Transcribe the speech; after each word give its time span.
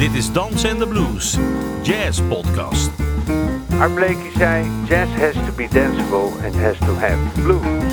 Dit 0.00 0.14
is 0.14 0.32
Dans 0.32 0.64
en 0.64 0.78
de 0.78 0.86
Blues, 0.86 1.36
Jazz 1.82 2.20
Podcast. 2.28 2.90
Art 3.78 3.94
Blakey 3.94 4.30
zei: 4.36 4.66
Jazz 4.88 5.10
has 5.10 5.32
to 5.32 5.52
be 5.56 5.68
danceable 5.72 6.30
and 6.44 6.54
has 6.54 6.78
to 6.78 6.94
have 6.94 7.18
blues. 7.42 7.92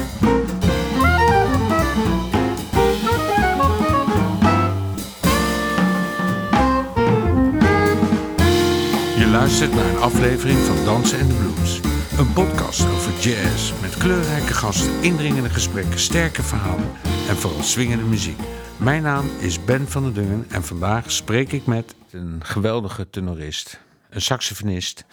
Je 9.18 9.28
luistert 9.32 9.76
naar 9.76 9.86
een 9.86 9.98
aflevering 9.98 10.58
van 10.58 10.86
Dansen 10.86 11.20
en 11.20 11.28
de 11.28 11.34
Blues. 11.34 11.80
Een 12.18 12.34
podcast 12.34 12.82
over 12.82 13.12
jazz 13.20 13.74
met 13.82 13.98
kleurrijke 13.98 14.54
gasten, 14.54 14.92
indringende 15.02 15.50
gesprekken, 15.50 16.00
sterke 16.00 16.44
verhalen 16.44 16.92
en 17.30 17.36
vooral 17.36 17.64
swingende 17.64 18.06
muziek. 18.06 18.40
Mijn 18.78 19.04
naam 19.04 19.26
is 19.40 19.66
Ben 19.66 19.88
van 19.88 20.04
der 20.04 20.14
Dungen 20.14 20.46
en 20.50 20.64
vandaag 20.64 21.12
spreek 21.12 21.52
ik 21.52 21.66
met 21.66 21.96
een 22.18 22.46
geweldige 22.46 23.10
tenorist, 23.10 23.80
een 24.10 24.22
saxofonist 24.22 25.06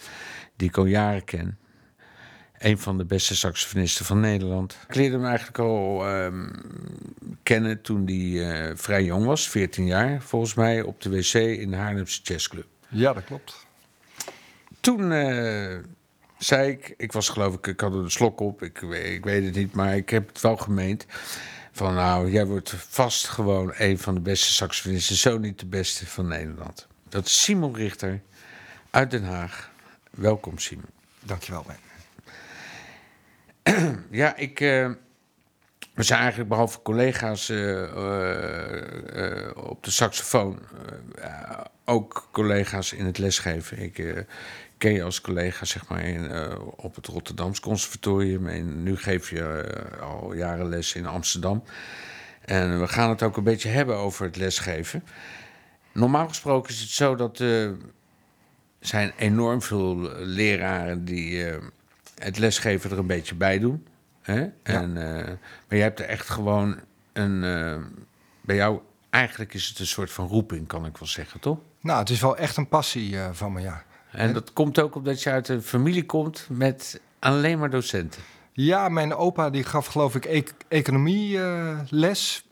die 0.55 0.67
ik 0.67 0.77
al 0.77 0.85
jaren 0.85 1.23
ken. 1.23 1.57
Een 2.57 2.79
van 2.79 2.97
de 2.97 3.05
beste 3.05 3.35
saxofonisten 3.35 4.05
van 4.05 4.19
Nederland. 4.19 4.77
Ik 4.87 4.95
leerde 4.95 5.15
hem 5.15 5.25
eigenlijk 5.25 5.59
al 5.59 6.07
ehm, 6.07 6.49
kennen 7.43 7.81
toen 7.81 8.05
hij 8.05 8.49
eh, 8.49 8.75
vrij 8.75 9.03
jong 9.03 9.25
was, 9.25 9.49
14 9.49 9.85
jaar 9.85 10.21
volgens 10.21 10.53
mij, 10.53 10.81
op 10.81 11.01
de 11.01 11.09
wc 11.09 11.33
in 11.33 11.69
de 11.69 11.75
Haarlemse 11.75 12.21
Jazzclub. 12.21 12.67
Ja, 12.87 13.13
dat 13.13 13.23
klopt. 13.23 13.65
Toen 14.79 15.11
eh, 15.11 15.77
zei 16.37 16.71
ik, 16.71 16.93
ik 16.97 17.11
was 17.11 17.29
geloof 17.29 17.53
ik, 17.53 17.67
ik 17.67 17.79
had 17.79 17.93
een 17.93 18.11
slok 18.11 18.39
op, 18.39 18.63
ik, 18.63 18.81
ik 18.81 19.23
weet 19.23 19.45
het 19.45 19.55
niet, 19.55 19.73
maar 19.73 19.95
ik 19.95 20.09
heb 20.09 20.27
het 20.27 20.41
wel 20.41 20.57
gemeend. 20.57 21.05
Van 21.71 21.93
nou, 21.93 22.31
jij 22.31 22.45
wordt 22.45 22.73
vast 22.75 23.27
gewoon 23.27 23.73
een 23.77 23.99
van 23.99 24.13
de 24.13 24.21
beste 24.21 24.53
saxofonisten, 24.53 25.15
zo 25.15 25.37
niet 25.37 25.59
de 25.59 25.65
beste 25.65 26.05
van 26.05 26.27
Nederland. 26.27 26.87
Dat 27.15 27.25
is 27.25 27.41
Simon 27.41 27.75
Richter 27.75 28.21
uit 28.89 29.11
Den 29.11 29.23
Haag. 29.23 29.71
Welkom 30.11 30.57
Simon. 30.57 30.89
Dankjewel, 31.19 31.65
Ben. 31.67 31.77
Ja, 34.11 34.35
ik. 34.35 34.59
eh, 34.59 34.89
we 35.93 36.03
zijn 36.03 36.19
eigenlijk 36.19 36.49
behalve 36.49 36.81
collega's 36.81 37.49
eh, 37.49 37.83
eh, 37.83 39.57
op 39.57 39.83
de 39.83 39.91
saxofoon 39.91 40.59
ook 41.85 42.27
collega's 42.31 42.93
in 42.93 43.05
het 43.05 43.17
lesgeven. 43.17 43.79
Ik 43.79 44.25
ken 44.77 44.93
je 44.93 45.03
als 45.03 45.21
collega 45.21 45.65
zeg 45.65 45.87
maar 45.87 46.03
in, 46.03 46.31
op 46.75 46.95
het 46.95 47.07
Rotterdams 47.07 47.59
Conservatorium 47.59 48.47
en 48.47 48.83
nu 48.83 48.97
geef 48.97 49.29
je 49.29 49.73
al 50.01 50.33
jaren 50.33 50.69
les 50.69 50.95
in 50.95 51.05
Amsterdam. 51.05 51.63
En 52.41 52.79
we 52.79 52.87
gaan 52.87 53.09
het 53.09 53.23
ook 53.23 53.37
een 53.37 53.43
beetje 53.43 53.69
hebben 53.69 53.95
over 53.95 54.25
het 54.25 54.35
lesgeven. 54.35 55.03
Normaal 55.95 56.27
gesproken 56.27 56.73
is 56.73 56.81
het 56.81 56.89
zo 56.89 57.15
dat 57.15 57.39
eh, 57.39 57.63
er 57.63 57.77
zijn 58.79 59.13
enorm 59.17 59.61
veel 59.61 59.95
leraren 60.19 61.05
die 61.05 61.45
eh, 61.45 61.61
het 62.15 62.37
lesgeven 62.37 62.91
er 62.91 62.97
een 62.97 63.07
beetje 63.07 63.35
bij 63.35 63.59
doen. 63.59 63.87
Hè? 64.21 64.47
En, 64.63 64.97
eh, 64.97 65.25
maar 65.67 65.77
je 65.77 65.81
hebt 65.81 65.99
er 65.99 66.05
echt 66.05 66.29
gewoon 66.29 66.79
een. 67.13 67.39
bij 68.41 68.55
jou, 68.55 68.79
eigenlijk 69.09 69.53
is 69.53 69.67
het 69.67 69.79
een 69.79 69.87
soort 69.87 70.11
van 70.11 70.27
roeping, 70.27 70.67
kan 70.67 70.85
ik 70.85 70.97
wel 70.97 71.07
zeggen, 71.07 71.39
toch? 71.39 71.59
Nou, 71.79 71.99
het 71.99 72.09
is 72.09 72.21
wel 72.21 72.37
echt 72.37 72.57
een 72.57 72.67
passie 72.67 73.17
van 73.31 73.53
me, 73.53 73.61
ja. 73.61 73.83
En 74.11 74.33
dat 74.33 74.53
komt 74.53 74.79
ook 74.79 74.95
omdat 74.95 75.23
je 75.23 75.29
uit 75.29 75.47
een 75.47 75.61
familie 75.61 76.05
komt 76.05 76.47
met 76.49 77.01
alleen 77.19 77.59
maar 77.59 77.69
docenten. 77.69 78.21
Ja, 78.51 78.89
mijn 78.89 79.15
opa 79.15 79.49
die 79.49 79.63
gaf 79.63 79.85
geloof 79.85 80.15
ik 80.15 80.25
e 80.25 80.43
economieles. 80.67 82.45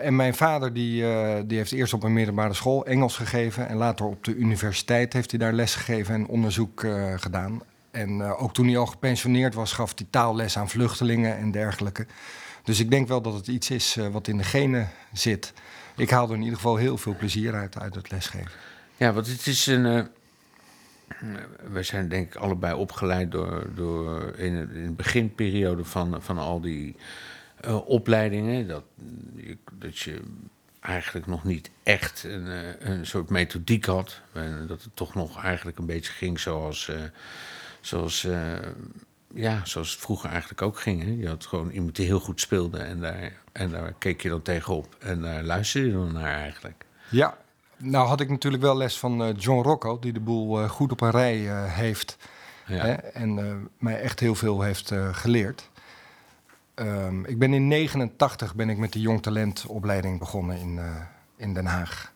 En 0.00 0.16
mijn 0.16 0.34
vader 0.34 0.72
die, 0.72 1.04
eh, 1.06 1.40
die 1.46 1.58
heeft 1.58 1.72
eerst 1.72 1.92
op 1.92 2.02
een 2.02 2.12
middelbare 2.12 2.54
school 2.54 2.86
Engels 2.86 3.16
gegeven. 3.16 3.68
En 3.68 3.76
later 3.76 4.06
op 4.06 4.24
de 4.24 4.34
universiteit 4.34 5.12
heeft 5.12 5.30
hij 5.30 5.40
daar 5.40 5.52
les 5.52 5.74
gegeven 5.74 6.14
en 6.14 6.26
onderzoek 6.26 6.84
eh, 6.84 7.12
gedaan. 7.16 7.62
En 7.90 8.20
eh, 8.20 8.42
ook 8.42 8.54
toen 8.54 8.66
hij 8.66 8.76
al 8.76 8.86
gepensioneerd 8.86 9.54
was, 9.54 9.72
gaf 9.72 9.92
hij 9.96 10.06
taalles 10.10 10.58
aan 10.58 10.68
vluchtelingen 10.68 11.36
en 11.36 11.50
dergelijke. 11.50 12.06
Dus 12.64 12.80
ik 12.80 12.90
denk 12.90 13.08
wel 13.08 13.22
dat 13.22 13.34
het 13.34 13.46
iets 13.48 13.70
is 13.70 13.96
eh, 13.96 14.08
wat 14.08 14.28
in 14.28 14.36
de 14.36 14.44
genen 14.44 14.88
zit. 15.12 15.52
Ik 15.96 16.10
haal 16.10 16.28
er 16.28 16.34
in 16.34 16.40
ieder 16.42 16.56
geval 16.56 16.76
heel 16.76 16.96
veel 16.98 17.16
plezier 17.16 17.54
uit, 17.54 17.78
uit 17.78 17.94
het 17.94 18.10
lesgeven. 18.10 18.50
Ja, 18.96 19.12
want 19.12 19.26
het 19.26 19.46
is 19.46 19.66
een. 19.66 19.86
eh, 19.86 20.02
we 21.72 21.82
zijn 21.82 22.08
denk 22.08 22.26
ik 22.26 22.40
allebei 22.40 22.74
opgeleid 22.74 23.30
door, 23.30 23.66
door 23.74 24.32
in 24.36 24.54
de 24.54 24.92
beginperiode 24.96 25.84
van, 25.84 26.16
van 26.22 26.38
al 26.38 26.60
die 26.60 26.96
eh, 27.62 27.88
opleidingen. 27.88 28.68
Dat, 28.68 28.84
je, 29.36 29.56
dat 29.72 29.98
je 29.98 30.20
eigenlijk 30.80 31.26
nog 31.26 31.44
niet 31.44 31.70
echt 31.82 32.24
een, 32.24 32.46
eh, 32.46 32.88
een 32.90 33.06
soort 33.06 33.30
methodiek 33.30 33.84
had. 33.84 34.20
En 34.32 34.66
dat 34.66 34.82
het 34.82 34.96
toch 34.96 35.14
nog 35.14 35.42
eigenlijk 35.42 35.78
een 35.78 35.86
beetje 35.86 36.12
ging 36.12 36.40
zoals, 36.40 36.88
eh, 36.88 36.96
zoals, 37.80 38.24
eh, 38.24 38.52
ja, 39.34 39.60
zoals 39.64 39.90
het 39.90 40.00
vroeger 40.00 40.30
eigenlijk 40.30 40.62
ook 40.62 40.80
ging. 40.80 41.02
Hè? 41.02 41.10
Je 41.10 41.28
had 41.28 41.46
gewoon 41.46 41.70
iemand 41.70 41.96
die 41.96 42.06
heel 42.06 42.20
goed 42.20 42.40
speelde 42.40 42.78
en 42.78 43.00
daar, 43.00 43.32
en 43.52 43.70
daar 43.70 43.94
keek 43.98 44.22
je 44.22 44.28
dan 44.28 44.42
tegenop. 44.42 44.96
En 44.98 45.20
daar 45.20 45.42
luisterde 45.42 45.86
je 45.86 45.92
dan 45.92 46.12
naar 46.12 46.40
eigenlijk. 46.40 46.84
Ja, 47.08 47.36
nou 47.82 48.06
had 48.08 48.20
ik 48.20 48.28
natuurlijk 48.28 48.62
wel 48.62 48.76
les 48.76 48.98
van 48.98 49.22
eh, 49.22 49.28
John 49.36 49.62
Rocco, 49.62 49.98
die 49.98 50.12
de 50.12 50.20
boel 50.20 50.60
eh, 50.60 50.68
goed 50.70 50.92
op 50.92 51.00
een 51.00 51.10
rij 51.10 51.48
eh, 51.48 51.74
heeft. 51.74 52.16
Ja. 52.66 52.84
Hè, 52.84 52.92
en 52.92 53.38
eh, 53.38 53.54
mij 53.78 54.00
echt 54.00 54.20
heel 54.20 54.34
veel 54.34 54.62
heeft 54.62 54.90
eh, 54.90 55.14
geleerd. 55.14 55.70
Ehm, 56.74 57.24
ik 57.24 57.38
ben 57.38 57.52
in 57.54 57.68
89 57.68 58.54
ben 58.54 58.68
ik 58.68 58.76
met 58.76 58.92
de 58.92 59.00
Jong 59.00 59.22
Talent 59.22 59.64
opleiding 59.66 60.18
begonnen 60.18 60.56
in, 60.58 60.78
eh, 60.78 60.84
in 61.36 61.54
Den 61.54 61.66
Haag. 61.66 62.12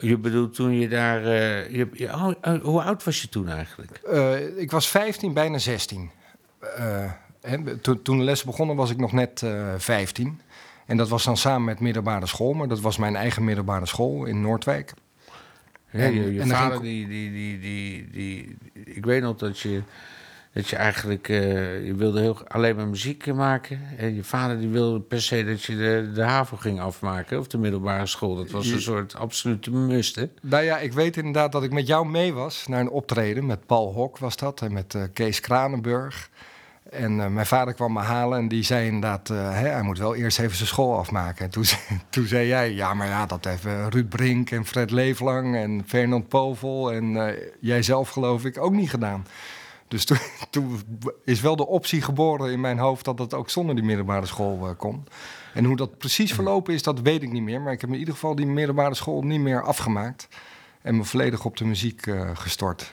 Je 0.00 0.18
bedoelt 0.18 0.54
toen 0.54 0.72
je 0.78 0.88
daar. 0.88 1.24
eh, 1.24 1.70
je, 1.70 1.88
je- 1.92 2.12
oh, 2.12 2.30
oh, 2.42 2.62
hoe 2.62 2.82
oud 2.82 3.04
was 3.04 3.22
je 3.22 3.28
toen 3.28 3.48
eigenlijk? 3.48 3.90
Eh, 3.96 4.58
ik 4.58 4.70
was 4.70 4.88
15, 4.88 5.32
bijna 5.32 5.58
16. 5.58 6.10
Eh, 6.76 7.12
hè, 7.40 7.76
toen, 7.76 8.02
toen 8.02 8.18
de 8.18 8.24
les 8.24 8.44
begonnen 8.44 8.76
was 8.76 8.90
ik 8.90 8.96
nog 8.96 9.12
net 9.12 9.42
eh 9.42 9.74
15. 9.76 10.40
En 10.86 10.96
dat 10.96 11.08
was 11.08 11.24
dan 11.24 11.36
samen 11.36 11.64
met 11.64 11.80
middelbare 11.80 12.26
school, 12.26 12.52
maar 12.52 12.68
dat 12.68 12.80
was 12.80 12.96
mijn 12.96 13.16
eigen 13.16 13.44
middelbare 13.44 13.86
school 13.86 14.24
in 14.24 14.40
Noordwijk. 14.40 14.92
Ja, 15.90 15.98
En- 16.00 16.14
je 16.14 16.32
je 16.34 16.40
en 16.40 16.48
vader, 16.48 16.70
ging 16.78 16.82
die, 16.82 17.08
die, 17.08 17.30
die, 17.32 17.58
die, 17.60 18.10
die. 18.10 18.56
Ik 18.84 19.04
weet 19.04 19.22
nog 19.22 19.36
dat 19.36 19.58
je. 19.58 19.82
Dat 20.56 20.68
je 20.68 20.76
eigenlijk. 20.76 21.28
eh, 21.28 21.86
je 21.86 21.94
wilde 21.94 22.20
heel, 22.20 22.38
alleen 22.48 22.76
maar 22.76 22.88
muziek 22.88 23.34
maken. 23.34 23.80
En 23.96 24.14
je 24.14 24.24
vader 24.24 24.58
die 24.58 24.68
wilde 24.68 25.00
per 25.00 25.22
se 25.22 25.44
dat 25.44 25.62
je 25.62 25.76
de, 25.76 26.10
de 26.14 26.22
HAVO 26.22 26.56
ging 26.56 26.80
afmaken. 26.80 27.38
Of 27.38 27.46
de 27.46 27.58
middelbare 27.58 28.06
school. 28.06 28.34
Dat 28.34 28.50
was 28.50 28.66
een 28.66 28.80
soort 28.80 29.14
absolute 29.14 29.70
must, 29.70 30.16
hè? 30.16 30.28
Nou 30.42 30.64
ja, 30.64 30.78
ik 30.78 30.92
weet 30.92 31.16
inderdaad 31.16 31.52
dat 31.52 31.62
ik 31.62 31.72
met 31.72 31.86
jou 31.86 32.08
mee 32.08 32.32
was 32.32 32.66
naar 32.66 32.80
een 32.80 32.90
optreden. 32.90 33.46
Met 33.46 33.66
Paul 33.66 33.92
Hok 33.92 34.18
was 34.18 34.36
dat 34.36 34.60
en 34.60 34.72
met 34.72 34.94
eh, 34.94 35.02
Kees 35.12 35.40
Kranenburg. 35.40 36.30
En 36.90 37.20
eh, 37.20 37.26
mijn 37.26 37.46
vader 37.46 37.74
kwam 37.74 37.92
me 37.92 38.00
halen 38.00 38.38
en 38.38 38.48
die 38.48 38.62
zei 38.62 38.86
inderdaad... 38.86 39.28
hè, 39.28 39.68
hij 39.68 39.82
moet 39.82 39.98
wel 39.98 40.14
eerst 40.14 40.38
even 40.38 40.56
zijn 40.56 40.68
school 40.68 40.98
afmaken. 40.98 41.44
En 41.44 41.50
toen, 41.50 41.64
toen 42.10 42.26
zei 42.26 42.46
jij, 42.46 42.72
ja, 42.72 42.94
maar 42.94 43.08
ja, 43.08 43.26
dat 43.26 43.44
hebben 43.44 43.90
Ruud 43.90 44.08
Brink 44.08 44.50
en 44.50 44.66
Fred 44.66 44.90
Leeflang... 44.90 45.56
en 45.56 45.84
Fernand 45.86 46.28
Povel 46.28 46.92
en 46.92 47.26
eh, 47.26 47.42
jij 47.60 47.82
zelf 47.82 48.08
geloof 48.08 48.44
ik 48.44 48.58
ook 48.58 48.72
niet 48.72 48.90
gedaan. 48.90 49.26
Dus 49.88 50.04
toen, 50.04 50.18
toen 50.50 50.80
is 51.24 51.40
wel 51.40 51.56
de 51.56 51.66
optie 51.66 52.02
geboren 52.02 52.52
in 52.52 52.60
mijn 52.60 52.78
hoofd... 52.78 53.04
dat 53.04 53.18
het 53.18 53.34
ook 53.34 53.50
zonder 53.50 53.74
die 53.74 53.84
middelbare 53.84 54.26
school 54.26 54.68
eh, 54.68 54.76
kon. 54.76 55.06
En 55.54 55.64
hoe 55.64 55.76
dat 55.76 55.98
precies 55.98 56.32
verlopen 56.32 56.74
is, 56.74 56.82
dat 56.82 57.00
weet 57.00 57.22
ik 57.22 57.32
niet 57.32 57.42
meer. 57.42 57.60
Maar 57.60 57.72
ik 57.72 57.80
heb 57.80 57.90
in 57.90 57.98
ieder 57.98 58.14
geval 58.14 58.34
die 58.34 58.46
middelbare 58.46 58.94
school 58.94 59.22
niet 59.22 59.40
meer 59.40 59.62
afgemaakt. 59.62 60.28
En 60.82 60.96
me 60.96 61.04
volledig 61.04 61.44
op 61.44 61.56
de 61.56 61.64
muziek 61.64 62.06
eh, 62.06 62.30
gestort. 62.34 62.92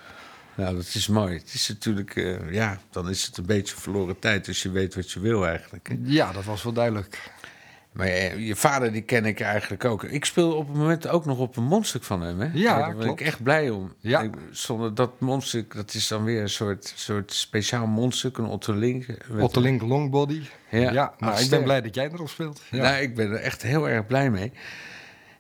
Nou, 0.56 0.76
dat 0.76 0.86
is 0.94 1.08
mooi. 1.08 1.38
Het 1.38 1.54
is 1.54 1.68
natuurlijk. 1.68 2.16
eh, 2.16 2.52
ja, 2.52 2.80
dan 2.90 3.10
is 3.10 3.26
het 3.26 3.38
een 3.38 3.46
beetje 3.46 3.76
verloren 3.76 4.20
tijd. 4.20 4.46
Dus 4.46 4.64
je 4.64 4.72
weet 4.72 4.96
wat 4.96 5.12
je 5.12 5.20
wil 5.20 5.48
eigenlijk. 5.48 5.88
hè? 5.88 5.98
Ja, 6.04 6.32
dat 6.32 6.44
was 6.44 6.64
wel 6.64 6.74
duidelijk. 6.74 7.33
Maar 7.94 8.38
je 8.40 8.56
vader, 8.56 8.92
die 8.92 9.02
ken 9.02 9.26
ik 9.26 9.40
eigenlijk 9.40 9.86
ook. 9.86 10.04
Ik 10.04 10.26
speel 10.26 10.54
op 10.56 10.68
het 10.68 10.78
moment 10.78 11.08
ook 11.08 11.26
nog 11.26 11.38
op 11.38 11.58
een 11.58 11.64
mondstuk 11.64 12.04
van 12.04 12.22
hem. 12.22 12.40
Hè? 12.40 12.50
Ja, 12.54 12.78
Daar 12.78 12.96
ben 12.96 13.04
klopt. 13.06 13.20
ik 13.20 13.26
echt 13.28 13.44
blij 13.44 13.70
om. 13.70 13.94
Ja. 14.00 14.22
Ik, 14.22 14.34
zonder 14.52 14.96
dat 14.96 15.20
mondstuk, 15.20 15.76
dat 15.76 15.94
is 15.94 16.08
dan 16.08 16.24
weer 16.24 16.42
een 16.42 16.50
soort, 16.50 16.94
soort 16.96 17.34
speciaal 17.34 17.88
mondstuk, 17.88 18.38
een 18.38 18.46
Otto 18.46 18.74
Link. 18.74 19.06
met- 19.28 19.44
Otto 19.44 19.62
Link 19.62 19.82
Longbody. 19.82 20.42
Ja, 20.70 20.92
Ja, 20.92 21.14
nou, 21.20 21.40
ik 21.42 21.50
ben 21.50 21.64
blij 21.64 21.82
dat 21.82 21.96
jij 21.96 22.10
erop 22.12 22.30
speelt. 22.30 22.62
Ja. 22.72 22.82
Nou, 22.82 23.02
ik 23.02 23.16
ben 23.16 23.30
er 23.32 23.40
echt 23.40 23.62
heel 23.62 23.90
erg 23.90 24.08
blij 24.08 24.30
mee. 24.30 24.52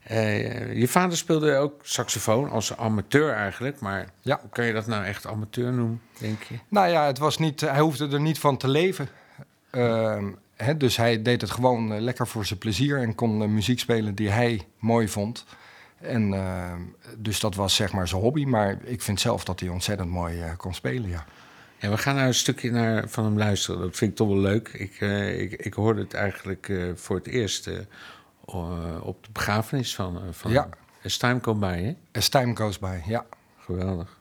Eh, 0.03 0.73
je 0.79 0.88
vader 0.88 1.17
speelde 1.17 1.55
ook 1.55 1.73
saxofoon 1.81 2.50
als 2.50 2.77
amateur 2.77 3.33
eigenlijk. 3.33 3.79
Maar 3.79 4.05
Ja. 4.21 4.41
kan 4.51 4.65
je 4.65 4.73
dat 4.73 4.88
nou 4.88 5.03
echt 5.05 5.27
amateur 5.27 5.73
noemen, 5.73 6.01
denk 6.19 6.44
je? 6.44 6.55
Nou 6.67 6.88
ja, 6.89 7.05
het 7.05 7.17
was 7.17 7.38
niet, 7.38 7.61
hij 7.61 7.79
hoefde 7.79 8.07
er 8.09 8.21
niet 8.21 8.39
van 8.39 8.57
te 8.57 8.67
leven. 8.67 9.07
Ehm, 9.71 10.25
hè, 10.63 10.77
dus 10.77 10.98
hij 10.98 11.21
deed 11.21 11.42
het 11.42 11.51
gewoon 11.51 11.94
eh, 11.94 12.01
lekker 12.01 12.27
voor 12.27 12.45
zijn 12.45 12.60
plezier 12.60 12.98
en 12.98 13.15
kon 13.15 13.42
eh, 13.42 13.48
muziek 13.48 13.80
spelen 13.80 14.15
die 14.15 14.30
hij 14.30 14.68
mooi 14.80 15.07
vond. 15.07 15.45
En 16.01 16.33
ehm, 16.33 16.81
dus 17.18 17.39
dat 17.39 17.56
was 17.56 17.75
zeg 17.75 17.94
maar 17.94 18.07
zijn 18.07 18.21
hobby. 18.21 18.45
Maar 18.45 18.77
ik 18.83 19.01
vind 19.01 19.19
zelf 19.19 19.44
dat 19.44 19.60
hij 19.60 19.69
ontzettend 19.69 20.10
mooi 20.10 20.42
eh, 20.42 20.51
kon 20.57 20.74
spelen, 20.74 21.10
ja. 21.10 21.25
Ja, 21.83 21.89
we 21.89 21.98
gaan 21.98 22.15
nou 22.15 22.27
een 22.27 22.33
stukje 22.33 22.71
naar, 22.71 23.10
van 23.10 23.24
hem 23.24 23.38
luisteren. 23.38 23.80
Dat 23.80 23.95
vind 23.95 24.12
ik 24.12 24.18
toch 24.18 24.27
wel 24.27 24.38
leuk. 24.38 24.68
Ik, 24.68 24.95
eh, 25.00 25.42
ik, 25.42 25.51
ik 25.51 25.74
hoorde 25.74 26.01
het 26.01 26.13
eigenlijk 26.13 26.69
eh, 26.69 26.83
voor 26.95 27.15
het 27.15 27.27
eerst 27.27 27.68
eh, 27.68 27.75
op 29.01 29.24
de 29.24 29.30
begrafenis 29.31 29.95
van, 29.95 30.15
eh, 30.15 30.21
van 30.31 30.51
Ja. 30.51 30.69
As 31.04 31.18
time 31.18 31.39
goes 31.42 31.60
by, 31.60 31.81
hè? 31.81 31.95
As 32.12 32.30
Time 32.30 32.56
Goes 32.56 32.80
By, 32.80 33.00
ja. 33.06 33.25
Geweldig. 33.57 34.19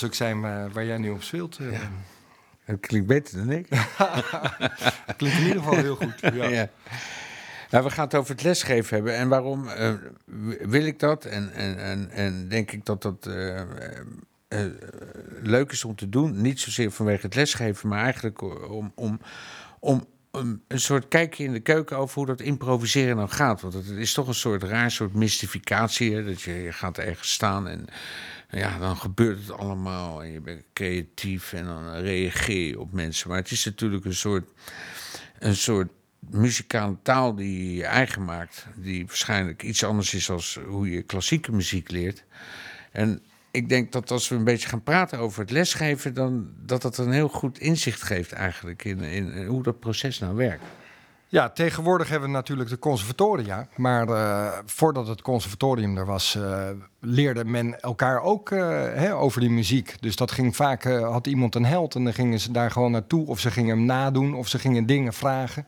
Het 0.00 0.10
mondstuk 0.10 0.14
zijn 0.14 0.72
waar 0.72 0.84
jij 0.84 0.98
nu 0.98 1.10
op 1.10 1.22
speelt. 1.22 1.58
eh. 1.58 1.80
Dat 2.66 2.80
klinkt 2.80 3.06
beter 3.06 3.38
dan 3.38 3.50
ik. 3.50 3.68
Klinkt 5.16 5.38
in 5.38 5.46
ieder 5.46 5.62
geval 5.62 5.76
heel 5.76 5.96
goed. 5.96 6.20
Ja. 6.34 6.48
Ja. 6.48 6.68
Nou, 7.70 7.84
we 7.84 7.90
gaan 7.90 8.04
het 8.04 8.14
over 8.14 8.30
het 8.30 8.42
lesgeven 8.42 8.94
hebben. 8.94 9.16
En 9.16 9.28
waarom 9.28 9.68
eh, 9.68 9.92
wil 10.60 10.84
ik 10.84 10.98
dat? 10.98 11.24
En, 11.24 11.52
en, 11.52 11.78
en, 11.78 12.10
en 12.10 12.48
denk 12.48 12.70
ik 12.72 12.84
dat 12.84 13.02
dat 13.02 13.26
eh, 13.26 13.60
leuk 15.42 15.72
is 15.72 15.84
om 15.84 15.94
te 15.94 16.08
doen. 16.08 16.40
Niet 16.40 16.60
zozeer 16.60 16.90
vanwege 16.90 17.26
het 17.26 17.34
lesgeven, 17.34 17.88
maar 17.88 18.02
eigenlijk 18.02 18.42
om, 18.70 18.92
om, 18.94 19.20
om, 19.78 20.06
om 20.30 20.62
een 20.68 20.80
soort 20.80 21.08
kijkje 21.08 21.44
in 21.44 21.52
de 21.52 21.60
keuken 21.60 21.96
over 21.96 22.14
hoe 22.14 22.26
dat 22.26 22.40
improviseren 22.40 23.16
nou 23.16 23.28
gaat. 23.28 23.60
Want 23.60 23.74
het 23.74 23.86
is 23.86 24.12
toch 24.12 24.28
een 24.28 24.34
soort 24.34 24.62
raar 24.62 24.90
soort 24.90 25.14
mystificatie. 25.14 26.14
Hè? 26.14 26.24
Dat 26.24 26.40
je, 26.42 26.52
je 26.52 26.72
gaat 26.72 26.98
ergens 26.98 27.32
staan 27.32 27.68
en 27.68 27.86
ja, 28.48 28.78
dan 28.78 28.96
gebeurt 28.96 29.38
het 29.38 29.50
allemaal. 29.50 30.22
En 30.22 30.30
je 30.32 30.40
bent 30.40 30.62
creatief 30.72 31.52
en 31.52 31.64
dan 31.64 31.94
reageer 31.94 32.68
je 32.68 32.80
op 32.80 32.92
mensen. 32.92 33.28
Maar 33.28 33.38
het 33.38 33.50
is 33.50 33.64
natuurlijk 33.64 34.04
een 34.04 34.14
soort 34.14 34.48
een 35.38 35.56
soort 35.56 35.88
muzikale 36.18 36.96
taal 37.02 37.34
die 37.34 37.74
je 37.74 37.84
eigen 37.84 38.24
maakt. 38.24 38.66
Die 38.76 39.06
waarschijnlijk 39.06 39.62
iets 39.62 39.84
anders 39.84 40.14
is 40.14 40.30
als 40.30 40.58
hoe 40.66 40.90
je 40.90 41.02
klassieke 41.02 41.52
muziek 41.52 41.90
leert. 41.90 42.24
En 42.92 43.22
ik 43.50 43.68
denk 43.68 43.92
dat 43.92 44.10
als 44.10 44.28
we 44.28 44.34
een 44.34 44.44
beetje 44.44 44.68
gaan 44.68 44.82
praten 44.82 45.18
over 45.18 45.40
het 45.40 45.50
lesgeven, 45.50 46.14
dan 46.14 46.52
dat 46.56 46.82
dat 46.82 46.98
een 46.98 47.12
heel 47.12 47.28
goed 47.28 47.58
inzicht 47.58 48.02
geeft 48.02 48.32
eigenlijk 48.32 48.84
in, 48.84 49.00
in 49.00 49.46
hoe 49.46 49.62
dat 49.62 49.80
proces 49.80 50.18
nou 50.18 50.34
werkt. 50.34 50.64
Ja, 51.30 51.48
tegenwoordig 51.48 52.08
hebben 52.08 52.28
we 52.28 52.34
natuurlijk 52.34 52.70
de 52.70 52.78
conservatoria. 52.78 53.68
Maar 53.76 54.08
eh, 54.08 54.58
voordat 54.66 55.08
het 55.08 55.22
conservatorium 55.22 55.96
er 55.96 56.06
was, 56.06 56.34
eh, 56.34 56.68
leerde 57.00 57.44
men 57.44 57.80
elkaar 57.80 58.22
ook 58.22 58.50
eh, 58.50 58.60
hè, 58.94 59.14
over 59.14 59.40
die 59.40 59.50
muziek. 59.50 59.96
Dus 60.00 60.16
dat 60.16 60.30
ging 60.30 60.56
vaak, 60.56 60.84
had 60.84 61.26
iemand 61.26 61.54
een 61.54 61.64
held 61.64 61.94
en 61.94 62.04
dan 62.04 62.12
gingen 62.12 62.40
ze 62.40 62.52
daar 62.52 62.70
gewoon 62.70 62.90
naartoe. 62.90 63.26
Of 63.26 63.40
ze 63.40 63.50
gingen 63.50 63.76
hem 63.76 63.86
nadoen, 63.86 64.34
of 64.34 64.48
ze 64.48 64.58
gingen 64.58 64.86
dingen 64.86 65.12
vragen. 65.12 65.66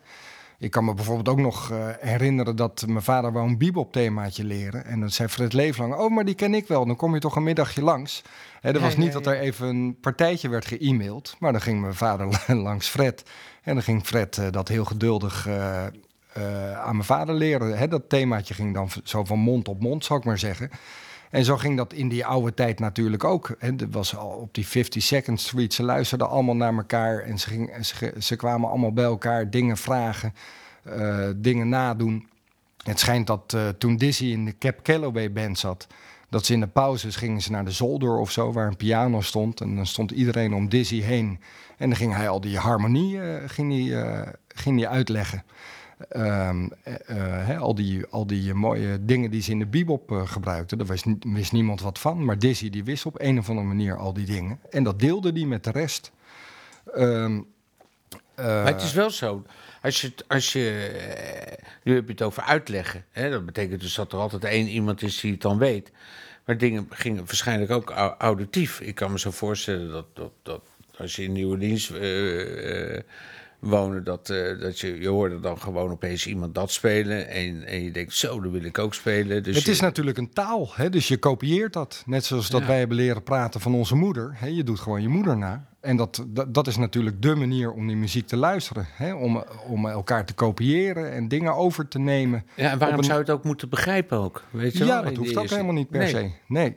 Ik 0.59 0.71
kan 0.71 0.85
me 0.85 0.95
bijvoorbeeld 0.95 1.29
ook 1.29 1.39
nog 1.39 1.73
herinneren 2.01 2.57
dat 2.57 2.85
mijn 2.87 3.03
vader 3.03 3.33
wou 3.33 3.49
een 3.49 3.59
bibop-themaatje 3.59 4.45
leren. 4.45 4.85
En 4.85 5.01
dan 5.01 5.11
zei 5.11 5.29
Fred 5.29 5.53
Leeflang, 5.53 5.95
oh, 5.95 6.11
maar 6.11 6.25
die 6.25 6.35
ken 6.35 6.55
ik 6.55 6.69
wel. 6.69 6.87
Dan 6.87 6.97
kom 6.97 7.15
je 7.15 7.21
toch 7.21 7.37
een 7.37 7.43
middagje 7.43 7.83
langs. 7.83 8.23
Hè, 8.61 8.73
er 8.73 8.81
was 8.81 8.97
niet 8.97 9.13
dat 9.13 9.27
er 9.27 9.39
even 9.39 9.69
een 9.69 9.97
partijtje 10.01 10.49
werd 10.49 10.67
ge-mailed. 10.67 11.37
Maar 11.39 11.53
dan 11.53 11.61
ging 11.61 11.81
mijn 11.81 11.95
vader 11.95 12.45
langs 12.69 12.89
Fred. 12.89 13.25
En 13.63 13.75
dan 13.75 13.83
ging 13.83 14.07
Fred 14.07 14.39
eh, 14.39 14.47
dat 14.51 14.69
heel 14.69 14.85
geduldig 14.85 15.47
eh, 15.47 15.87
eh, 15.87 15.93
aan 16.79 16.93
mijn 16.93 17.05
vader 17.05 17.35
leren. 17.35 17.79
Hè, 17.79 17.89
dat 17.89 18.09
themaatje 18.09 18.55
ging 18.55 18.75
dan 18.75 18.89
zo 19.05 19.25
van 19.25 19.39
mond 19.39 19.69
op 19.69 19.81
mond, 19.81 20.05
zou 20.05 20.19
ik 20.19 20.25
maar 20.25 20.39
zeggen. 20.39 20.71
En 21.31 21.45
zo 21.45 21.57
ging 21.57 21.77
dat 21.77 21.93
in 21.93 22.09
die 22.09 22.27
oude 22.27 22.55
tijd 22.55 22.79
natuurlijk 22.79 23.25
ook. 23.25 23.55
Hè. 23.59 23.71
Was 23.91 24.17
al 24.17 24.29
op 24.29 24.55
die 24.55 24.67
52nd 24.67 25.33
Street. 25.35 25.75
Ze 25.75 25.83
luisterden 25.83 26.29
allemaal 26.29 26.57
naar 26.57 26.75
elkaar 26.75 27.19
en 27.19 27.39
ze, 27.39 27.49
ging, 27.49 27.87
ze, 27.87 28.15
ze 28.19 28.37
kwamen 28.37 28.69
allemaal 28.69 28.93
bij 28.93 29.05
elkaar 29.05 29.51
dingen 29.51 29.77
vragen, 29.77 30.35
dingen 31.37 31.69
nadoen. 31.69 32.29
Het 32.83 32.99
schijnt 32.99 33.27
dat 33.27 33.57
toen 33.79 33.97
Dizzy 33.97 34.25
in 34.25 34.45
de 34.45 34.59
Cap 34.59 34.83
Calloway 34.83 35.33
band 35.33 35.59
zat, 35.59 35.87
dat 36.31 36.47
ze 36.47 36.53
in 36.53 36.61
de 36.61 36.67
pauzes 36.67 37.17
gingen 37.17 37.41
ze 37.41 37.51
naar 37.51 37.65
de 37.65 37.71
zolder 37.71 38.17
of 38.19 38.31
zo, 38.31 38.53
waar 38.53 38.67
een 38.67 38.77
piano 38.77 39.21
stond. 39.21 39.61
En 39.61 39.77
dan 39.77 39.87
stond 39.87 40.11
iedereen 40.11 40.55
om 40.55 40.69
Dizzy 40.69 41.01
heen. 41.01 41.41
En 41.77 41.89
dan 41.89 41.97
ging 41.99 42.15
hij 42.15 42.29
al 42.29 42.41
die 42.41 42.59
harmonie 42.59 43.21
eh, 43.21 43.49
ging 43.49 43.73
hij, 43.73 44.03
eh, 44.03 44.33
ging 44.49 44.81
hij 44.81 44.89
uitleggen. 44.89 45.45
Ehm, 46.09 46.69
eh, 47.07 47.61
al, 47.61 47.75
die, 47.75 48.07
al 48.07 48.27
die 48.27 48.55
mooie 48.55 49.05
dingen 49.05 49.31
die 49.31 49.43
ze 49.43 49.51
in 49.51 49.59
de 49.59 49.67
bebop 49.67 50.11
gebruikten, 50.25 50.79
daar 50.79 50.87
wist, 50.87 51.05
wist 51.21 51.53
niemand 51.53 51.81
wat 51.81 51.99
van. 51.99 52.25
Maar 52.25 52.39
Dizzy 52.39 52.71
die 52.71 52.85
wist 52.85 53.07
op 53.07 53.21
een 53.21 53.39
of 53.39 53.49
andere 53.49 53.67
manier 53.67 53.97
al 53.97 54.13
die 54.13 54.27
dingen. 54.27 54.59
En 54.71 54.83
dat 54.83 54.99
deelde 54.99 55.33
hij 55.33 55.45
met 55.45 55.65
de 55.65 55.71
rest. 55.71 56.13
Ehm, 56.95 57.41
eh, 58.35 58.45
Maar 58.45 58.67
het 58.67 58.83
is 58.83 58.93
wel 58.93 59.11
zo. 59.11 59.45
Als 59.83 60.01
je, 60.01 60.13
als 60.27 60.53
je 60.53 60.91
nu 61.83 61.95
heb 61.95 62.05
je 62.07 62.13
het 62.13 62.23
over 62.23 62.43
uitleggen. 62.43 63.05
Hè? 63.11 63.31
Dat 63.31 63.47
betekent 63.47 63.81
dus 63.81 63.95
dat 63.95 64.13
er 64.13 64.19
altijd 64.19 64.45
één 64.45 64.67
iemand 64.67 65.03
is 65.03 65.21
die 65.21 65.33
het 65.33 65.41
dan 65.41 65.59
weet. 65.59 65.93
Maar 66.45 66.59
dingen 66.59 66.87
gingen 66.91 67.25
waarschijnlijk 67.27 67.71
ook 67.71 67.91
au- 67.91 68.15
auditief. 68.19 68.81
Ik 68.81 68.95
kan 68.95 69.11
me 69.13 69.19
zo 69.19 69.31
voorstellen 69.31 69.91
dat, 69.93 70.07
dat, 70.15 70.33
dat 70.43 70.61
als 70.97 71.17
je 71.17 71.23
in 71.23 71.33
New 71.33 71.49
Orleans 71.49 71.91
eh, 71.93 72.95
eh, 72.97 73.03
woonde, 73.59 74.03
dat, 74.03 74.31
eh, 74.31 74.61
dat 74.61 74.79
je, 74.81 75.01
je 75.01 75.09
hoorde 75.09 75.41
dan 75.41 75.61
gewoon 75.61 75.91
opeens 75.91 76.27
iemand 76.27 76.55
dat 76.55 76.71
spelen. 76.73 77.29
En, 77.29 77.65
en 77.67 77.83
je 77.85 77.91
denkt, 77.91 78.15
zo, 78.15 78.41
dat 78.41 78.53
wil 78.53 78.65
ik 78.65 78.79
ook 78.79 78.95
spelen. 78.95 79.43
Dus 79.43 79.57
het 79.57 79.65
je- 79.65 79.71
is 79.71 79.81
natuurlijk 79.81 80.19
een 80.19 80.31
taal, 80.33 80.69
hè, 80.75 80.91
dus 80.91 81.09
je 81.09 81.17
kopieert 81.19 81.73
dat. 81.73 82.03
Net 82.07 82.25
zoals 82.25 82.49
dat 82.51 82.61
Ja. 82.61 82.67
wij 82.67 82.79
hebben 82.79 82.97
leren 82.97 83.23
praten 83.23 83.61
van 83.61 83.75
onze 83.75 83.95
moeder. 83.95 84.31
Hè, 84.35 84.47
je 84.47 84.65
doet 84.65 84.81
gewoon 84.81 85.03
je 85.03 85.09
moeder 85.09 85.37
na. 85.37 85.69
En 85.81 85.97
dat, 85.97 86.25
dat, 86.29 86.55
dat 86.55 86.67
is 86.67 86.77
natuurlijk 86.77 87.23
de 87.23 87.35
manier 87.35 87.73
om 87.73 87.87
die 87.87 87.97
muziek 87.97 88.27
te 88.27 88.37
luisteren. 88.37 88.87
Hè, 88.93 89.15
om, 89.15 89.45
om 89.69 89.87
elkaar 89.87 90.25
te 90.25 90.35
kopiëren 90.35 91.13
en 91.13 91.29
dingen 91.29 91.55
over 91.55 91.89
te 91.89 91.99
nemen. 91.99 92.45
ja, 92.57 92.71
en 92.71 92.79
waarom 92.79 92.99
een- 92.99 93.05
zou 93.05 93.17
je 93.19 93.25
het 93.25 93.33
ook 93.35 93.45
moeten 93.45 93.69
begrijpen 93.69 94.19
ook? 94.19 94.45
Weet 94.51 94.73
je 94.73 94.79
wel? 94.79 94.89
Ja, 94.89 94.99
In 94.99 95.05
dat 95.05 95.17
hoeft 95.17 95.31
ook 95.31 95.37
eerste- 95.41 95.55
helemaal 95.55 95.77
niet 95.77 95.89
per 95.91 95.99
Nee. 96.01 96.09
se. 96.11 96.31
Nee. 96.47 96.77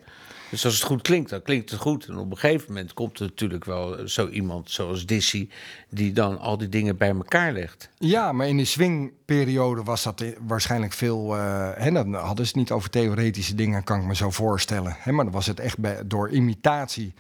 Dus 0.50 0.66
als 0.66 0.74
het 0.74 0.84
goed 0.84 1.02
klinkt, 1.02 1.30
dan 1.30 1.42
klinkt 1.42 1.70
het 1.72 1.80
goed. 1.80 2.06
En 2.06 2.18
op 2.18 2.32
een 2.32 2.38
gegeven 2.38 2.66
moment 2.74 2.94
komt 2.94 3.20
er 3.20 3.26
natuurlijk 3.26 3.66
wel 3.66 4.08
zo 4.08 4.28
iemand 4.28 4.72
zoals 4.72 5.06
Dizzy... 5.06 5.50
die 5.90 6.12
dan 6.12 6.40
al 6.40 6.58
die 6.58 6.70
dingen 6.70 6.98
bij 6.98 7.10
elkaar 7.10 7.52
legt. 7.54 7.90
Ja, 7.98 8.32
maar 8.32 8.48
in 8.48 8.58
die 8.58 8.66
swingperiode 8.66 9.84
was 9.84 10.04
dat 10.04 10.24
waarschijnlijk 10.48 10.94
veel. 10.94 11.36
eh 11.38 11.70
hè, 11.76 11.92
dan 11.92 12.14
hadden 12.14 12.46
ze 12.46 12.52
het 12.52 12.56
niet 12.60 12.72
over 12.72 12.90
theoretische 12.90 13.56
dingen, 13.56 13.84
kan 13.84 14.00
ik 14.00 14.06
me 14.06 14.16
zo 14.16 14.30
voorstellen. 14.30 14.96
Hè, 15.00 15.12
maar 15.12 15.24
dan 15.26 15.34
was 15.34 15.46
het 15.48 15.60
echt 15.60 15.78
bij, 15.78 16.00
door 16.06 16.30
imitatie 16.30 17.14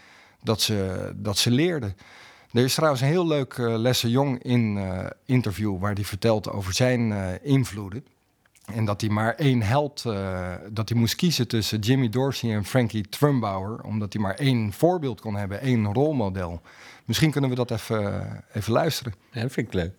dat 0.43 0.62
ze, 0.62 1.12
dat 1.15 1.38
ze 1.38 1.51
leerden. 1.51 1.95
Er 2.53 2.63
is 2.63 2.73
trouwens 2.73 3.01
een 3.01 3.07
heel 3.07 3.27
leuk 3.27 3.53
eh 3.53 3.77
Lesse 3.77 4.09
Jong 4.09 4.43
in 4.43 4.77
eh, 4.77 5.05
interview 5.25 5.79
waar 5.79 5.93
hij 5.93 6.03
vertelt 6.03 6.50
over 6.50 6.73
zijn 6.73 7.12
eh, 7.12 7.27
invloeden. 7.41 8.05
En 8.73 8.85
dat 8.85 9.01
hij 9.01 9.09
maar 9.09 9.35
één 9.35 9.62
held, 9.62 10.03
eh, 10.05 10.53
dat 10.69 10.89
hij 10.89 10.97
moest 10.97 11.15
kiezen 11.15 11.47
tussen 11.47 11.79
Jimmy 11.79 12.09
Dorsey 12.09 12.53
en 12.53 12.65
Frankie 12.65 13.09
Trumbauer, 13.09 13.81
omdat 13.83 14.13
hij 14.13 14.21
maar 14.21 14.35
één 14.35 14.73
voorbeeld 14.73 15.21
kon 15.21 15.35
hebben, 15.35 15.62
één 15.62 15.93
rolmodel. 15.93 16.62
Misschien 17.05 17.31
kunnen 17.31 17.50
we 17.50 17.55
dat 17.55 17.71
even, 17.71 18.43
even 18.53 18.73
luisteren. 18.73 19.13
Ja, 19.31 19.41
dat 19.41 19.51
vind 19.51 19.67
ik 19.67 19.73
leuk. 19.73 19.93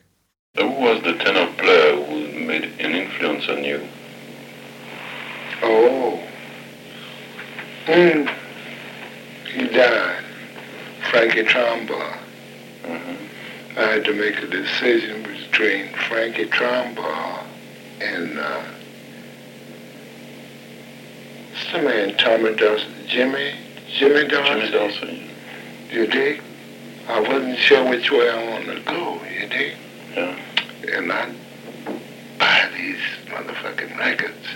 Who 0.52 0.82
was 0.82 0.98
the 1.02 1.16
tenor 1.16 1.48
player 1.56 1.94
who 1.94 2.44
made 2.46 2.68
an 2.84 2.90
influence 2.90 3.56
on 3.56 3.62
you? 3.62 3.80
Oh. 5.62 6.12
Mm. 7.86 8.26
He 9.44 9.68
died. 9.68 10.23
Frankie 11.14 11.44
Tromba. 11.44 12.18
I 13.76 13.80
had 13.80 14.04
to 14.04 14.12
make 14.14 14.36
a 14.38 14.48
decision 14.48 15.22
between 15.22 15.94
Frankie 16.08 16.46
Tromba 16.46 17.44
and 18.00 18.36
uh, 18.36 18.64
what's 21.52 21.70
the 21.70 21.82
man 21.82 22.16
Tommy 22.16 22.56
Dawson, 22.56 22.92
Jimmy, 23.06 23.54
Jimmy 23.96 24.26
Dawson. 24.26 24.58
Jimmy 24.58 24.72
Dawson. 24.72 25.30
You 25.92 26.06
dig? 26.08 26.42
I 27.06 27.20
wasn't 27.20 27.58
sure 27.58 27.88
which 27.88 28.10
way 28.10 28.28
I 28.28 28.50
wanted 28.50 28.74
to 28.74 28.82
go. 28.82 29.22
You 29.22 29.46
dig? 29.46 29.76
Yeah. 30.16 30.36
and 30.94 31.12
I 31.12 31.32
buy 32.40 32.70
these 32.76 32.98
motherfucking 33.28 33.96
records. 33.96 34.48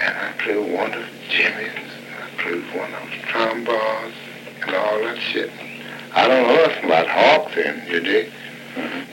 And 0.00 0.16
I 0.16 0.32
play 0.38 0.56
one 0.56 0.94
of 0.94 1.04
Jimmy's, 1.28 1.68
and 1.68 2.24
I 2.24 2.42
play 2.42 2.78
one 2.78 2.94
of 2.94 3.10
trombones, 3.28 4.14
and 4.66 4.76
all 4.76 4.98
that 5.00 5.18
shit. 5.18 5.50
I 6.14 6.26
don't 6.26 6.46
know 6.46 6.66
nothing 6.66 6.84
about 6.84 7.08
Hawk 7.08 7.54
then, 7.54 7.86
you 7.88 8.00
dig? 8.00 8.32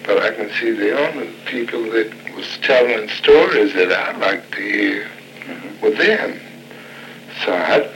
But 0.05 0.19
I 0.19 0.31
can 0.33 0.49
see 0.59 0.71
the 0.71 0.97
only 0.97 1.31
people 1.45 1.83
that 1.91 2.11
was 2.35 2.57
telling 2.61 3.09
stories 3.09 3.73
that 3.73 3.91
I 3.91 4.17
liked 4.17 4.51
to 4.53 4.61
hear 4.61 5.07
were 5.81 5.91
them. 5.91 6.39
So 7.45 7.53
I 7.53 7.89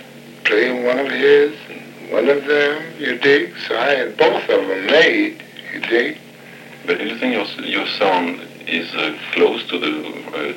played 0.43 0.85
one 0.85 0.99
of 0.99 1.11
his, 1.11 1.57
and 1.69 2.11
one 2.11 2.29
of 2.29 2.45
them, 2.45 2.83
you 2.99 3.17
dig? 3.17 3.53
So 3.67 3.77
I 3.77 3.89
had 3.89 4.17
both 4.17 4.43
of 4.43 4.67
them 4.67 4.85
made, 4.87 5.43
you 5.73 5.79
dig? 5.81 6.17
But 6.85 6.99
do 6.99 7.05
you 7.05 7.17
think 7.17 7.33
your, 7.33 7.65
your 7.65 7.87
sound 7.87 8.41
is 8.65 8.93
uh, 8.95 9.17
close 9.33 9.65
to 9.69 9.77
the 9.77 10.27
uh, 10.33 10.53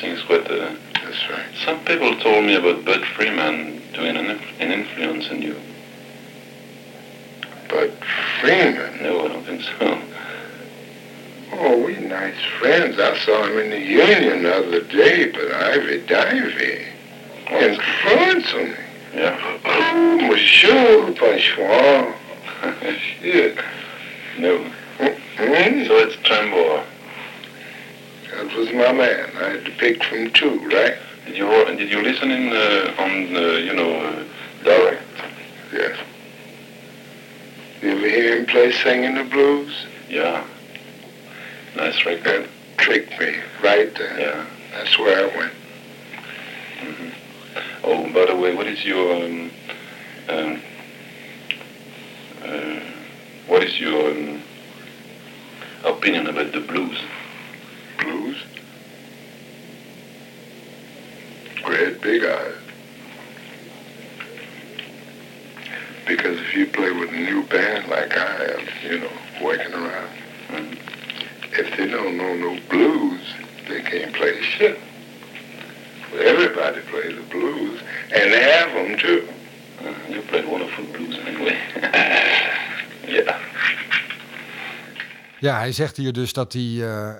sound? 0.00 0.08
Yeah. 0.08 0.08
Do 0.08 0.08
you 0.08 0.16
think 0.16 0.18
it's 0.18 0.26
quite 0.26 0.50
uh, 0.50 0.74
That's 1.04 1.30
right. 1.30 1.46
Some 1.64 1.84
people 1.84 2.16
told 2.20 2.44
me 2.44 2.54
about 2.54 2.84
Bud 2.84 3.04
Freeman 3.16 3.82
doing 3.94 4.16
an, 4.16 4.26
inf- 4.30 4.60
an 4.60 4.72
influence 4.72 5.28
on 5.30 5.42
you. 5.42 5.56
But 7.68 7.92
Freeman, 8.40 9.02
No, 9.02 9.24
I 9.24 9.28
don't 9.28 9.44
think 9.44 9.62
so. 9.62 10.02
oh, 11.52 11.84
we 11.84 11.96
nice 11.96 12.34
friends. 12.58 12.98
I 12.98 13.16
saw 13.18 13.44
him 13.46 13.58
in 13.58 13.70
the 13.70 13.80
Union 13.80 14.42
the 14.42 14.54
other 14.54 14.80
day, 14.82 15.30
but 15.30 15.50
Ivy 15.52 16.00
Divey 16.06 16.86
influence 17.50 18.52
on 18.54 18.70
me. 18.70 18.76
Yeah. 19.14 19.58
Oh, 19.64 20.28
monsieur, 20.30 21.12
bonsoir. 21.12 22.14
Shit. 23.20 23.58
No. 24.38 24.58
Hmm? 24.98 25.84
So 25.86 25.96
it's 25.98 26.16
Trembor. 26.24 26.84
That 28.38 28.54
was 28.54 28.68
my 28.68 28.92
man. 28.92 29.30
I 29.34 29.48
had 29.48 29.64
to 29.64 29.70
pick 29.72 30.04
from 30.04 30.30
two, 30.30 30.60
right? 30.68 30.94
Did 31.26 31.36
you 31.36 31.48
did 31.76 31.90
you 31.90 32.00
listen 32.00 32.30
in 32.30 32.52
uh, 32.52 32.94
on 32.96 33.34
uh, 33.34 33.40
you 33.58 33.74
know 33.74 33.96
uh, 33.98 34.24
direct? 34.62 35.02
Yes. 35.72 35.98
You 37.82 37.90
ever 37.90 38.08
hear 38.08 38.38
him 38.38 38.46
play 38.46 38.70
singing 38.70 39.16
the 39.16 39.24
blues? 39.24 39.86
Yeah. 40.08 40.46
Nice 41.74 42.06
record. 42.06 42.44
That 42.44 42.48
tricked 42.76 43.18
me 43.18 43.38
right 43.60 43.92
there. 43.96 44.20
Yeah. 44.20 44.46
That's 44.70 44.96
where 45.00 45.28
I 45.28 45.36
went. 45.36 45.52
Oh, 47.82 48.04
by 48.12 48.26
the 48.26 48.36
way, 48.36 48.54
what 48.54 48.68
is 48.68 48.84
your 48.84 49.16
um, 49.16 49.50
um, 50.28 50.62
uh, 52.44 52.80
what 53.48 53.64
is 53.64 53.80
your 53.80 54.12
um, 54.12 54.42
opinion 55.84 56.28
about 56.28 56.52
the 56.52 56.60
blues? 56.60 57.00
Blues? 57.98 58.36
Great 61.62 62.00
big 62.00 62.24
eyes. 62.24 62.54
Because 66.06 66.38
if 66.40 66.54
you 66.54 66.66
play 66.66 66.90
with 66.92 67.10
a 67.10 67.16
new 67.16 67.42
band 67.44 67.88
like 67.88 68.16
I 68.16 68.44
am, 68.44 68.66
you 68.90 68.98
know, 69.00 69.10
working 69.42 69.72
around, 69.74 70.08
Mhm. 70.50 70.78
if 71.58 71.76
they 71.76 71.86
don't 71.86 72.16
know 72.16 72.34
no 72.34 72.58
blues, 72.70 73.20
they 73.68 73.82
can't 73.82 74.12
play 74.14 74.40
shit. 74.42 74.78
Well, 76.12 76.22
everybody 76.26 76.80
plays 76.90 77.14
the 77.16 77.22
blues, 77.22 77.80
and 78.14 78.32
they 78.32 78.42
have 78.42 78.72
them 78.72 78.96
too. 78.98 79.28
Uh, 79.84 79.92
you 80.12 80.22
played 80.22 80.46
wonderful 80.46 80.84
blues 80.84 81.18
anyway. 81.26 81.58
yeah. 83.06 83.38
Ja, 85.40 85.58
hij 85.58 85.72
zegt 85.72 85.96
hier 85.96 86.12
dus 86.12 86.32
dat 86.32 86.52
hij, 86.52 86.62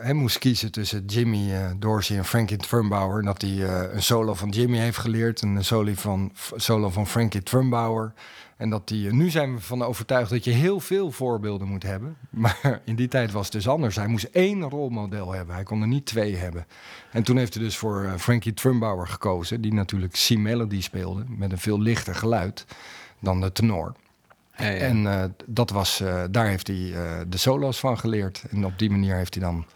hij 0.00 0.12
moest 0.12 0.38
kiezen 0.38 0.72
tussen 0.72 1.04
Jimmy 1.04 1.52
eh, 1.52 1.70
Dorsey 1.76 2.16
en 2.16 2.25
Frankie 2.25 2.56
Trumbauer. 2.56 3.22
Dat 3.22 3.42
hij 3.42 3.50
eh, 3.50 3.94
een 3.94 4.02
solo 4.02 4.34
van 4.34 4.48
Jimmy 4.48 4.78
heeft 4.78 4.98
geleerd 4.98 5.42
en 5.42 5.48
een 5.48 5.64
solo 5.64 5.92
van, 5.94 6.32
solo 6.56 6.90
van 6.90 7.06
Frankie 7.06 7.42
Trumbauer. 7.42 8.12
En 8.56 8.70
dat 8.70 8.88
hij, 8.88 8.98
nu 8.98 9.30
zijn 9.30 9.54
we 9.54 9.60
van 9.60 9.82
overtuigd 9.82 10.30
dat 10.30 10.44
je 10.44 10.50
heel 10.50 10.80
veel 10.80 11.10
voorbeelden 11.10 11.68
moet 11.68 11.82
hebben. 11.82 12.16
Maar 12.30 12.80
in 12.84 12.96
die 12.96 13.08
tijd 13.08 13.32
was 13.32 13.44
het 13.44 13.52
dus 13.52 13.68
anders. 13.68 13.96
Hij 13.96 14.06
moest 14.06 14.25
één 14.25 14.62
rolmodel 14.62 15.32
hebben. 15.32 15.54
Hij 15.54 15.64
kon 15.64 15.80
er 15.80 15.88
niet 15.88 16.06
twee 16.06 16.37
hebben. 16.37 16.66
En 17.12 17.22
toen 17.22 17.37
heeft 17.37 17.54
hij 17.54 17.62
dus 17.62 17.76
voor 17.76 18.14
Frankie 18.18 18.54
Trumbauer 18.54 19.08
gekozen. 19.08 19.60
Die 19.60 19.72
natuurlijk 19.72 20.12
C-Melody 20.12 20.80
speelde 20.80 21.25
met 21.28 21.52
een 21.52 21.58
veel 21.58 21.80
lichter 21.80 22.14
geluid 22.14 22.64
dan 23.20 23.40
de 23.40 23.52
tenor. 23.52 23.94
Ja, 24.58 24.68
ja. 24.68 24.76
En 24.78 25.06
eh, 25.06 25.24
dat 25.46 25.70
was, 25.70 26.00
eh, 26.00 26.24
daar 26.30 26.46
heeft 26.46 26.66
hij 26.66 26.92
eh, 26.94 27.20
de 27.28 27.36
solo's 27.36 27.78
van 27.78 27.98
geleerd. 27.98 28.44
En 28.50 28.64
op 28.64 28.78
die 28.78 28.90
manier 28.90 29.16
heeft 29.16 29.34
hij 29.34 29.42
dan 29.42 29.66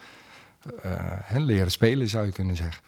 leren 1.36 1.70
spelen, 1.70 2.08
zou 2.08 2.26
je 2.26 2.32
kunnen 2.32 2.56
zeggen. 2.56 2.82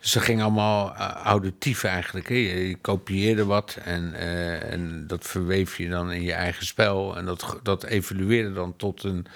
Dus 0.00 0.10
ze 0.10 0.20
ging 0.20 0.42
allemaal 0.42 0.94
auditief 1.24 1.84
eigenlijk. 1.84 2.28
Hè? 2.28 2.34
Je, 2.34 2.68
je 2.68 2.76
kopieerde 2.76 3.44
wat 3.44 3.78
en, 3.84 4.14
en 4.62 5.06
dat 5.06 5.26
verweef 5.26 5.76
je 5.76 5.88
dan 5.88 6.12
in 6.12 6.22
je 6.22 6.32
eigen 6.32 6.66
spel. 6.66 7.16
En 7.16 7.24
dat, 7.24 7.58
dat 7.62 7.84
evolueerde 7.84 8.52
dan 8.52 8.76
tot 8.76 9.02
een, 9.02 9.26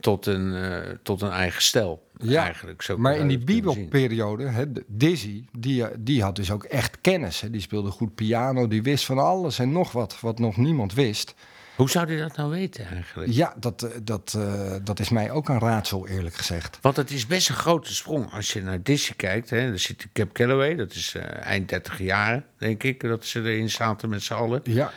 tot 0.00 0.26
een, 0.26 0.54
eh, 0.54 0.90
tot 1.02 1.22
een 1.22 1.30
eigen 1.30 1.62
stijl. 1.62 2.04
eigenlijk. 2.28 2.82
Zo 2.82 2.98
maar 2.98 3.16
in 3.16 3.28
die 3.28 3.36
het 3.36 3.46
kunnen 3.46 3.64
zien. 3.72 3.74
bebop-periode, 3.74 4.46
hè, 4.48 4.72
de- 4.72 4.84
Dizzy, 4.86 5.44
die, 5.58 5.84
eh, 5.86 5.94
die 5.98 6.22
had 6.22 6.36
dus 6.36 6.50
ook 6.50 6.64
echt 6.64 7.00
kennis. 7.00 7.40
Hè. 7.40 7.50
Die 7.50 7.60
speelde 7.60 7.90
goed 7.90 8.14
piano, 8.14 8.68
die 8.68 8.82
wist 8.82 9.04
van 9.04 9.18
alles 9.18 9.58
en 9.58 9.72
nog 9.72 9.92
wat, 9.92 10.20
wat 10.20 10.38
nog 10.38 10.56
niemand 10.56 10.94
wist. 10.94 11.34
Hoe 11.76 11.90
zou 11.90 12.06
hij 12.06 12.16
dat 12.16 12.36
nou 12.36 12.50
weten 12.50 12.86
eigenlijk? 12.86 13.32
Ja, 13.32 13.54
dat, 13.60 13.82
eh, 13.82 13.90
dat, 14.02 14.38
dat 14.84 15.00
is 15.00 15.08
mij 15.08 15.30
ook 15.30 15.48
een 15.48 15.58
raadsel, 15.58 16.08
eerlijk 16.08 16.34
gezegd. 16.34 16.78
Want 16.80 16.96
het 16.96 17.10
is 17.10 17.26
best 17.26 17.48
een 17.48 17.54
grote 17.54 17.94
sprong 17.94 18.32
als 18.32 18.52
je 18.52 18.62
naar 18.62 18.82
Dizzy 18.82 19.12
kijkt. 19.16 19.50
Hè, 19.50 19.68
dan 19.68 19.78
zit 19.78 20.06
Cap 20.12 20.32
Calloway, 20.32 20.74
dat 20.74 20.92
is 20.94 21.14
eind 21.40 21.68
30 21.68 21.98
jaar, 21.98 22.44
denk 22.58 22.82
ik, 22.82 23.00
dat 23.00 23.24
ze 23.24 23.38
erin 23.40 23.70
zaten 23.70 24.08
met 24.08 24.22
z'n 24.22 24.34
allen. 24.34 24.60
Ja, 24.64 24.92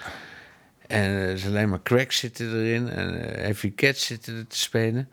En 0.89 1.03
eh, 1.03 1.23
er 1.23 1.29
is 1.29 1.45
alleen 1.45 1.69
maar 1.69 1.81
cracks 1.83 2.17
zitten 2.17 2.53
erin 2.53 2.89
en 2.89 3.21
eh, 3.21 3.41
heavy 3.41 3.73
cats 3.75 4.05
zitten 4.05 4.35
er 4.35 4.47
te 4.47 4.57
spelen. 4.57 5.09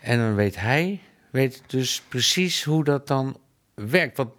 En 0.00 0.18
dan 0.18 0.34
weet 0.34 0.56
hij, 0.56 1.00
weet 1.30 1.62
dus 1.66 2.02
precies 2.08 2.62
hoe 2.62 2.84
dat 2.84 3.06
dan 3.06 3.40
werkt. 3.74 4.16
Want 4.16 4.32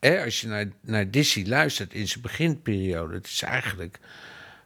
hè, 0.00 0.24
als 0.24 0.40
je 0.40 0.46
naar, 0.46 0.66
naar 0.80 1.10
Dizzy 1.10 1.44
luistert 1.46 1.94
in 1.94 2.08
zijn 2.08 2.22
beginperiode, 2.22 3.14
het 3.14 3.26
is 3.26 3.42
eigenlijk 3.42 3.98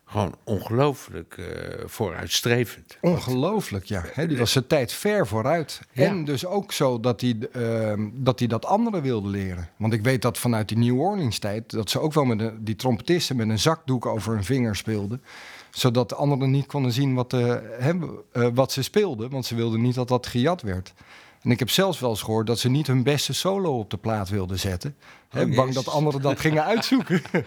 gewoon 0.09 0.35
ongelooflijk 0.45 1.37
eh, 1.39 1.45
vooruitstrevend. 1.85 2.97
ongelooflijk, 3.01 3.85
ja. 3.85 4.05
Die 4.27 4.39
was 4.39 4.53
zijn 4.53 4.67
tijd 4.67 4.93
ver 4.93 5.27
vooruit. 5.27 5.81
Ja. 5.93 6.05
En 6.05 6.25
dus 6.25 6.47
ook 6.47 6.73
zo 6.73 7.01
dat 7.01 7.21
hij, 7.21 7.37
ehm, 7.53 8.09
dat 8.13 8.39
hij 8.39 8.49
dat 8.49 8.67
anderen 8.67 9.03
wilde 9.03 9.29
leren. 9.29 9.69
Want 9.77 9.93
ik 9.93 10.03
weet 10.03 10.23
dat 10.23 10.39
vanuit 10.39 10.69
die 10.69 10.79
New 10.79 11.01
Orleans 11.01 11.39
tijd... 11.39 11.71
dat 11.71 11.91
ze 11.91 12.01
ook 12.01 12.13
wel 12.13 12.25
met 12.25 12.53
die 12.61 12.77
trompetisten 12.77 13.37
met 13.37 13.49
een 13.49 13.59
zakdoek 13.59 14.07
over 14.07 14.33
hun 14.33 14.45
vinger 14.45 14.77
speelden. 14.77 15.23
Zodat 15.71 16.09
de 16.09 16.15
anderen 16.15 16.51
niet 16.51 16.67
konden 16.67 16.93
zien 16.93 17.15
wat, 17.15 17.33
eh, 17.33 17.89
eh, 17.89 17.97
wat 18.55 18.73
ze 18.73 18.83
speelden. 18.83 19.31
Want 19.31 19.47
ze 19.47 19.55
wilden 19.55 19.81
niet 19.81 19.95
dat 19.95 20.09
dat 20.09 20.27
gejat 20.27 20.63
werd. 20.63 20.95
En 21.43 21.51
ik 21.51 21.59
heb 21.59 21.71
zelfs 21.71 22.01
wel 22.01 22.11
eens 22.11 22.23
gehoord 22.23 22.47
dat 22.47 22.59
ze 22.59 22.69
niet 22.69 22.87
hun 22.87 23.03
beste 23.03 23.33
solo 23.33 23.79
op 23.79 23.91
de 23.91 23.97
plaat 23.97 24.29
wilden 24.29 24.59
zetten. 24.59 24.97
Hè, 25.29 25.47
bang 25.47 25.75
dat 25.75 25.89
anderen 25.89 26.23
dat 26.23 26.41
gingen 26.41 26.65
uitzoeken. 26.65 27.23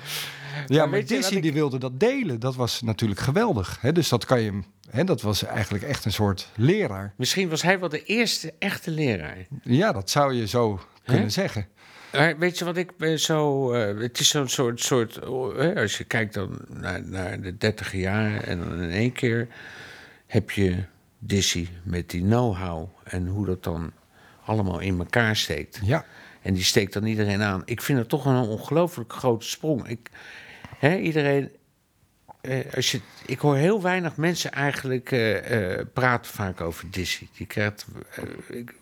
ja, 0.68 0.86
maar, 0.86 1.06
Dizzy 1.06 1.36
ik- 1.36 1.42
die 1.42 1.54
wilde 1.54 1.78
dat 1.78 2.00
delen. 2.00 2.40
Dat 2.40 2.56
was 2.56 2.82
natuurlijk 2.82 3.20
geweldig. 3.20 3.78
Hè? 3.82 3.92
Dus 3.92 4.10
dat 4.10 4.26
kan 4.26 4.42
je. 4.42 4.60
Hè, 4.90 5.04
dat 5.04 5.22
was 5.22 5.44
eigenlijk 5.44 5.84
echt 5.84 6.06
een 6.06 6.12
soort 6.14 6.50
leraar. 6.56 7.14
Misschien 7.18 7.50
was 7.50 7.62
hij 7.62 7.80
wel 7.80 7.90
de 7.90 8.04
eerste 8.04 8.54
echte 8.60 8.92
leraar. 8.92 9.38
Ja, 9.64 9.92
dat 9.92 10.10
zou 10.10 10.34
je 10.34 10.48
zo 10.48 10.80
kunnen 11.06 11.32
zeggen. 11.32 11.68
Maar 12.12 12.38
weet 12.38 12.58
je 12.58 12.66
wat 12.66 12.78
ik 12.78 12.98
ben 12.98 13.20
zo. 13.20 13.72
eh, 13.74 14.02
het 14.02 14.20
is 14.20 14.30
zo'n 14.30 14.48
soort. 14.48 14.82
soort 14.82 15.16
hè, 15.58 15.76
als 15.82 15.98
je 15.98 16.04
kijkt 16.04 16.34
dan 16.34 16.58
naar, 16.68 17.04
naar 17.08 17.42
de 17.42 17.58
dertig 17.58 17.94
jaar 17.94 18.44
en 18.44 18.60
dan 18.60 18.82
in 18.82 18.92
één 18.92 19.12
keer 19.12 19.48
heb 20.28 20.52
je 20.52 20.84
Dizzy 21.20 21.68
met 21.84 22.10
die 22.10 22.22
know-how 22.22 22.90
en 23.04 23.28
hoe 23.28 23.46
dat 23.46 23.64
dan 23.64 23.92
allemaal 24.46 24.80
in 24.80 25.00
elkaar 25.00 25.36
steekt. 25.36 25.80
Ja. 25.84 26.06
En 26.41 26.54
die 26.54 26.63
steekt 26.63 26.93
dan 26.93 27.06
iedereen 27.06 27.41
aan. 27.41 27.62
Ik 27.65 27.82
vind 27.82 27.99
het 27.99 28.10
toch 28.10 28.25
een 28.25 28.36
ongelooflijk 28.36 29.13
grote 29.13 29.47
sprong. 29.47 29.88
Ik, 29.88 30.10
hè, 30.77 30.97
iedereen. 30.97 31.51
eh, 32.41 32.73
als 32.75 32.91
je, 32.91 32.99
ik 33.25 33.39
hoor 33.39 33.56
heel 33.56 33.82
weinig 33.82 34.17
mensen 34.17 34.51
eigenlijk 34.51 35.12
eh, 35.12 35.80
eh, 35.80 35.86
praten 35.93 36.32
vaak 36.32 36.62
over 36.62 36.91
Dizzy. 36.91 37.27
Die 37.38 37.47
krijgt 37.47 37.86
eh, 38.15 38.58
ik- 38.58 38.73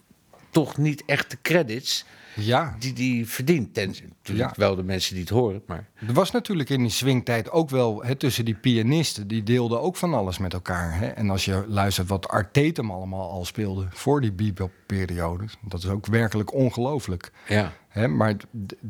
toch 0.49 0.77
niet 0.77 1.03
echt 1.05 1.31
de 1.31 1.37
credits 1.41 2.05
Ja. 2.35 2.75
die 2.79 2.93
die 2.93 3.27
verdient. 3.27 3.77
En 3.77 3.87
natuurlijk 3.87 4.49
Ja. 4.49 4.53
wel 4.55 4.75
de 4.75 4.83
mensen 4.83 5.13
die 5.13 5.23
het 5.23 5.31
horen, 5.33 5.61
maar... 5.67 5.87
Er 6.07 6.13
was 6.13 6.31
natuurlijk 6.31 6.69
in 6.69 6.81
die 6.81 6.89
swingtijd 6.91 7.51
ook 7.51 7.69
wel 7.69 8.03
hè, 8.03 8.15
tussen 8.15 8.45
die 8.45 8.55
pianisten. 8.55 9.27
Die 9.27 9.43
deelden 9.43 9.81
ook 9.81 9.95
van 9.95 10.13
alles 10.13 10.37
met 10.37 10.53
elkaar. 10.53 10.97
Hè? 10.97 11.07
En 11.07 11.29
als 11.29 11.45
je 11.45 11.65
luistert 11.67 12.07
wat 12.07 12.27
Art 12.27 12.53
Tatum 12.53 12.91
allemaal 12.91 13.29
al 13.29 13.45
speelde 13.45 13.87
voor 13.89 14.21
die 14.21 14.31
bebop-periode. 14.31 15.45
Dat 15.61 15.83
is 15.83 15.89
ook 15.89 16.05
werkelijk 16.05 16.53
ongelooflijk. 16.53 17.31
Ja. 17.47 17.73
Hè, 17.87 18.07
maar 18.07 18.35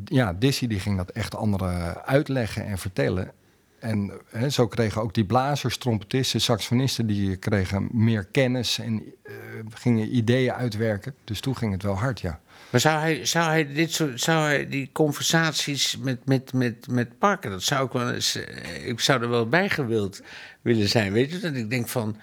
ja, 0.04 0.32
Dizzy 0.32 0.66
die 0.66 0.80
ging 0.80 0.96
dat 0.96 1.10
echt 1.10 1.36
anderen 1.36 2.04
uitleggen 2.04 2.64
en 2.66 2.78
vertellen. 2.78 3.32
En 3.80 4.12
hè, 4.28 4.50
zo 4.50 4.68
kregen 4.68 5.02
ook 5.02 5.14
die 5.14 5.24
blazers, 5.24 5.76
trompetisten, 5.76 6.40
saxofonisten... 6.40 7.06
die 7.06 7.36
kregen 7.36 7.88
meer 7.92 8.24
kennis 8.24 8.78
en 8.78 9.02
eh, 9.22 9.34
gingen 9.74 10.16
ideeën 10.16 10.52
uitwerken. 10.52 11.14
Dus 11.24 11.40
toen 11.40 11.56
ging 11.56 11.72
het 11.72 11.82
wel 11.82 11.98
hard, 11.98 12.20
ja. 12.20 12.40
Maar 12.70 12.80
zou 12.80 13.00
hij, 13.00 13.24
zou 13.26 13.48
hij 13.48 13.72
dit 13.72 13.92
soort, 13.92 14.20
zou 14.20 14.44
hij 14.44 14.68
die 14.68 14.90
conversaties 14.92 15.96
met, 15.96 16.26
met, 16.26 16.52
met, 16.52 16.86
met 16.90 17.18
Parker, 17.18 17.50
dat 17.50 17.62
zou 17.62 17.86
ik 17.86 17.92
wel 17.92 18.08
eh, 18.08 18.86
ik 18.86 19.00
zou 19.00 19.22
er 19.22 19.28
wel 19.28 19.48
bij 19.48 19.68
gewild 19.68 20.22
willen 20.60 20.88
zijn, 20.88 21.12
weet 21.12 21.30
je? 21.30 21.38
Dat 21.38 21.54
ik 21.54 21.70
denk 21.70 21.88
van, 21.88 22.16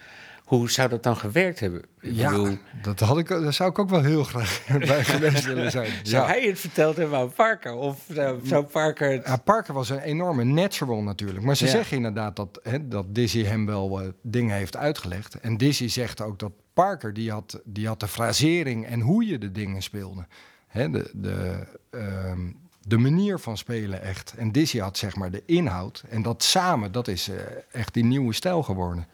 hoe 0.48 0.72
zou 0.72 0.90
dat 0.90 1.04
dan 1.04 1.18
gewerkt 1.18 1.60
hebben? 1.60 1.82
Ik 2.00 2.12
Ja, 2.14 2.30
bedoel, 2.30 2.58
dat, 2.82 3.00
had 3.00 3.18
ik, 3.18 3.28
daar 3.28 3.54
zou 3.54 3.70
ik 3.70 3.80
ook 3.80 3.90
wel 3.90 4.04
heel 4.04 4.24
graag 4.24 4.64
bij 4.88 5.04
geweest 5.04 5.46
willen 5.46 5.72
zijn. 5.72 5.92
zou 6.04 6.26
Ja. 6.26 6.32
hij 6.32 6.42
het 6.42 6.60
verteld 6.60 6.98
hebben 6.98 7.18
aan 7.20 7.32
Parker? 7.34 7.74
Of 7.74 8.06
zou, 8.44 8.64
Parker 8.64 9.12
het... 9.12 9.26
Ja, 9.28 9.38
Parker 9.38 9.74
was 9.74 9.90
een 9.90 10.00
enorme 10.00 10.44
natural 10.44 11.02
natuurlijk. 11.02 11.46
Maar 11.46 11.56
ze 11.56 11.66
Ja. 11.66 11.72
zeggen 11.72 11.98
inderdaad 11.98 12.36
dat, 12.36 12.60
hè, 12.64 12.88
dat 12.88 13.16
Dizzy 13.16 13.44
hem 13.44 13.66
wel 13.66 14.02
eh, 14.02 14.08
dingen 14.22 14.56
heeft 14.56 14.76
uitgelegd. 14.78 15.40
En 15.40 15.58
Dizzy 15.58 15.88
zegt 15.88 16.22
ook 16.22 16.40
dat 16.40 16.52
Parker, 16.74 17.14
die 17.14 17.32
had, 17.32 17.62
die 17.64 17.88
had 17.88 18.00
de 18.00 18.08
frasering 18.08 18.86
en 18.86 19.00
hoe 19.02 19.26
je 19.26 19.38
de 19.38 19.52
dingen 19.52 19.82
speelde. 19.82 20.26
Hè, 20.68 20.90
de, 20.90 21.12
de, 21.14 21.68
ehm, 21.90 22.40
de 22.82 22.98
manier 22.98 23.40
van 23.40 23.58
spelen 23.58 24.02
echt. 24.02 24.34
En 24.38 24.52
Dizzy 24.52 24.80
had 24.80 24.98
zeg 24.98 25.16
maar 25.16 25.32
de 25.32 25.44
inhoud. 25.46 26.04
En 26.10 26.22
dat 26.22 26.44
samen, 26.44 26.92
dat 26.92 27.08
is 27.08 27.30
eh, 27.30 27.36
echt 27.72 27.94
die 27.94 28.04
nieuwe 28.06 28.34
stijl 28.34 28.64
geworden. 28.64 29.08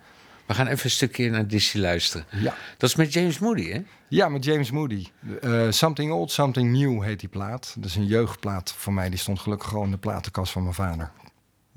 We 0.48 0.54
gaan 0.54 0.68
even 0.68 0.86
een 0.86 0.92
stukje 0.92 1.30
naar 1.30 1.48
Dizzy 1.48 1.78
luisteren. 1.78 2.26
Ja. 2.30 2.56
Dat 2.78 2.90
is 2.90 2.96
met 2.96 3.14
James 3.14 3.40
Moody, 3.40 3.72
hè? 3.72 3.82
Ja, 4.08 4.30
met 4.30 4.44
James 4.44 4.72
Moody. 4.72 5.08
Eh, 5.42 5.68
something 5.70 6.12
Old, 6.12 6.32
Something 6.32 6.72
New 6.72 7.04
heet 7.04 7.20
die 7.20 7.30
plaat. 7.30 7.76
Dat 7.76 7.86
is 7.90 7.96
een 7.96 8.06
jeugdplaat 8.06 8.74
van 8.78 8.94
mij. 8.94 9.10
Die 9.10 9.20
stond 9.20 9.40
gelukkig 9.40 9.68
gewoon 9.68 9.86
in 9.86 9.92
de 9.92 9.98
platenkast 9.98 10.52
van 10.52 10.62
mijn 10.64 10.76
vader. 10.76 11.12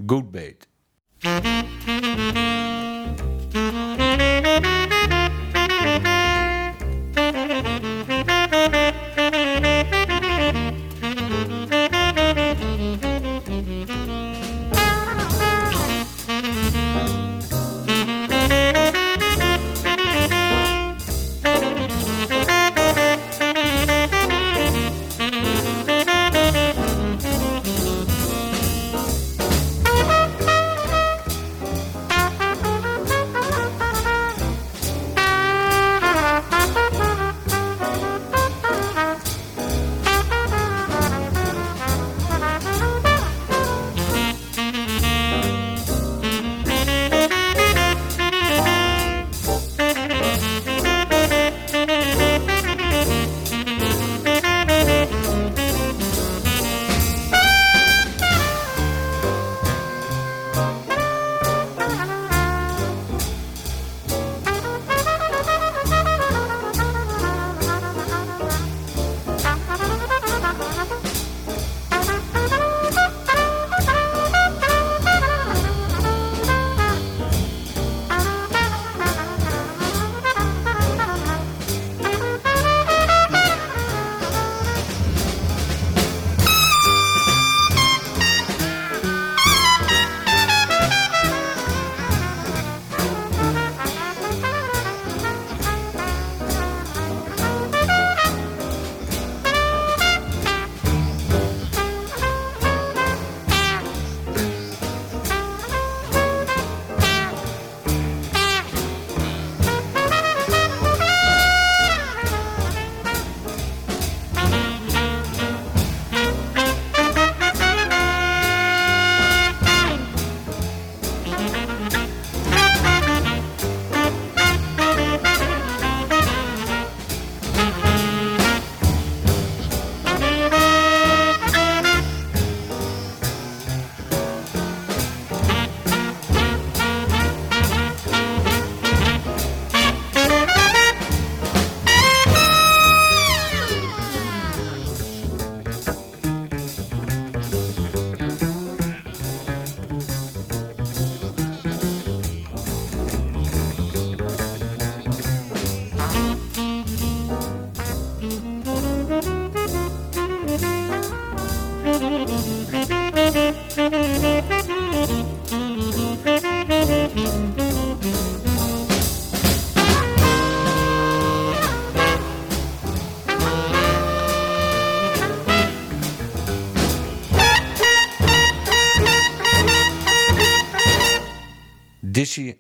Good 0.07 0.31
bait. 0.31 0.67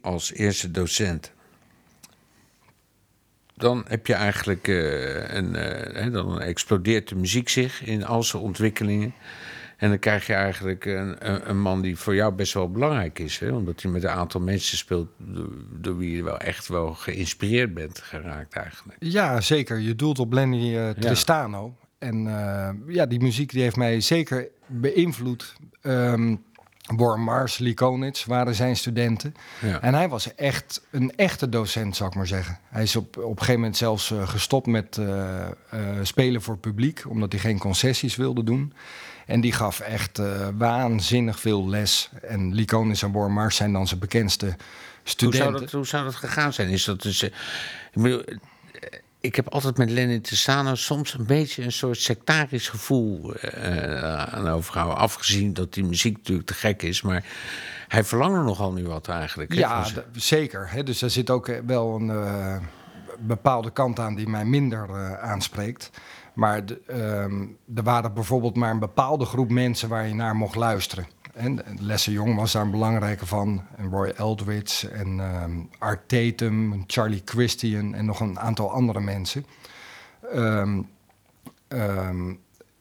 Als 0.07 0.33
eerste 0.33 0.71
docent. 0.71 1.33
Dan 3.55 3.85
heb 3.89 4.07
je 4.07 4.15
eigenlijk 4.15 4.69
eh, 4.69 5.35
een. 5.35 5.57
eh, 5.57 6.03
hè, 6.03 6.11
dan 6.11 6.41
explodeert 6.41 7.09
de 7.09 7.15
muziek 7.15 7.49
zich 7.49 7.85
in 7.85 8.05
al 8.05 8.23
zijn 8.23 8.43
ontwikkelingen. 8.43 9.15
En 9.77 9.89
dan 9.89 9.99
krijg 9.99 10.27
je 10.27 10.33
eigenlijk 10.35 10.85
een, 10.85 11.49
een, 11.51 11.61
man 11.61 11.81
die 11.81 11.97
voor 11.97 12.15
jou 12.15 12.33
best 12.33 12.55
wel 12.55 12.71
belangrijk 12.71 13.19
is. 13.19 13.39
Hè? 13.39 13.51
Omdat 13.51 13.83
hij 13.83 13.91
met 13.91 14.03
een 14.03 14.11
aantal 14.11 14.41
mensen 14.41 14.77
speelt. 14.79 15.09
door, 15.73 15.99
wie 15.99 16.17
je 16.17 16.23
wel 16.23 16.39
echt 16.39 16.69
wel 16.69 16.95
geïnspireerd 16.95 17.75
bent 17.75 17.99
geraakt, 17.99 18.55
eigenlijk. 18.55 18.99
Ja, 19.01 19.41
zeker. 19.41 19.79
Je 19.79 19.97
doelt 19.97 20.19
op 20.19 20.33
Lenny 20.33 20.77
eh, 20.77 20.91
Tristano. 20.91 21.77
En 21.99 22.23
ja, 22.87 23.07
die 23.07 23.21
muziek 23.21 23.51
die 23.51 23.63
heeft 23.63 23.77
mij 23.77 24.01
zeker 24.01 24.49
beïnvloed. 24.67 25.57
Ehm 25.81 26.35
Born 26.95 27.23
Mars, 27.23 27.59
waren 28.25 28.55
zijn 28.55 28.77
studenten. 28.77 29.35
Ja. 29.61 29.81
En 29.81 29.95
hij 29.95 30.09
was 30.09 30.35
echt 30.35 30.83
een 30.91 31.17
echte 31.17 31.49
docent, 31.49 31.97
zou 31.97 32.11
ik 32.11 32.17
maar 32.17 32.27
zeggen. 32.27 32.59
Hij 32.69 32.83
is 32.83 32.97
op, 32.97 33.17
op 33.17 33.31
een 33.31 33.39
gegeven 33.39 33.55
moment 33.55 33.77
zelfs 33.77 34.11
eh, 34.11 34.29
gestopt 34.29 34.67
met 34.67 34.99
eh, 34.99 35.47
eh, 35.47 35.51
spelen 36.03 36.43
voor 36.43 36.59
publiek, 36.59 37.05
omdat 37.09 37.33
hij 37.33 37.41
geen 37.41 37.59
concessies 37.59 38.17
wilde 38.17 38.45
doen. 38.45 38.73
En 39.27 39.41
die 39.41 39.53
gaf 39.53 39.81
echt 39.81 40.21
waanzinnig 40.59 41.41
veel 41.41 41.69
les. 41.69 42.11
En 42.23 42.55
Lee 42.55 42.65
Konitz 42.65 43.03
en 43.03 43.13
Born 43.13 43.33
Mars 43.33 43.57
zijn 43.57 43.73
dan 43.73 43.87
zijn 43.87 44.01
bekendste 44.01 44.47
Hoe 44.47 44.57
studenten. 45.05 45.49
zou, 45.49 45.61
dat, 45.61 45.73
hoe 45.73 45.87
zou 45.87 46.05
dat 46.05 46.15
gegaan 46.15 46.53
zijn? 46.53 46.69
Is 46.69 46.85
dat 46.85 47.03
dus, 47.03 47.23
ik, 47.23 47.33
bedoel, 47.93 48.23
ik 49.21 49.37
heb 49.37 49.49
altijd 49.49 49.77
met 49.77 49.91
Lenny 49.91 50.21
Tessano 50.21 50.75
soms 50.75 51.15
een 51.15 51.27
beetje 51.27 51.63
een 51.63 51.73
soort 51.73 51.99
sectarisch 51.99 52.69
gevoel 52.69 53.35
eh, 53.35 54.35
aan 54.35 54.49
overgehouden. 54.49 54.99
Afgezien 54.99 55.53
dat 55.53 55.75
die 55.75 55.85
muziek 55.85 56.17
natuurlijk 56.17 56.47
te 56.47 56.55
gek 56.55 56.83
is. 56.83 57.03
Maar 57.03 57.25
hij 57.89 58.05
verlangt 58.05 58.37
er 58.37 58.45
nogal 58.45 58.73
nu 58.73 58.87
wat 58.87 59.09
eigenlijk. 59.09 59.55
Ja, 59.55 59.87
zeker. 60.13 60.71
Hè? 60.71 60.83
Dus 60.83 61.03
er 61.03 61.11
zit 61.11 61.31
ook 61.31 61.49
eh, 61.49 61.59
wel 61.67 61.95
een 61.95 62.11
eh, 62.11 62.57
bepaalde 63.19 63.71
kant 63.71 63.99
aan 63.99 64.15
die 64.15 64.29
mij 64.29 64.45
minder 64.45 65.19
aanspreekt. 65.19 65.91
Maar 66.35 66.67
de, 66.67 66.81
ehm, 66.87 67.47
er 67.75 67.83
waren 67.83 68.15
bijvoorbeeld 68.15 68.57
maar 68.57 68.71
een 68.71 68.79
bepaalde 68.79 69.25
groep 69.25 69.51
mensen 69.51 69.89
waar 69.89 70.09
je 70.09 70.15
naar 70.15 70.37
mocht 70.37 70.55
luisteren. 70.55 71.07
En 71.37 71.61
Lesse 71.81 72.13
Jong 72.13 72.37
was 72.37 72.53
daar 72.53 72.63
een 72.63 72.71
belangrijke 72.71 73.27
van. 73.27 73.63
En 73.77 73.91
Roy 73.91 74.09
Eldridge 74.17 74.89
en 74.89 75.21
ehm, 75.21 75.53
Art 75.79 76.09
Tatum, 76.09 76.85
Charlie 76.87 77.23
Christian 77.25 77.95
en 77.95 78.05
nog 78.05 78.21
een 78.21 78.39
aantal 78.39 78.71
andere 78.73 79.01
mensen. 79.01 79.47
Ehm, 80.33 80.81
ehm, 81.69 82.33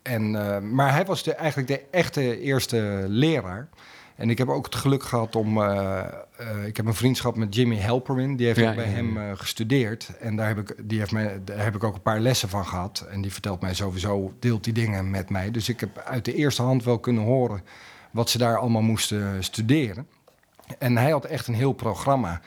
en, 0.02 0.34
eh, 0.54 0.60
maar 0.60 0.92
hij 0.92 1.04
was 1.04 1.22
de, 1.22 1.34
eigenlijk 1.34 1.68
de 1.68 1.82
echte 1.90 2.40
eerste 2.40 3.04
leraar. 3.08 3.68
En 4.14 4.30
ik 4.30 4.38
heb 4.38 4.48
ook 4.48 4.64
het 4.64 4.74
geluk 4.74 5.02
gehad 5.02 5.36
om. 5.36 5.62
eh, 5.62 5.98
eh, 6.38 6.66
ik 6.66 6.76
heb 6.76 6.86
een 6.86 6.94
vriendschap 6.94 7.36
met 7.36 7.54
Jimmy 7.54 7.80
Halperin. 7.80 8.36
Die 8.36 8.46
heeft 8.46 8.58
Ja, 8.58 8.68
ook 8.68 8.76
bij 8.76 8.84
ja, 8.84 8.90
ja. 8.90 8.96
hem 8.96 9.36
gestudeerd. 9.36 10.10
En 10.20 10.36
daar 10.36 10.46
heb, 10.46 10.58
ik, 10.58 10.74
die 10.88 10.98
heeft 10.98 11.12
mij, 11.12 11.40
daar 11.44 11.64
heb 11.64 11.74
ik 11.74 11.84
ook 11.84 11.94
een 11.94 12.02
paar 12.02 12.20
lessen 12.20 12.48
van 12.48 12.66
gehad. 12.66 13.06
En 13.10 13.20
die 13.20 13.32
vertelt 13.32 13.60
mij 13.60 13.74
sowieso, 13.74 14.32
deelt 14.38 14.64
die 14.64 14.72
dingen 14.72 15.10
met 15.10 15.30
mij. 15.30 15.50
Dus 15.50 15.68
ik 15.68 15.80
heb 15.80 15.98
uit 15.98 16.24
de 16.24 16.34
eerste 16.34 16.62
hand 16.62 16.84
wel 16.84 16.98
kunnen 16.98 17.22
horen 17.22 17.62
wat 18.16 18.30
ze 18.30 18.38
daar 18.38 18.58
allemaal 18.58 18.82
moesten 18.82 19.44
studeren. 19.44 20.06
En 20.78 20.96
hij 20.96 21.10
had 21.10 21.24
echt 21.24 21.46
een 21.46 21.54
heel 21.54 21.72
programma. 21.72 22.40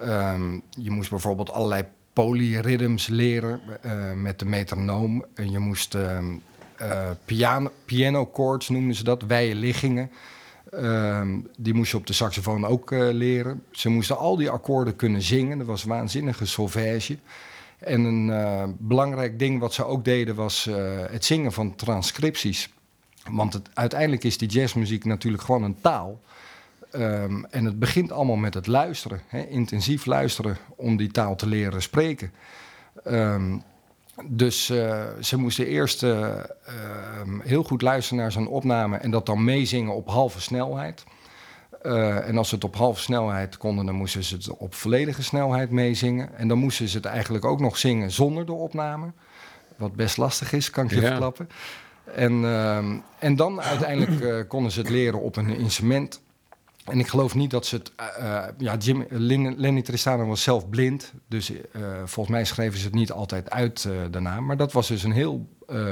Ehm, 0.00 0.58
je 0.70 0.90
moest 0.90 1.10
bijvoorbeeld 1.10 1.52
allerlei 1.52 1.84
polyrhythms 2.12 3.06
leren 3.06 3.60
eh, 3.82 4.12
met 4.12 4.38
de 4.38 4.44
metronoom. 4.44 5.24
En 5.34 5.50
je 5.50 5.58
moest 5.58 5.94
ehm, 5.94 6.34
eh, 6.76 7.10
piano, 7.24 7.70
piano 7.84 8.30
chords 8.32 8.68
noemden 8.68 8.94
ze 8.94 9.04
dat, 9.04 9.22
wijde 9.22 9.54
liggingen. 9.54 10.10
Ehm, 10.70 11.38
die 11.56 11.74
moest 11.74 11.90
je 11.90 11.96
op 11.96 12.06
de 12.06 12.12
saxofoon 12.12 12.66
ook 12.66 12.92
eh, 12.92 13.08
leren. 13.12 13.62
Ze 13.70 13.88
moesten 13.88 14.18
al 14.18 14.36
die 14.36 14.50
akkoorden 14.50 14.96
kunnen 14.96 15.22
zingen. 15.22 15.58
Dat 15.58 15.66
was 15.66 15.84
waanzinnige 15.84 16.46
solfège. 16.46 17.18
En 17.78 18.04
een 18.04 18.76
belangrijk 18.78 19.38
ding 19.38 19.60
wat 19.60 19.74
ze 19.74 19.84
ook 19.84 20.04
deden 20.04 20.34
was 20.34 20.68
het 21.10 21.24
zingen 21.24 21.52
van 21.52 21.74
transcripties. 21.74 22.70
Want 23.30 23.52
het, 23.52 23.68
uiteindelijk 23.74 24.24
is 24.24 24.38
die 24.38 24.48
jazzmuziek 24.48 25.04
natuurlijk 25.04 25.42
gewoon 25.42 25.62
een 25.62 25.80
taal. 25.80 26.20
Ehm, 26.90 27.44
en 27.44 27.64
het 27.64 27.78
begint 27.78 28.12
allemaal 28.12 28.36
met 28.36 28.54
het 28.54 28.66
luisteren, 28.66 29.20
hè, 29.26 29.46
intensief 29.46 30.06
luisteren 30.06 30.56
om 30.76 30.96
die 30.96 31.10
taal 31.10 31.36
te 31.36 31.46
leren 31.46 31.82
spreken. 31.82 32.32
Ehm, 33.04 33.56
dus 34.24 34.70
eh, 34.70 35.02
ze 35.20 35.36
moesten 35.38 35.66
eerst 35.66 36.02
eh, 36.02 36.28
ehm, 36.64 37.40
heel 37.42 37.62
goed 37.62 37.82
luisteren 37.82 38.22
naar 38.22 38.32
zo'n 38.32 38.46
opname 38.48 38.96
en 38.96 39.10
dat 39.10 39.26
dan 39.26 39.44
meezingen 39.44 39.94
op 39.94 40.08
halve 40.08 40.40
snelheid. 40.40 41.04
Eh, 41.82 42.28
en 42.28 42.38
als 42.38 42.48
ze 42.48 42.54
het 42.54 42.64
op 42.64 42.76
halve 42.76 43.00
snelheid 43.00 43.56
konden, 43.56 43.86
dan 43.86 43.94
moesten 43.94 44.24
ze 44.24 44.34
het 44.34 44.56
op 44.56 44.74
volledige 44.74 45.22
snelheid 45.22 45.70
meezingen. 45.70 46.38
En 46.38 46.48
dan 46.48 46.58
moesten 46.58 46.88
ze 46.88 46.96
het 46.96 47.06
eigenlijk 47.06 47.44
ook 47.44 47.60
nog 47.60 47.78
zingen 47.78 48.10
zonder 48.10 48.46
de 48.46 48.52
opname. 48.52 49.12
Wat 49.76 49.94
best 49.94 50.16
lastig 50.16 50.52
is, 50.52 50.70
kan 50.70 50.84
ik 50.84 50.90
je 50.90 51.00
Ja. 51.00 51.06
verklappen. 51.06 51.48
En, 52.04 52.44
ehm, 52.44 52.96
en 53.18 53.36
dan 53.36 53.60
uiteindelijk 53.60 54.20
eh, 54.20 54.48
konden 54.48 54.72
ze 54.72 54.80
het 54.80 54.90
leren 54.90 55.20
op 55.20 55.36
een 55.36 55.56
instrument. 55.56 56.22
En 56.84 56.98
ik 56.98 57.08
geloof 57.08 57.34
niet 57.34 57.50
dat 57.50 57.66
ze 57.66 57.76
het. 57.76 57.92
eh, 57.96 58.46
eh, 58.46 58.54
ja, 58.58 58.76
Jim, 58.76 59.06
Lenny 59.56 59.82
Tristano 59.82 60.26
was 60.26 60.42
zelf 60.42 60.68
blind. 60.68 61.12
Dus 61.28 61.52
volgens 62.04 62.36
mij 62.36 62.44
schreven 62.44 62.78
ze 62.78 62.84
het 62.84 62.94
niet 62.94 63.12
altijd 63.12 63.50
uit 63.50 63.88
daarna. 64.10 64.40
Maar 64.40 64.56
dat 64.56 64.72
was 64.72 64.88
dus 64.88 65.02
een 65.02 65.12
heel 65.12 65.48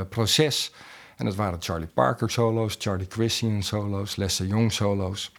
proces. 0.08 0.72
En 1.16 1.24
dat 1.24 1.34
waren 1.34 1.62
Charlie 1.62 1.88
Parker 1.94 2.30
solo's, 2.30 2.76
Charlie 2.78 3.06
Christian 3.08 3.62
solo's, 3.62 4.16
Lester 4.16 4.46
Young 4.46 4.72
solo's. 4.72 5.32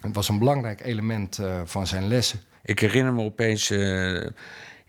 Het 0.00 0.14
was 0.14 0.28
een 0.28 0.38
belangrijk 0.38 0.84
element 0.84 1.40
van 1.64 1.86
zijn 1.86 2.08
lessen. 2.08 2.40
Ik 2.62 2.78
herinner 2.78 3.12
me 3.12 3.22
opeens 3.22 3.72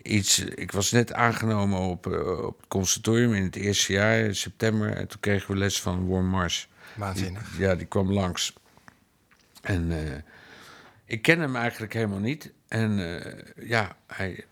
iets. 0.05 0.39
Ik 0.39 0.71
was 0.71 0.91
net 0.91 1.13
aangenomen 1.13 1.79
op, 1.79 2.07
eh, 2.07 2.45
op 2.45 2.57
het 2.57 2.67
conservatorium 2.67 3.33
in 3.33 3.43
het 3.43 3.55
eerste 3.55 3.93
jaar, 3.93 4.17
in 4.17 4.35
september. 4.35 4.95
En 4.95 5.07
toen 5.07 5.19
kregen 5.19 5.51
we 5.51 5.57
les 5.57 5.81
van 5.81 6.07
Warren 6.07 6.27
Mars. 6.29 6.69
Waanzinnig. 6.95 7.57
Ja, 7.57 7.75
die 7.75 7.87
kwam 7.87 8.11
langs. 8.11 8.53
En 9.61 9.91
eh, 9.91 10.21
ik 11.05 11.21
ken 11.21 11.39
hem 11.39 11.55
eigenlijk 11.55 11.93
helemaal 11.93 12.19
niet. 12.19 12.51
En 12.67 13.21
eh, 13.23 13.67
ja, 13.67 13.95
hij, 14.07 14.45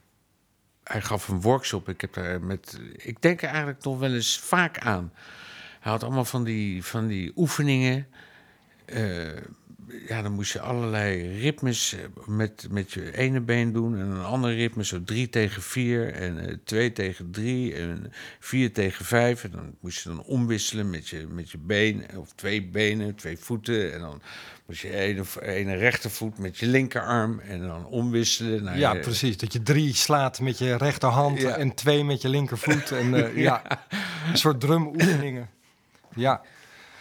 hij 0.83 1.01
gaf 1.01 1.27
een 1.27 1.41
workshop. 1.41 1.89
Ik, 1.89 2.01
heb 2.01 2.13
daar 2.13 2.41
met, 2.41 2.79
ik 2.97 3.21
denk 3.21 3.41
er 3.41 3.49
eigenlijk 3.49 3.83
nog 3.83 3.99
wel 3.99 4.13
eens 4.13 4.39
vaak 4.39 4.79
aan. 4.79 5.13
Hij 5.79 5.91
had 5.91 6.03
allemaal 6.03 6.25
van 6.25 6.43
die, 6.43 6.83
van 6.83 7.07
die 7.07 7.31
oefeningen. 7.35 8.07
Ja, 10.07 10.21
dan 10.21 10.31
moest 10.31 10.53
je 10.53 10.59
allerlei 10.59 11.39
ritmes 11.39 11.93
eh, 11.93 11.99
met, 12.25 12.67
met 12.71 12.91
je 12.91 13.17
ene 13.17 13.41
been 13.41 13.71
doen. 13.73 13.97
En 13.99 14.05
een 14.05 14.23
ander 14.23 14.55
ritme, 14.55 14.85
zo 14.85 15.03
drie 15.03 15.29
tegen 15.29 15.61
vier. 15.61 16.13
En 16.13 16.47
eh, 16.47 16.55
twee 16.63 16.91
tegen 16.91 17.31
drie. 17.31 17.75
En 17.75 18.11
vier 18.39 18.73
tegen 18.73 19.05
vijf. 19.05 19.43
En 19.43 19.51
dan 19.51 19.75
moest 19.79 20.03
je 20.03 20.09
dan 20.09 20.23
omwisselen 20.23 20.89
met 20.89 21.07
je, 21.07 21.27
met 21.29 21.51
je 21.51 21.57
been. 21.57 22.05
Of 22.17 22.31
twee 22.35 22.63
benen, 22.63 23.15
twee 23.15 23.37
voeten. 23.37 23.93
En 23.93 23.99
dan 23.99 24.21
moest 24.65 24.81
je 24.81 24.95
ene, 24.95 25.23
ene 25.41 25.75
rechtervoet 25.75 26.37
met 26.37 26.57
je 26.57 26.65
linkerarm. 26.67 27.39
En 27.39 27.61
dan 27.67 27.85
omwisselen. 27.85 28.63
naar 28.63 28.77
Ja, 28.77 28.93
je- 28.93 28.99
precies. 28.99 29.37
Dat 29.37 29.53
je 29.53 29.63
drie 29.63 29.93
slaat 29.95 30.39
met 30.39 30.57
je 30.57 30.77
rechterhand 30.77 31.41
Ja. 31.41 31.55
en 31.57 31.73
twee 31.75 32.03
met 32.03 32.21
je 32.21 32.29
linkervoet. 32.29 32.91
En, 32.91 33.13
eh, 33.25 33.37
ja. 33.47 33.61
Een 34.31 34.37
soort 34.37 34.59
drumoefeningen. 34.59 35.49
Ja. 36.15 36.41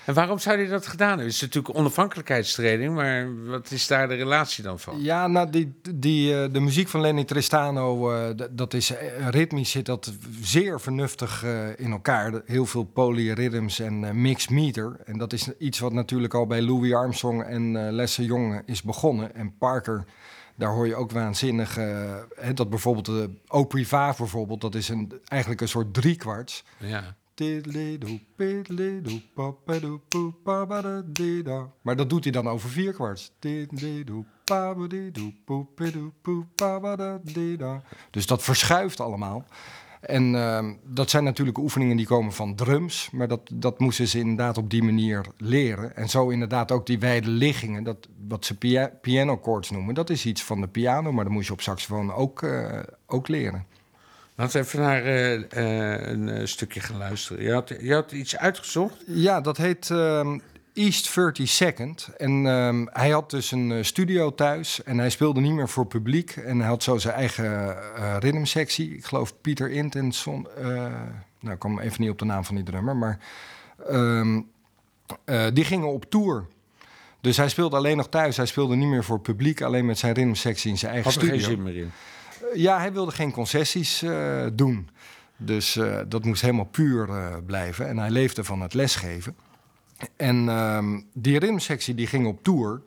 En 0.05 0.15
waarom 0.15 0.39
zou 0.39 0.57
hij 0.57 0.67
dat 0.67 0.87
gedaan 0.87 1.09
hebben? 1.09 1.27
Het 1.27 1.35
is 1.35 1.41
natuurlijk 1.41 1.77
onafhankelijkheidstraining, 1.77 2.95
maar 2.95 3.45
wat 3.47 3.71
is 3.71 3.87
daar 3.87 4.09
de 4.09 4.15
relatie 4.15 4.65
dan 4.65 4.79
van? 4.79 5.03
Ja, 5.03 5.27
nou, 5.27 5.51
die, 5.51 5.75
die, 5.95 6.43
eh, 6.43 6.53
de 6.53 6.61
muziek 6.61 6.89
van 6.89 7.01
Lenny 7.01 7.25
Tristano, 7.25 8.13
eh, 8.13 8.47
dat 8.51 8.75
is 8.75 8.91
eh, 8.91 9.29
ritmisch 9.29 9.71
zit 9.71 9.87
dat 9.87 10.13
zeer 10.41 10.81
vernuftig 10.81 11.45
in 11.77 11.91
elkaar. 11.91 12.43
Heel 12.47 12.67
veel 12.67 12.85
polyrhythms 12.85 13.79
en 13.81 14.21
mixed 14.21 14.51
meter. 14.51 14.97
En 15.05 15.19
dat 15.19 15.33
is 15.33 15.57
iets 15.59 15.79
wat 15.79 15.93
natuurlijk 15.93 16.35
al 16.35 16.47
bij 16.47 16.63
Louis 16.63 16.93
Armstrong 16.93 17.43
en 17.43 17.93
Lester 17.93 18.25
Young 18.25 18.63
is 18.67 18.83
begonnen. 18.83 19.35
En 19.35 19.57
Parker, 19.59 20.05
daar 20.57 20.71
hoor 20.71 20.87
je 20.87 20.95
ook 20.95 21.11
waanzinnig, 21.11 21.75
hè, 21.75 22.55
dat 22.55 22.71
bijvoorbeeld 22.71 23.07
de 23.07 23.31
O 23.47 23.65
Priva 23.65 24.15
bijvoorbeeld, 24.19 24.61
dat 24.61 24.75
is 24.75 24.89
een, 24.89 25.21
eigenlijk 25.25 25.61
een 25.61 25.69
soort 25.69 25.95
driekwarts. 25.95 26.65
Ja. 26.77 27.17
Maar 31.83 31.97
dat 31.97 32.11
doet 32.11 32.25
hij 32.25 32.33
dan 32.33 32.49
over 32.49 32.71
vierkwarts. 32.71 33.33
Dus 38.11 38.27
dat 38.27 38.43
verschuift 38.43 39.01
allemaal. 39.01 39.45
En 40.03 40.35
ehm, 40.35 40.75
dat 40.85 41.11
zijn 41.11 41.25
natuurlijk 41.25 41.59
oefeningen 41.59 41.97
die 41.97 42.07
komen 42.07 42.33
van 42.33 42.55
drums. 42.55 43.11
Maar 43.11 43.29
dat, 43.29 43.51
dat 43.55 43.79
moesten 43.79 44.09
ze 44.09 44.19
inderdaad 44.19 44.59
op 44.59 44.71
die 44.71 44.83
manier 44.83 45.27
leren. 45.37 45.97
En 45.97 46.09
zo 46.09 46.29
inderdaad 46.29 46.73
ook 46.73 46.87
die 46.87 46.99
wijde 46.99 47.29
liggingen, 47.29 47.85
dat, 47.85 48.09
wat 48.29 48.45
ze 48.45 48.59
pia 48.59 48.93
piano 49.01 49.39
chords 49.43 49.71
noemen. 49.71 49.95
Dat 49.95 50.11
is 50.11 50.27
iets 50.27 50.43
van 50.43 50.61
de 50.61 50.69
piano, 50.69 51.13
maar 51.13 51.25
dat 51.25 51.33
moest 51.33 51.47
je 51.47 51.53
op 51.53 51.61
saxofoon 51.61 52.13
ook, 52.13 52.43
eh, 52.43 52.81
ook 53.07 53.29
leren. 53.29 53.67
Laten 54.35 54.61
we 54.61 54.67
even 54.67 54.81
naar 54.81 55.05
eh, 55.05 55.35
eh, 55.35 56.09
een 56.09 56.29
eh, 56.29 56.47
stukje 56.47 56.81
gaan 56.81 56.97
luisteren. 56.97 57.43
Je 57.43 57.53
had, 57.53 57.69
je 57.81 57.95
had 57.95 58.13
iets 58.13 58.37
uitgezocht? 58.37 58.95
Ja, 59.07 59.41
dat 59.41 59.57
heet 59.57 59.91
ehm, 59.91 60.39
East 60.75 61.11
32nd. 61.11 62.17
En 62.17 62.47
ehm, 62.47 62.87
hij 62.91 63.11
had 63.11 63.31
dus 63.31 63.51
een 63.51 63.85
studio 63.85 64.35
thuis 64.35 64.83
en 64.83 64.99
hij 64.99 65.11
speelde 65.11 65.41
niet 65.41 65.53
meer 65.53 65.69
voor 65.69 65.87
publiek. 65.87 66.31
En 66.31 66.59
hij 66.59 66.69
had 66.69 66.83
zo 66.83 66.99
zijn 66.99 67.15
eigen 67.15 67.77
eh 67.97 68.17
rhythmsectie. 68.19 68.97
Ik 68.97 69.05
geloof 69.05 69.41
Pieter 69.41 69.71
Int 69.71 69.95
en 69.95 70.13
Son... 70.13 70.47
nou, 71.41 71.55
ik 71.55 71.59
kom 71.59 71.81
even 71.81 72.01
niet 72.01 72.11
op 72.11 72.19
de 72.19 72.25
naam 72.25 72.45
van 72.45 72.55
die 72.55 72.65
drummer, 72.65 72.97
maar... 72.97 73.19
ehm, 73.89 74.41
eh, 75.25 75.47
die 75.53 75.65
gingen 75.65 75.89
op 75.89 76.05
tour. 76.11 76.47
Dus 77.21 77.37
hij 77.37 77.49
speelde 77.49 77.77
alleen 77.77 77.97
nog 77.97 78.09
thuis. 78.09 78.37
Hij 78.37 78.47
speelde 78.47 78.77
niet 78.77 78.89
meer 78.89 79.05
voor 79.05 79.21
publiek, 79.21 79.63
alleen 79.63 79.87
met 79.87 79.99
zijn 79.99 80.15
rhythmsectie 80.15 80.71
in 80.71 80.79
zijn 80.79 80.93
eigen 80.93 81.13
Had 81.13 81.23
er 81.23 81.29
studio. 81.29 81.47
geen 81.47 81.55
zin 81.57 81.63
meer 81.63 81.77
in. 81.83 81.91
Ja, 82.55 82.79
hij 82.79 82.93
wilde 82.93 83.13
geen 83.13 83.33
concessies 83.33 84.03
eh, 84.03 84.47
doen. 84.53 84.89
Dus 85.37 85.77
eh, 85.77 85.99
dat 86.09 86.25
moest 86.25 86.43
helemaal 86.43 86.65
puur 86.65 87.09
eh, 87.11 87.37
blijven. 87.47 87.89
En 87.89 87.99
hij 87.99 88.11
leefde 88.11 88.45
van 88.45 88.61
het 88.61 88.75
lesgeven. 88.75 89.37
En 90.17 90.49
ehm, 90.49 91.01
die 91.13 91.39
rimsectie 91.39 91.95
die 91.95 92.07
ging 92.07 92.27
op 92.27 92.43
tour. 92.43 92.83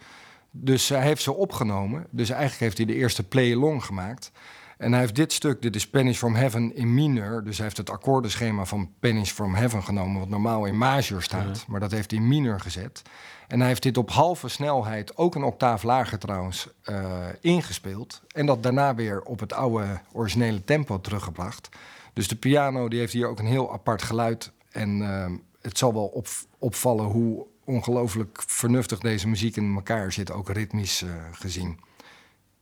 Dus 0.51 0.89
hij 0.89 1.01
heeft 1.01 1.21
ze 1.21 1.34
opgenomen. 1.34 2.08
Dus 2.10 2.30
eigenlijk 2.30 2.62
heeft 2.62 2.78
hij 2.78 2.86
de 2.86 2.95
eerste 2.95 3.23
play-along 3.23 3.84
gemaakt. 3.84 4.32
En 4.77 4.91
hij 4.91 4.99
heeft 4.99 5.15
dit 5.15 5.33
stuk, 5.33 5.61
dit 5.61 5.75
is 5.75 5.89
Pennies 5.89 6.17
from 6.17 6.35
Heaven 6.35 6.75
in 6.75 6.93
mineur. 6.93 7.43
Dus 7.43 7.55
hij 7.55 7.65
heeft 7.65 7.77
het 7.77 7.89
akkoordenschema 7.89 8.65
van 8.65 8.91
Pennies 8.99 9.31
from 9.31 9.55
Heaven 9.55 9.83
genomen... 9.83 10.19
wat 10.19 10.29
normaal 10.29 10.65
in 10.65 10.77
major 10.77 11.21
staat. 11.21 11.65
Maar 11.67 11.79
dat 11.79 11.91
heeft 11.91 12.11
hij 12.11 12.19
in 12.19 12.27
mineur 12.27 12.59
gezet. 12.59 13.01
En 13.47 13.59
hij 13.59 13.67
heeft 13.67 13.83
dit 13.83 13.97
op 13.97 14.11
halve 14.11 14.47
snelheid, 14.47 15.17
ook 15.17 15.35
een 15.35 15.43
octaaf 15.43 15.83
lager 15.83 16.19
trouwens, 16.19 16.67
eh, 16.81 17.25
ingespeeld. 17.41 18.21
En 18.27 18.45
dat 18.45 18.63
daarna 18.63 18.95
weer 18.95 19.21
op 19.21 19.39
het 19.39 19.53
oude 19.53 19.99
originele 20.11 20.63
tempo 20.63 21.01
teruggebracht. 21.01 21.69
Dus 22.13 22.27
de 22.27 22.35
piano 22.35 22.88
die 22.88 22.99
heeft 22.99 23.13
hier 23.13 23.27
ook 23.27 23.39
een 23.39 23.45
heel 23.45 23.73
apart 23.73 24.01
geluid. 24.01 24.51
En 24.71 25.01
eh, 25.01 25.31
het 25.61 25.77
zal 25.77 25.93
wel 25.93 26.05
op, 26.05 26.27
opvallen 26.59 27.05
hoe 27.05 27.45
ongelooflijk 27.63 28.43
vernuftig 28.47 28.99
deze 28.99 29.27
muziek 29.27 29.55
in 29.55 29.75
elkaar 29.75 30.11
zit, 30.11 30.31
ook 30.31 30.49
ritmisch 30.49 31.01
eh, 31.01 31.09
gezien. 31.31 31.79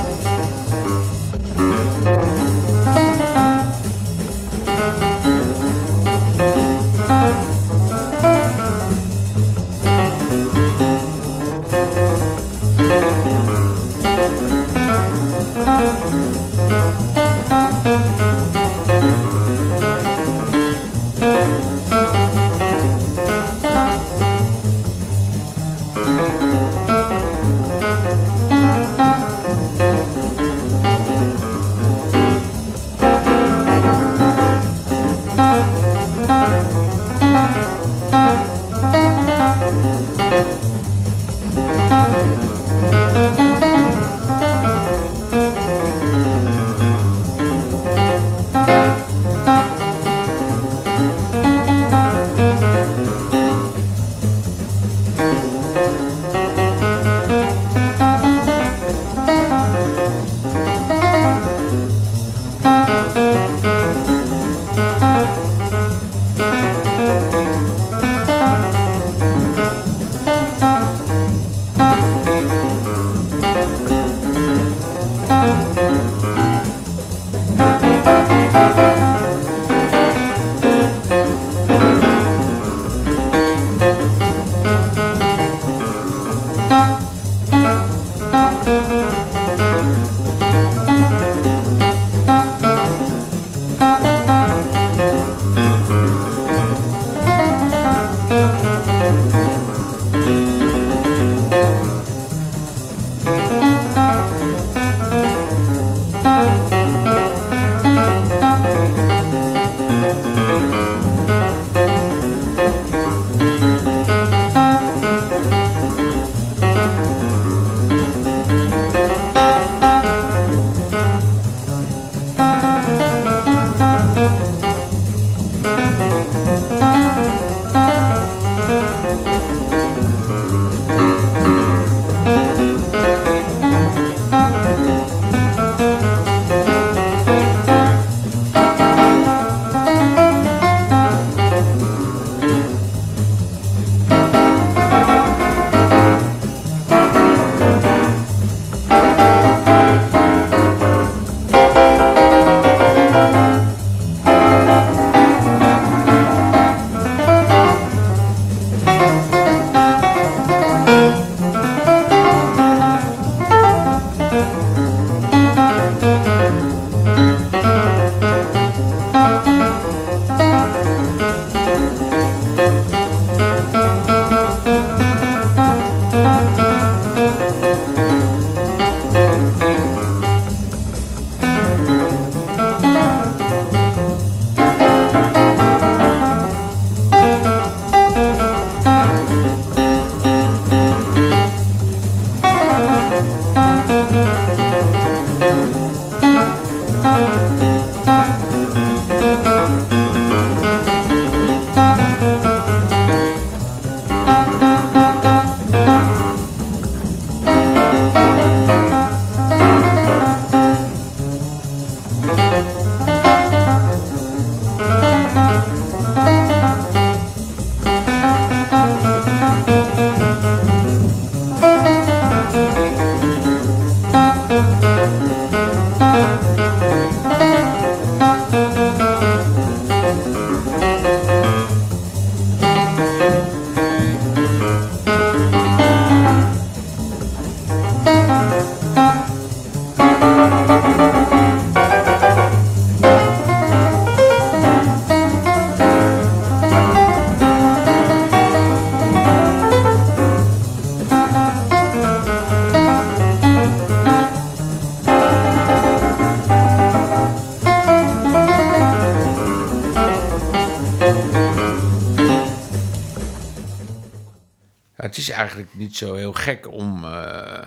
is 265.18 265.30
eigenlijk 265.30 265.74
niet 265.74 265.96
zo 265.96 266.14
heel 266.14 266.32
gek 266.32 266.72
om. 266.72 267.04
eh, 267.04 267.66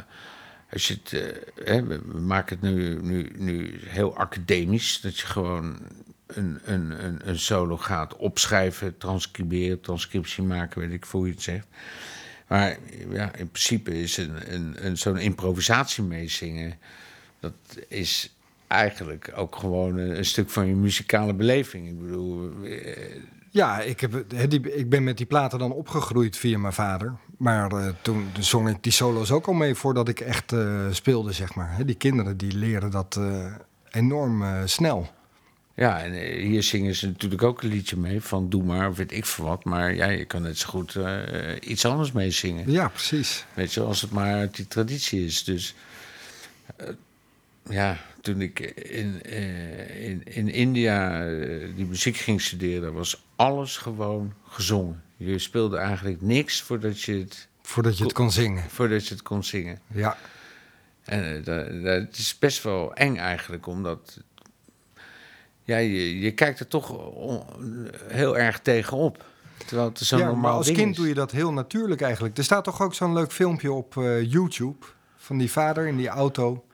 als 0.71 0.87
je 0.87 0.97
het, 1.03 1.13
eh, 1.13 1.65
hè, 1.65 1.83
we 1.83 2.19
maken 2.19 2.59
het 2.59 2.73
nu, 2.73 3.01
nu, 3.01 3.31
nu 3.37 3.79
heel 3.83 4.17
academisch. 4.17 5.01
Dat 5.01 5.19
je 5.19 5.25
gewoon 5.25 5.77
een, 6.27 6.59
een, 6.63 7.05
een, 7.05 7.29
een 7.29 7.39
solo 7.39 7.77
gaat 7.77 8.15
opschrijven, 8.15 8.97
transcriberen, 8.97 9.81
transcriptie 9.81 10.43
maken, 10.43 10.81
weet 10.81 10.91
ik 10.91 11.03
hoe 11.03 11.25
je 11.25 11.33
het 11.33 11.41
zegt. 11.41 11.67
Maar 12.47 12.77
ja, 13.09 13.35
in 13.35 13.49
principe 13.49 14.01
is 14.01 14.17
een, 14.17 14.53
een, 14.53 14.85
een, 14.85 14.97
zo'n 14.97 15.17
improvisatie 15.17 16.03
meezingen. 16.03 16.77
Dat 17.39 17.53
is 17.87 18.35
eigenlijk 18.67 19.31
ook 19.35 19.55
gewoon 19.55 19.97
een, 19.97 20.25
stuk 20.25 20.49
van 20.49 20.67
je 20.67 20.75
muzikale 20.75 21.33
beleving. 21.33 21.87
Ik 21.87 22.01
bedoel, 22.01 22.51
eh, 22.63 23.15
Ja, 23.49 23.79
ik, 23.81 23.99
heb, 23.99 24.15
ik 24.65 24.89
ben 24.89 25.03
met 25.03 25.17
die 25.17 25.25
platen 25.25 25.59
dan 25.59 25.71
opgegroeid 25.71 26.37
via 26.37 26.57
mijn 26.57 26.73
vader. 26.73 27.13
Maar 27.41 27.71
eh, 27.71 27.87
toen 28.01 28.29
zong 28.39 28.69
ik 28.69 28.83
die 28.83 28.91
solo's 28.91 29.31
ook 29.31 29.47
al 29.47 29.53
mee 29.53 29.75
voordat 29.75 30.07
ik 30.07 30.19
echt 30.19 30.51
eh, 30.51 30.85
speelde, 30.91 31.31
zeg 31.31 31.55
maar. 31.55 31.85
Die 31.85 31.95
kinderen 31.95 32.37
die 32.37 32.51
leren 32.51 32.91
dat 32.91 33.15
eh, 33.15 33.53
enorm 33.91 34.43
snel. 34.65 35.09
Ja, 35.75 36.03
en 36.03 36.13
hier 36.39 36.63
zingen 36.63 36.95
ze 36.95 37.07
natuurlijk 37.07 37.43
ook 37.43 37.61
een 37.61 37.69
liedje 37.69 37.97
mee 37.97 38.21
van 38.21 38.49
Doe 38.49 38.63
maar, 38.63 38.93
weet 38.93 39.11
ik 39.11 39.25
veel 39.25 39.45
wat. 39.45 39.63
Maar 39.63 39.95
ja, 39.95 40.05
je 40.05 40.25
kan 40.25 40.41
net 40.41 40.57
zo 40.57 40.69
goed 40.69 40.99
iets 41.59 41.85
anders 41.85 42.11
mee 42.11 42.31
zingen. 42.31 42.71
Ja, 42.71 42.87
precies. 42.87 43.45
Weet 43.53 43.73
je, 43.73 43.81
als 43.81 44.01
het 44.01 44.11
maar 44.11 44.33
uit 44.33 44.55
die 44.55 44.67
traditie 44.67 45.25
is. 45.25 45.43
Dus 45.43 45.75
ja, 47.69 47.97
toen 48.21 48.41
ik 48.41 48.59
in, 48.75 49.21
in, 50.01 50.23
in 50.23 50.49
India 50.49 51.25
die 51.75 51.85
muziek 51.85 52.17
ging 52.17 52.41
studeren, 52.41 52.93
was 52.93 53.23
alles 53.35 53.77
gewoon 53.77 54.33
gezongen. 54.47 55.03
Je 55.25 55.39
speelde 55.39 55.77
eigenlijk 55.77 56.21
niks 56.21 56.61
voordat 56.61 57.01
je 57.01 57.13
het, 57.19 57.47
Voordat 57.61 57.97
je 57.97 58.03
het 58.03 58.13
kon 58.13 58.31
zingen. 58.31 58.63
voordat 58.69 59.07
je 59.07 59.13
het 59.13 59.23
kon 59.23 59.43
zingen. 59.43 59.79
Ja, 59.87 60.17
En 61.03 61.37
eh, 61.45 61.83
dat, 61.83 62.17
is 62.17 62.37
best 62.39 62.63
wel 62.63 62.93
eng 62.93 63.15
eigenlijk, 63.17 63.67
omdat 63.67 64.19
ja, 65.63 65.77
je, 65.77 66.19
je 66.19 66.31
kijkt 66.31 66.59
er 66.59 66.67
toch 66.67 66.89
on- 67.13 67.43
heel 68.07 68.37
erg 68.37 68.59
tegenop. 68.59 69.25
Terwijl 69.65 69.87
het 69.89 69.99
zo'n 69.99 70.19
ja 70.19 70.25
normaal 70.25 70.41
maar 70.43 70.51
als 70.51 70.71
kind 70.71 70.91
is. 70.91 70.95
doe 70.97 71.07
je 71.07 71.13
dat 71.13 71.31
heel 71.31 71.53
natuurlijk 71.53 72.01
eigenlijk. 72.01 72.37
Er 72.37 72.43
staat 72.43 72.63
toch 72.63 72.81
ook 72.81 72.93
zo'n 72.93 73.13
leuk 73.13 73.31
filmpje 73.31 73.71
op 73.71 73.97
eh, 73.97 74.31
YouTube 74.31 74.85
van 75.17 75.37
die 75.37 75.51
vader 75.51 75.87
in 75.87 75.97
die 75.97 76.07
auto. 76.07 76.65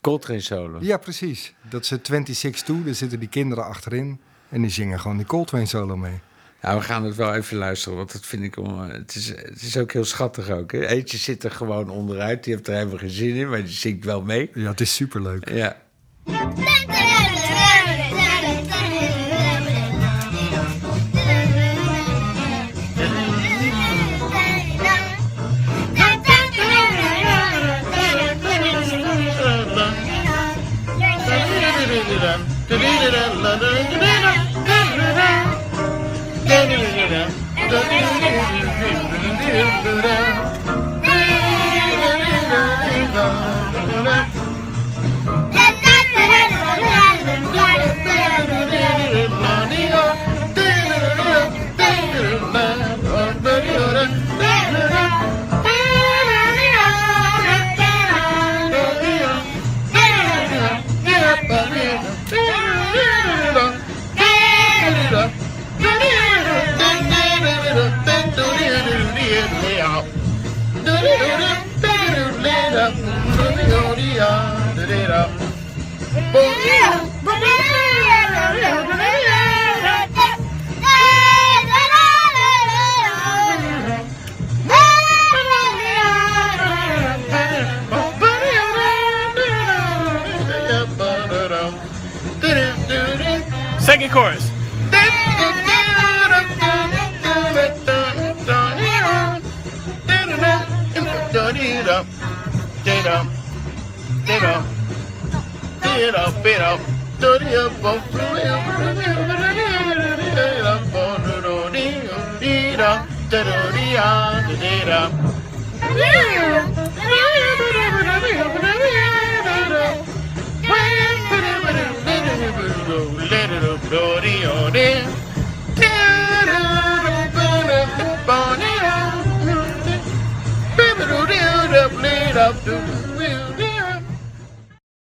Coltrane 0.00 0.40
solo. 0.40 0.78
Ja, 0.80 0.96
precies. 0.96 1.54
Dat 1.70 1.86
ze 1.86 1.98
26 2.02 2.84
daar 2.84 2.94
zitten 2.94 3.18
die 3.20 3.28
kinderen 3.28 3.64
achterin. 3.64 4.20
En 4.48 4.60
die 4.60 4.70
zingen 4.70 5.00
gewoon 5.00 5.16
die 5.16 5.26
Coltrane 5.26 5.66
solo 5.66 5.96
mee. 5.96 6.20
Ja, 6.62 6.76
we 6.76 6.80
gaan 6.82 7.04
het 7.04 7.16
wel 7.16 7.34
even 7.34 7.56
luisteren, 7.56 7.96
want 7.98 8.12
dat 8.12 8.26
vind 8.26 8.42
ik... 8.42 8.56
om- 8.58 8.80
Het 8.90 9.14
is, 9.14 9.28
het 9.28 9.62
is 9.62 9.76
ook 9.76 9.92
heel 9.92 10.04
schattig 10.04 10.50
ook. 10.50 10.72
Hè? 10.72 10.86
Eentje 10.86 11.16
zit 11.18 11.44
er 11.44 11.50
gewoon 11.50 11.90
onderuit, 11.90 12.44
die 12.44 12.54
heeft 12.54 12.68
er 12.68 12.74
helemaal 12.74 12.98
geen 12.98 13.10
zin 13.10 13.34
in, 13.34 13.48
maar 13.48 13.64
die 13.64 13.68
zingt 13.72 14.04
wel 14.04 14.22
mee. 14.22 14.50
Ja, 14.54 14.68
het 14.70 14.80
is 14.80 14.94
superleuk. 14.94 15.48
Ja. 15.50 15.76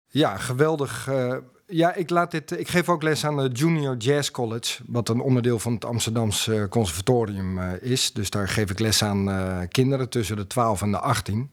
Ja, 0.08 0.38
geweldig. 0.38 1.08
eh, 1.08 1.36
ja, 1.66 1.94
ik, 1.94 2.10
laat 2.10 2.32
dit, 2.32 2.60
ik 2.60 2.68
geef 2.68 2.90
ook 2.90 3.04
les 3.04 3.26
aan 3.26 3.38
de 3.38 3.50
Junior 3.54 3.98
Jazz 3.98 4.32
College, 4.32 4.84
wat 4.86 5.10
een 5.10 5.20
onderdeel 5.20 5.60
van 5.60 5.74
het 5.74 5.86
Amsterdamse 5.86 6.68
Conservatorium 6.70 7.60
eh, 7.60 7.92
is. 7.92 8.14
Dus 8.14 8.30
daar 8.30 8.48
geef 8.48 8.70
ik 8.70 8.80
les 8.80 9.04
aan 9.04 9.30
eh, 9.30 9.58
kinderen 9.68 10.10
tussen 10.10 10.36
de 10.36 10.48
12 10.48 10.82
en 10.82 10.92
de 10.92 11.00
18. 11.00 11.50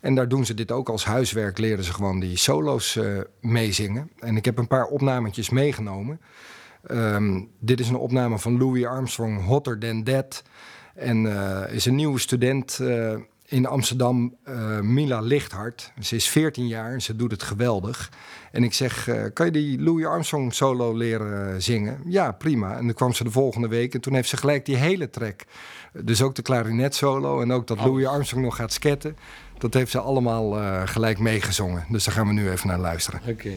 En 0.00 0.14
daar 0.14 0.28
doen 0.28 0.44
ze 0.44 0.54
dit 0.54 0.72
ook 0.72 0.88
als 0.88 1.04
huiswerk, 1.04 1.58
leren 1.58 1.84
ze 1.84 1.92
gewoon 1.92 2.20
die 2.20 2.36
solo's 2.36 2.98
meezingen. 3.40 4.10
En 4.18 4.36
ik 4.36 4.44
heb 4.44 4.58
een 4.58 4.66
paar 4.66 4.86
opnametjes 4.86 5.50
meegenomen. 5.50 6.20
Ehm, 6.86 7.40
dit 7.58 7.80
is 7.80 7.88
een 7.88 7.96
opname 7.96 8.38
van 8.38 8.58
Louis 8.58 8.84
Armstrong, 8.84 9.44
Hotter 9.44 9.78
Than 9.78 10.02
That. 10.02 10.42
En 10.94 11.26
is 11.70 11.86
een 11.86 11.94
nieuwe 11.94 12.18
student 12.18 12.80
in 13.54 13.66
Amsterdam, 13.66 14.36
eh, 14.44 14.80
Mila 14.80 15.20
Lichthart. 15.20 15.92
Ze 16.00 16.16
is 16.16 16.28
14 16.28 16.66
jaar 16.66 16.92
en 16.92 17.02
ze 17.02 17.16
doet 17.16 17.30
het 17.30 17.42
geweldig. 17.42 18.10
En 18.52 18.64
ik 18.64 18.72
zeg, 18.72 19.08
eh, 19.08 19.22
kan 19.32 19.46
je 19.46 19.52
die 19.52 19.80
Louis 19.80 20.06
Armstrong 20.06 20.54
solo 20.54 20.96
leren 20.96 21.62
zingen? 21.62 22.00
Ja, 22.06 22.32
prima. 22.32 22.76
En 22.76 22.84
dan 22.84 22.94
kwam 22.94 23.12
ze 23.12 23.24
de 23.24 23.30
volgende 23.30 23.68
week 23.68 23.94
en 23.94 24.00
toen 24.00 24.14
heeft 24.14 24.28
ze 24.28 24.36
gelijk 24.36 24.64
die 24.64 24.76
hele 24.76 25.10
track. 25.10 25.44
Dus 25.92 26.22
ook 26.22 26.34
de 26.34 26.42
klarinet 26.42 26.94
solo 26.94 27.40
en 27.40 27.52
ook 27.52 27.66
dat 27.66 27.78
Louis 27.78 28.06
Armstrong 28.06 28.44
nog 28.44 28.56
gaat 28.56 28.72
sketten. 28.72 29.16
Dat 29.58 29.74
heeft 29.74 29.90
ze 29.90 29.98
allemaal 29.98 30.56
eh, 30.56 30.82
gelijk 30.84 31.18
meegezongen. 31.18 31.84
Dus 31.88 32.04
daar 32.04 32.14
gaan 32.14 32.26
we 32.26 32.32
nu 32.32 32.50
even 32.50 32.68
naar 32.68 32.78
luisteren. 32.78 33.20
Oké. 33.28 33.50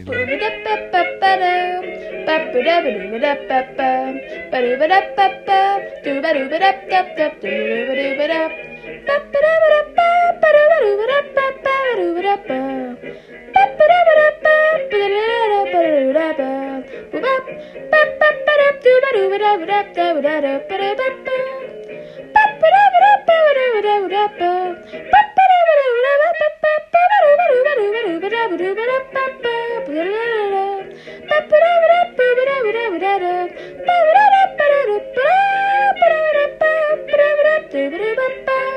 Bye. 38.48 38.77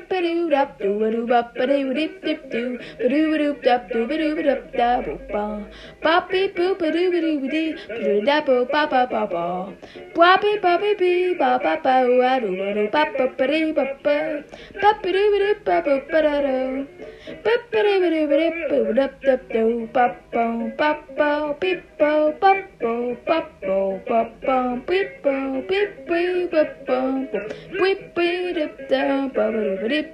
doo 0.25 0.49
dap 0.53 0.69
doo 0.81 1.03
a 1.05 1.11
doo 1.13 1.25
bap 1.31 1.55
a 1.61 1.65
doo 1.71 1.93
dip 1.99 2.13
dip 2.25 2.41
doo 2.53 2.77
ba 2.99 3.07
doo 3.13 3.33
a 3.35 3.37
doo 3.41 3.53
dap 3.67 3.81
doo 3.91 4.05
ba 4.09 4.15
doo 4.21 4.35
ba 4.37 4.43
dap 4.49 4.61
da 4.79 4.89
bo 5.05 5.13
ba 5.33 5.43
poppy 6.03 6.41
boo 6.55 6.73
ba 6.81 6.87
doo 6.95 7.07
ba 7.13 7.19
doo 7.25 7.37
ba 7.43 7.47
dee 7.53 7.71
ba 7.89 7.95
doo 8.05 8.19
da 8.29 8.37
bo 8.47 8.55
ba 8.73 8.81
ba 8.91 9.01
ba 9.13 9.21
ba 9.33 9.45
poppy 10.15 10.53
poppy 10.65 10.91
bee 11.01 11.33
ba 11.41 11.49
ba 11.63 11.73
ba 11.83 11.93
a 12.01 12.05
doo 12.07 12.21
a 12.31 12.33
doo 12.43 12.55
ba 12.93 13.03
ba 13.17 13.25
ba 13.37 13.45
dee 13.51 13.71
ba 13.77 13.85
ba 14.05 14.17
ba 14.81 14.91
ba 15.01 15.11
doo 15.15 15.27
ba 15.33 15.39
doo 15.43 15.55
ba 15.67 15.75
ba 15.87 15.95
ba 16.11 16.19
da 16.25 16.35
doo 16.45 16.85
ba 17.43 17.55
ba 17.71 17.79
doo 17.85 17.99
ba 18.01 18.09
doo 18.13 18.27
ba 18.31 18.35
dee 18.41 18.51
ba 18.69 18.77
ba 18.85 18.93
dap 18.99 19.13
dap 19.27 19.41
doo 19.53 19.87
ba 19.95 20.05
ba 20.33 20.45
ba 20.79 20.89
ba 21.17 21.29
beep 21.61 21.81
bo 21.99 22.11
ba 22.41 22.51
bo 22.81 22.93
ba 23.27 23.39
bo 23.65 23.77
ba 24.09 24.19
ba 24.45 24.57
beep 24.87 25.09
bo 25.23 25.35
beep 25.69 25.91
beep 26.09 26.51
ba 26.53 26.63
ba 26.87 26.99
beep 27.79 28.01
beep 28.15 28.73
da 28.91 29.03
ba 29.35 29.43
ba 29.51 29.59
doo 29.65 29.75
ba 29.81 29.87
dee 29.93 30.10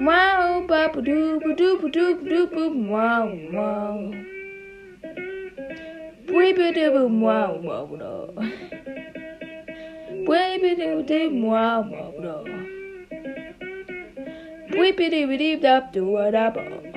Wow, 0.00 0.66
babu 0.68 1.00
doop 1.02 1.42
doop 1.56 1.82
doop 1.92 2.18
doop 2.28 2.54
wow 2.88 3.26
wow. 3.52 4.12
Baby 6.26 6.66
doop 6.76 7.10
wow 7.20 7.52
wow 7.62 7.88
no. 7.96 8.14
Baby 10.28 10.70
doop 10.76 11.08
doop 11.08 11.32
wow 11.42 11.80
wow 11.80 12.12
no. 12.20 12.36
Baby 14.70 15.06
doop 15.10 15.30
doop 15.40 15.92
doop 15.92 15.92
doop 15.92 16.54
doop. 16.54 16.96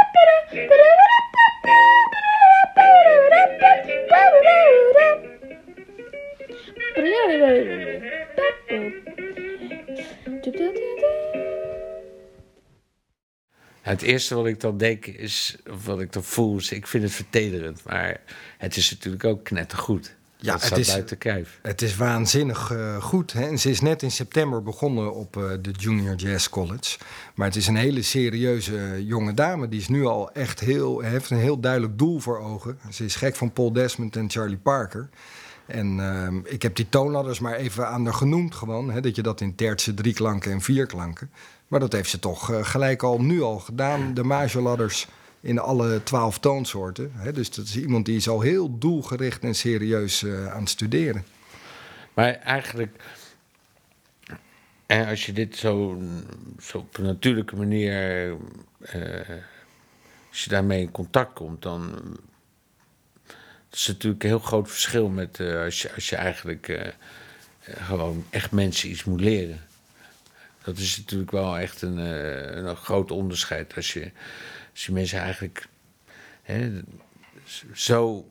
Het 13.81 14.01
eerste 14.01 14.35
wat 14.35 14.45
ik 14.45 14.59
dan 14.59 14.77
denk 14.77 15.05
is, 15.05 15.57
of 15.69 15.85
wat 15.85 16.01
ik 16.01 16.13
dan 16.13 16.23
voel, 16.23 16.57
is 16.57 16.71
ik 16.71 16.87
vind 16.87 17.03
het 17.03 17.13
vertederend. 17.13 17.83
Maar 17.83 18.21
het 18.57 18.75
is 18.75 18.91
natuurlijk 18.91 19.23
ook 19.23 19.43
knettergoed. 19.43 20.15
Ja, 20.41 20.51
dat 20.53 20.69
het 20.69 20.77
is- 20.77 20.87
buiten 20.87 21.17
kijf. 21.17 21.59
Het 21.61 21.81
is 21.81 21.95
waanzinnig 21.95 22.71
eh, 22.71 23.01
goed. 23.01 23.33
Hè? 23.33 23.47
En 23.47 23.59
ze 23.59 23.69
is 23.69 23.81
net 23.81 24.01
in 24.03 24.11
september 24.11 24.63
begonnen 24.63 25.13
op 25.13 25.37
eh, 25.37 25.43
de 25.61 25.71
Junior 25.71 26.15
Jazz 26.15 26.49
College. 26.49 26.97
Maar 27.35 27.47
het 27.47 27.55
is 27.55 27.67
een 27.67 27.75
hele 27.75 28.01
serieuze 28.01 28.77
eh, 28.77 28.99
jonge 28.99 29.33
dame. 29.33 29.67
Die 29.69 29.79
is 29.79 29.87
nu 29.87 30.05
al 30.05 30.31
echt 30.31 30.59
heel, 30.59 30.99
heeft 30.99 31.29
een 31.29 31.37
heel 31.37 31.59
duidelijk 31.59 31.97
doel 31.97 32.19
voor 32.19 32.39
ogen. 32.39 32.77
Ze 32.89 33.05
is 33.05 33.15
gek 33.15 33.35
van 33.35 33.51
Paul 33.51 33.73
Desmond 33.73 34.15
en 34.15 34.29
Charlie 34.29 34.57
Parker. 34.57 35.09
En 35.65 35.99
ehm, 35.99 36.39
ik 36.43 36.61
heb 36.61 36.75
die 36.75 36.89
toonladders 36.89 37.39
maar 37.39 37.55
even 37.55 37.87
aan 37.87 38.03
haar 38.05 38.13
genoemd 38.13 38.55
gewoon. 38.55 38.91
Hè? 38.91 39.01
Dat 39.01 39.15
je 39.15 39.21
dat 39.21 39.41
in 39.41 39.55
tertsen, 39.55 39.95
drieklanken 39.95 40.51
en 40.51 40.61
vierklanken. 40.61 41.31
Maar 41.67 41.79
dat 41.79 41.91
heeft 41.91 42.09
ze 42.09 42.19
toch 42.19 42.51
gelijk 42.61 43.03
al 43.03 43.21
nu 43.21 43.41
al 43.41 43.59
gedaan. 43.59 44.13
De 44.13 44.23
majoladders 44.23 45.07
in 45.41 45.59
alle 45.59 46.03
twaalf 46.03 46.39
toonsoorten. 46.39 47.11
Hè? 47.15 47.31
Dus 47.31 47.51
dat 47.51 47.65
is 47.65 47.77
iemand 47.77 48.05
die 48.05 48.15
is 48.15 48.27
al 48.27 48.41
heel 48.41 48.77
doelgericht 48.77 49.43
en 49.43 49.55
serieus 49.55 50.23
eh, 50.23 50.53
aan 50.53 50.59
het 50.59 50.69
studeren. 50.69 51.25
Maar 52.13 52.33
eigenlijk, 52.33 53.03
en 54.85 55.07
als 55.07 55.25
je 55.25 55.33
dit 55.33 55.55
zo, 55.55 56.01
zo 56.61 56.77
op 56.77 56.97
een 56.97 57.05
natuurlijke 57.05 57.55
manier, 57.55 58.29
eh, 58.79 59.29
als 60.29 60.43
je 60.43 60.49
daarmee 60.49 60.81
in 60.81 60.91
contact 60.91 61.33
komt, 61.33 61.61
dan 61.61 61.91
dat 63.69 63.79
is 63.79 63.87
natuurlijk 63.87 64.23
een 64.23 64.29
heel 64.29 64.39
groot 64.39 64.69
verschil 64.69 65.09
met 65.09 65.39
eh, 65.39 65.63
als, 65.63 65.81
je, 65.81 65.93
als 65.93 66.09
je 66.09 66.15
eigenlijk 66.15 66.67
eh, 66.67 66.87
eh, 66.87 66.93
gewoon 67.63 68.25
echt 68.29 68.51
mensen 68.51 68.89
iets 68.89 69.03
moet 69.03 69.21
leren. 69.21 69.59
Dat 70.63 70.77
is 70.77 70.97
natuurlijk 70.97 71.31
wel 71.31 71.57
echt 71.57 71.81
een, 71.81 71.99
eh, 71.99 72.55
een 72.55 72.75
groot 72.75 73.11
onderscheid. 73.11 73.75
Als 73.75 73.93
je, 73.93 74.11
als 74.81 74.89
je 74.89 74.95
mensen 74.95 75.19
eigenlijk 75.19 75.67
hè, 76.41 76.81
zo 77.73 78.25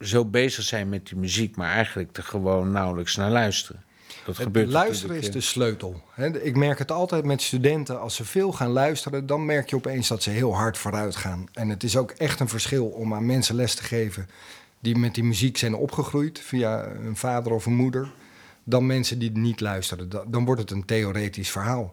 zo 0.00 0.24
bezig 0.24 0.64
zijn 0.64 0.88
met 0.88 1.06
die 1.06 1.16
muziek, 1.16 1.56
maar 1.56 1.70
eigenlijk 1.72 2.16
er 2.16 2.22
gewoon 2.22 2.70
nauwelijks 2.70 3.16
naar 3.16 3.30
luisteren. 3.30 3.82
Dat 4.24 4.36
Het 4.36 4.44
gebeurt 4.44 4.68
luisteren 4.68 5.16
is 5.16 5.30
de 5.30 5.40
sleutel. 5.40 6.02
Ik 6.42 6.56
merk 6.56 6.78
het 6.78 6.90
altijd 6.90 7.24
met 7.24 7.42
studenten. 7.42 8.00
Als 8.00 8.14
ze 8.14 8.24
veel 8.24 8.52
gaan 8.52 8.70
luisteren, 8.70 9.26
dan 9.26 9.44
merk 9.44 9.70
je 9.70 9.76
opeens 9.76 10.08
dat 10.08 10.22
ze 10.22 10.30
heel 10.30 10.54
hard 10.54 10.78
vooruit 10.78 11.16
gaan. 11.16 11.46
En 11.52 11.68
het 11.68 11.82
is 11.82 11.96
ook 11.96 12.10
echt 12.10 12.40
een 12.40 12.48
verschil 12.48 12.86
om 12.86 13.14
aan 13.14 13.26
mensen 13.26 13.54
les 13.54 13.74
te 13.74 13.82
geven 13.82 14.28
die 14.80 14.96
met 14.96 15.14
die 15.14 15.24
muziek 15.24 15.56
zijn 15.56 15.74
opgegroeid 15.74 16.38
via 16.40 16.86
een 16.86 17.16
vader 17.16 17.52
of 17.52 17.66
een 17.66 17.74
moeder, 17.74 18.10
dan 18.64 18.86
mensen 18.86 19.18
die 19.18 19.30
niet 19.30 19.60
luisteren. 19.60 20.08
Da- 20.08 20.24
Dan 20.26 20.44
wordt 20.44 20.60
het 20.60 20.70
een 20.70 20.84
theoretisch 20.84 21.50
verhaal. 21.50 21.90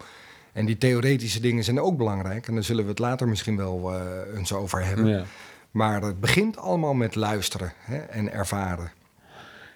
En 0.58 0.66
die 0.66 0.78
theoretische 0.78 1.39
dingen 1.39 1.64
zijn 1.64 1.80
ook 1.80 1.97
belangrijk. 1.97 2.47
En 2.47 2.53
daar 2.53 2.64
zullen 2.64 2.84
we 2.84 2.89
het 2.89 2.99
later 2.99 3.28
misschien 3.28 3.58
wel 3.58 3.93
eh, 3.93 4.38
eens 4.38 4.53
over 4.53 4.86
hebben. 4.86 5.08
Ja. 5.08 5.24
Maar 5.72 6.01
het 6.01 6.20
begint 6.20 6.58
allemaal 6.58 6.93
met 6.93 7.16
luisteren 7.16 7.74
hè, 7.80 7.97
en 7.97 8.32
ervaren. 8.32 8.91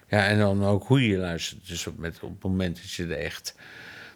Ja, 0.08 0.26
en 0.26 0.38
dan 0.38 0.64
ook 0.64 0.86
hoe 0.86 1.08
je 1.08 1.16
luistert. 1.16 1.68
Dus 1.68 1.86
op, 1.86 1.98
met, 1.98 2.18
op 2.22 2.30
het 2.30 2.42
moment 2.42 2.76
dat 2.76 2.90
je 2.90 3.04
er 3.04 3.18
echt... 3.18 3.54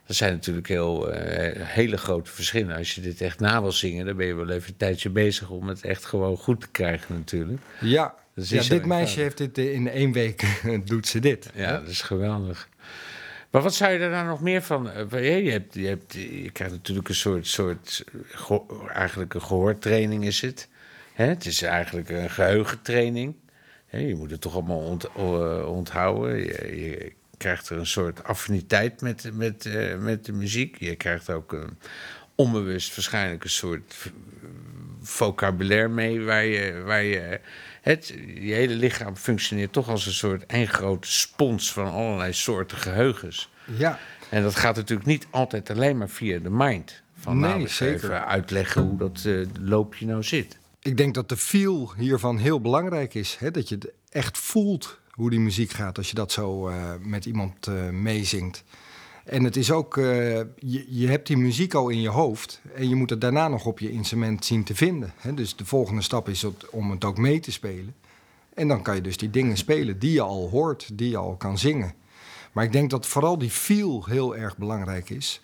Dat 0.07 0.17
zijn 0.17 0.33
natuurlijk 0.33 0.69
heel, 0.69 1.13
eh, 1.13 1.67
hele 1.67 1.97
grote 1.97 2.31
verschillen. 2.31 2.77
Als 2.77 2.95
je 2.95 3.01
dit 3.01 3.21
echt 3.21 3.41
na 3.41 3.61
wil 3.61 3.73
zingen, 3.73 4.07
dan 4.07 4.17
ben 4.17 4.27
je 4.27 4.35
wel 4.35 4.51
even 4.51 4.69
een 4.69 4.77
tijdje 4.77 5.11
bezig 5.11 5.51
om 5.51 5.69
het 5.69 5.85
echt 5.85 6.05
gewoon 6.05 6.37
goed 6.37 6.61
te 6.61 6.69
krijgen 6.69 7.15
natuurlijk. 7.15 7.61
Ja, 7.81 8.15
ja 8.35 8.63
dit 8.63 8.87
meisje 8.87 9.21
heeft 9.21 9.39
dit 9.39 9.59
eh, 9.59 9.73
in 9.73 9.89
één 9.89 10.13
week 10.13 10.61
doet 10.85 11.07
ze 11.07 11.19
dit. 11.19 11.51
Ja, 11.55 11.79
dat 11.79 11.89
is 11.89 12.03
geweldig. 12.03 12.69
Maar 13.51 13.63
wat 13.63 13.75
zou 13.75 13.93
je 13.93 13.99
er 13.99 14.11
nou 14.11 14.27
nog 14.27 14.41
meer 14.41 14.63
van? 14.63 14.91
eh, 14.91 15.45
Je, 15.45 15.51
hebt, 15.51 15.75
je, 15.75 15.87
hebt, 15.87 16.13
je 16.13 16.51
krijgt 16.51 16.75
natuurlijk 16.75 17.09
een 17.09 17.15
soort, 17.15 17.47
soort 17.47 18.05
eh, 18.49 18.59
eigenlijk 18.93 19.35
een 19.35 19.43
gehoortraining 19.43 20.25
is 20.25 20.41
het. 20.41 20.69
Het 21.13 21.47
is 21.47 21.63
eigenlijk 21.63 22.09
een 22.09 22.31
geheugentraining. 22.31 23.35
Je 23.91 24.15
moet 24.15 24.31
het 24.31 24.41
toch 24.41 24.55
allemaal 24.55 24.99
eh, 25.17 25.73
onthouden. 25.73 26.39
Je, 26.77 27.13
krijgt 27.37 27.69
er 27.69 27.79
een 27.79 27.87
soort 27.87 28.25
affiniteit 28.25 29.01
met, 29.01 29.31
met, 29.33 29.69
met 29.99 30.25
de 30.25 30.33
muziek. 30.33 30.77
Je 30.79 30.97
krijgt 30.97 31.31
ook 31.31 31.53
een, 31.53 31.79
onbewust 32.35 32.95
waarschijnlijk 32.97 33.45
een 33.45 33.51
soort 33.51 34.13
vocabulaire 35.03 35.89
mee 35.89 36.21
waar 36.25 36.45
je, 36.45 36.83
waar 36.83 37.03
je 37.03 37.41
het, 37.87 38.07
je 38.35 38.53
hele 38.53 38.75
lichaam 38.75 39.17
functioneert 39.17 39.73
toch 39.73 39.89
als 39.89 40.07
een 40.07 40.13
soort 40.13 40.47
één 40.47 40.69
grote 40.69 41.13
spons 41.13 41.73
van 41.73 41.91
allerlei 41.91 42.33
soorten 42.33 42.79
geheugens. 42.79 43.51
Ja, 43.77 43.99
En 44.29 44.43
dat 44.43 44.55
gaat 44.55 44.77
natuurlijk 44.77 45.09
niet 45.09 45.27
altijd 45.31 45.71
alleen 45.71 45.99
maar 45.99 46.09
via 46.09 46.39
de 46.39 46.51
mind. 46.51 47.03
Van 47.19 47.39
Nee, 47.39 47.51
nou, 47.51 47.69
zeker. 47.69 47.95
even 47.95 48.27
uitleggen 48.27 48.83
hoe 48.83 48.99
dat 48.99 49.23
eh, 49.25 49.41
loopje 49.61 50.07
nou 50.07 50.23
zit. 50.23 50.59
ik 50.83 50.97
denk 50.97 51.15
dat 51.15 51.29
de 51.29 51.37
feel 51.37 51.93
hiervan 51.97 52.39
heel 52.39 52.61
belangrijk 52.61 53.15
is. 53.15 53.37
Hè? 53.39 53.51
Dat 53.51 53.69
je 53.69 53.75
het 53.75 53.89
echt 54.11 54.39
voelt 54.39 54.99
hoe 55.11 55.31
die 55.31 55.41
muziek 55.41 55.71
gaat 55.71 55.99
als 55.99 56.09
je 56.09 56.15
dat 56.15 56.33
zo 56.33 56.69
eh, 56.69 56.93
met 57.01 57.25
iemand 57.25 57.67
eh, 57.67 57.89
meezingt. 57.89 58.65
En 59.27 59.45
het 59.45 59.57
is 59.57 59.71
ook, 59.71 59.97
eh, 59.97 60.05
je, 60.59 60.85
je 60.89 61.07
hebt 61.09 61.27
die 61.27 61.37
muziek 61.37 61.75
al 61.75 61.89
in 61.89 62.01
je 62.01 62.09
hoofd 62.09 62.61
en 62.75 62.89
je 62.89 62.95
moet 62.95 63.11
het 63.11 63.21
daarna 63.21 63.49
nog 63.49 63.67
op 63.67 63.79
je 63.79 63.91
instrument 63.91 64.45
zien 64.45 64.65
te 64.65 64.75
vinden. 64.75 65.13
Hè? 65.17 65.35
Dus 65.35 65.57
de 65.57 65.65
volgende 65.65 66.03
stap 66.03 66.29
is 66.29 66.43
het- 66.43 66.71
om 66.71 66.91
het 66.91 67.05
ook 67.05 67.19
mee 67.19 67.41
te 67.41 67.53
spelen. 67.53 67.95
En 68.55 68.69
dan 68.69 68.83
kan 68.83 68.95
je 68.95 69.01
dus 69.01 69.17
die 69.17 69.31
dingen 69.31 69.57
spelen 69.57 69.99
die 69.99 70.13
je 70.13 70.21
al 70.21 70.49
hoort, 70.51 70.89
die 70.93 71.11
je 71.11 71.17
al 71.17 71.35
kan 71.37 71.59
zingen. 71.59 71.95
Maar 72.53 72.65
ik 72.65 72.73
denk 72.73 72.91
dat 72.91 73.07
vooral 73.07 73.39
die 73.39 73.51
feel 73.51 74.05
heel 74.05 74.37
erg 74.37 74.57
belangrijk 74.57 75.11
is. 75.11 75.41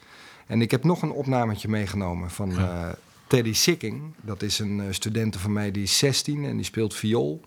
En 0.47 0.61
ik 0.62 0.70
heb 0.70 0.85
nog 0.85 1.03
een 1.03 1.12
opnametje 1.12 1.68
meegenomen 1.68 2.30
van 2.30 2.59
eh, 2.59 2.89
Teddy 3.26 3.53
Sicking. 3.53 4.03
Dat 4.20 4.43
is 4.43 4.59
een 4.59 4.78
uh, 4.78 4.85
studente 4.91 5.39
van 5.39 5.53
mij 5.53 5.70
die 5.70 5.83
is 5.83 5.99
16 5.99 6.45
en 6.45 6.57
die 6.57 6.64
speelt 6.64 6.95
viool. 6.95 7.41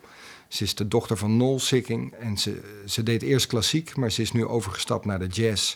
Ze 0.48 0.64
is 0.64 0.76
de 0.76 0.88
dochter 0.88 1.18
van 1.18 1.38
Noel 1.38 1.60
Sicking. 1.60 2.14
En 2.14 2.38
ze, 2.38 2.82
ze 2.86 3.04
deed 3.04 3.22
eerst 3.22 3.48
klassiek, 3.48 3.96
maar 3.96 4.12
ze 4.12 4.22
is 4.22 4.32
nu 4.32 4.46
overgestapt 4.46 5.06
naar 5.06 5.20
de 5.20 5.28
jazz. 5.28 5.76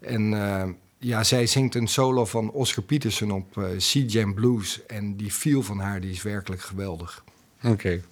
En 0.00 0.32
uh, 0.32 0.62
ja, 0.98 1.24
zij 1.24 1.46
zingt 1.46 1.74
een 1.74 1.86
solo 1.86 2.24
van 2.24 2.50
Oscar 2.50 2.84
Peterson 2.84 3.30
op 3.30 3.56
uh, 3.56 3.64
C-Jam 3.76 4.34
Blues. 4.34 4.86
En 4.86 5.16
die 5.16 5.30
feel 5.30 5.62
van 5.62 5.78
haar 5.78 6.00
die 6.00 6.10
is 6.10 6.22
werkelijk 6.22 6.62
geweldig. 6.62 7.24
Oké. 7.62 7.68
Okay. 7.68 8.02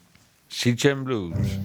C-Jam 0.49 1.03
Blues. 1.03 1.59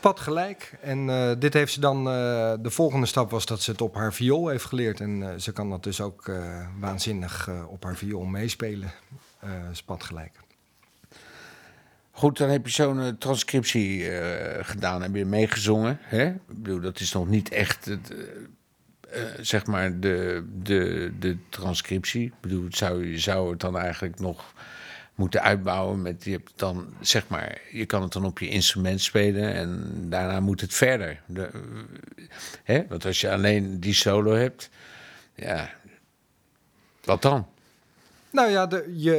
Spat 0.00 0.20
gelijk. 0.20 0.72
En 0.80 1.10
eh, 1.10 1.30
dit 1.38 1.54
heeft 1.54 1.72
ze 1.72 1.80
dan. 1.80 1.96
eh, 1.98 2.52
de 2.60 2.70
volgende 2.70 3.06
stap 3.06 3.30
was 3.30 3.46
dat 3.46 3.60
ze 3.62 3.70
het 3.70 3.80
op 3.80 3.94
haar 3.94 4.12
viool 4.12 4.48
heeft 4.48 4.64
geleerd. 4.64 5.00
En 5.00 5.22
eh, 5.22 5.38
ze 5.38 5.52
kan 5.52 5.70
dat 5.70 5.82
dus 5.82 6.00
ook 6.00 6.30
waanzinnig 6.78 7.50
op 7.68 7.84
haar 7.84 7.96
viool 7.96 8.24
meespelen. 8.24 8.92
Spat 9.72 10.04
gelijk. 10.04 10.32
Goed, 12.10 12.38
dan 12.38 12.48
heb 12.48 12.66
je 12.66 12.72
zo'n 12.72 13.16
transcriptie 13.18 14.10
gedaan. 14.60 15.02
Heb 15.02 15.14
je 15.14 15.24
meegezongen. 15.24 15.98
Hè? 16.00 16.26
Ik 16.26 16.40
bedoel, 16.46 16.80
dat 16.80 17.00
is 17.00 17.12
nog 17.12 17.28
niet 17.28 17.48
echt 17.48 17.84
het, 17.84 18.14
zeg 19.40 19.66
maar 19.66 20.00
de, 20.00 20.44
de, 20.62 21.12
de 21.18 21.36
transcriptie. 21.48 22.24
Ik 22.24 22.40
bedoel, 22.40 22.66
zou, 22.70 23.06
je 23.06 23.18
zou 23.18 23.50
het 23.50 23.60
dan 23.60 23.78
eigenlijk 23.78 24.20
nog 24.20 24.52
moeten 25.20 25.42
uitbouwen 25.42 26.02
met 26.02 26.24
je 26.24 26.30
hebt 26.30 26.52
dan 26.56 26.94
zeg 27.00 27.28
maar 27.28 27.60
je 27.70 27.86
kan 27.86 28.02
het 28.02 28.12
dan 28.12 28.24
op 28.24 28.38
je 28.38 28.48
instrument 28.48 29.00
spelen 29.00 29.54
en 29.54 29.92
daarna 30.10 30.40
moet 30.40 30.60
het 30.60 30.74
verder. 30.74 31.20
De, 31.26 31.50
hè? 32.64 32.86
Want 32.88 33.04
als 33.04 33.20
je 33.20 33.30
alleen 33.30 33.80
die 33.80 33.94
solo 33.94 34.32
hebt, 34.32 34.70
ja, 35.34 35.70
wat 37.04 37.22
dan? 37.22 37.46
Nou 38.32 38.50
ja, 38.50 38.66
de, 38.66 38.92
je, 38.96 39.12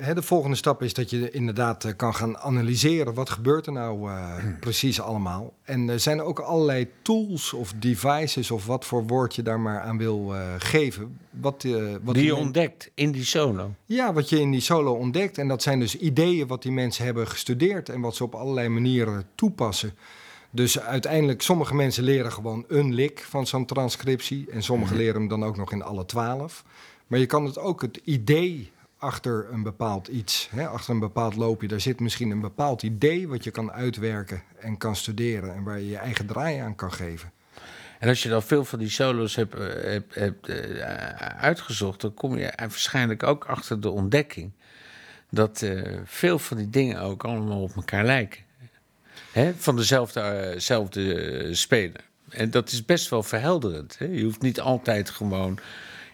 hè, 0.00 0.14
de 0.14 0.22
volgende 0.22 0.56
stap 0.56 0.82
is 0.82 0.94
dat 0.94 1.10
je 1.10 1.30
inderdaad 1.30 1.84
eh, 1.84 1.92
kan 1.96 2.14
gaan 2.14 2.38
analyseren. 2.38 3.14
Wat 3.14 3.30
gebeurt 3.30 3.66
er 3.66 3.72
nou 3.72 4.10
eh, 4.10 4.34
precies 4.60 5.00
allemaal? 5.00 5.52
En 5.62 5.88
er 5.88 6.00
zijn 6.00 6.22
ook 6.22 6.38
allerlei 6.38 6.88
tools 7.02 7.52
of 7.52 7.72
devices 7.72 8.50
of 8.50 8.66
wat 8.66 8.84
voor 8.84 9.06
woord 9.06 9.34
je 9.34 9.42
daar 9.42 9.60
maar 9.60 9.80
aan 9.80 9.98
wil 9.98 10.34
eh, 10.34 10.40
geven. 10.58 11.18
Wat, 11.30 11.66
wat 12.02 12.14
Die 12.14 12.24
je 12.24 12.36
ontdekt 12.36 12.90
in 12.94 13.12
die 13.12 13.24
solo. 13.24 13.74
Ja, 13.84 14.12
wat 14.12 14.28
je 14.28 14.40
in 14.40 14.50
die 14.50 14.60
solo 14.60 14.92
ontdekt. 14.92 15.38
En 15.38 15.48
dat 15.48 15.62
zijn 15.62 15.80
dus 15.80 15.96
ideeën 15.96 16.46
wat 16.46 16.62
die 16.62 16.72
mensen 16.72 17.04
hebben 17.04 17.28
gestudeerd 17.28 17.88
en 17.88 18.00
wat 18.00 18.16
ze 18.16 18.24
op 18.24 18.34
allerlei 18.34 18.68
manieren 18.68 19.24
toepassen. 19.34 19.94
Dus 20.50 20.80
uiteindelijk, 20.80 21.42
sommige 21.42 21.74
mensen 21.74 22.04
leren 22.04 22.32
gewoon 22.32 22.64
een 22.68 22.94
lik 22.94 23.26
van 23.28 23.46
zo'n 23.46 23.66
transcriptie. 23.66 24.50
En 24.50 24.62
sommigen 24.62 24.96
leren 24.96 25.14
hem 25.14 25.28
dan 25.28 25.44
ook 25.44 25.56
nog 25.56 25.72
in 25.72 25.82
alle 25.82 26.06
twaalf. 26.06 26.64
Maar 27.08 27.18
je 27.18 27.26
kan 27.26 27.44
het 27.44 27.58
ook 27.58 27.82
het 27.82 28.00
idee 28.04 28.72
achter 28.98 29.46
een 29.52 29.62
bepaald 29.62 30.08
iets, 30.08 30.48
hè, 30.50 30.68
achter 30.68 30.94
een 30.94 31.00
bepaald 31.00 31.36
loopje, 31.36 31.68
daar 31.68 31.80
zit 31.80 32.00
misschien 32.00 32.30
een 32.30 32.40
bepaald 32.40 32.82
idee 32.82 33.28
wat 33.28 33.44
je 33.44 33.50
kan 33.50 33.72
uitwerken 33.72 34.42
en 34.58 34.76
kan 34.76 34.96
studeren. 34.96 35.54
En 35.54 35.62
waar 35.62 35.78
je 35.78 35.88
je 35.88 35.96
eigen 35.96 36.26
draai 36.26 36.58
aan 36.58 36.74
kan 36.74 36.92
geven. 36.92 37.32
En 37.98 38.08
als 38.08 38.22
je 38.22 38.28
dan 38.28 38.42
veel 38.42 38.64
van 38.64 38.78
die 38.78 38.90
solo's 38.90 39.34
hebt, 39.36 39.54
eh, 39.54 40.00
hebt, 40.08 40.48
eh, 40.48 41.10
uitgezocht, 41.38 42.00
dan 42.00 42.14
kom 42.14 42.38
je 42.38 42.52
waarschijnlijk 42.56 43.22
ook 43.22 43.44
achter 43.44 43.80
de 43.80 43.90
ontdekking 43.90 44.52
dat 45.30 45.62
eh, 45.62 45.98
veel 46.04 46.38
van 46.38 46.56
die 46.56 46.70
dingen 46.70 47.00
ook 47.00 47.24
allemaal 47.24 47.62
op 47.62 47.76
elkaar 47.76 48.04
lijken. 48.04 48.40
Hè? 49.32 49.54
Van 49.54 49.76
dezelfde 49.76 50.54
zelfde, 50.56 51.14
eh, 51.14 51.54
speler. 51.54 52.04
En 52.28 52.50
dat 52.50 52.70
is 52.70 52.84
best 52.84 53.08
wel 53.08 53.22
verhelderend. 53.22 53.98
Hè? 53.98 54.06
Je 54.06 54.24
hoeft 54.24 54.42
niet 54.42 54.60
altijd 54.60 55.10
gewoon 55.10 55.58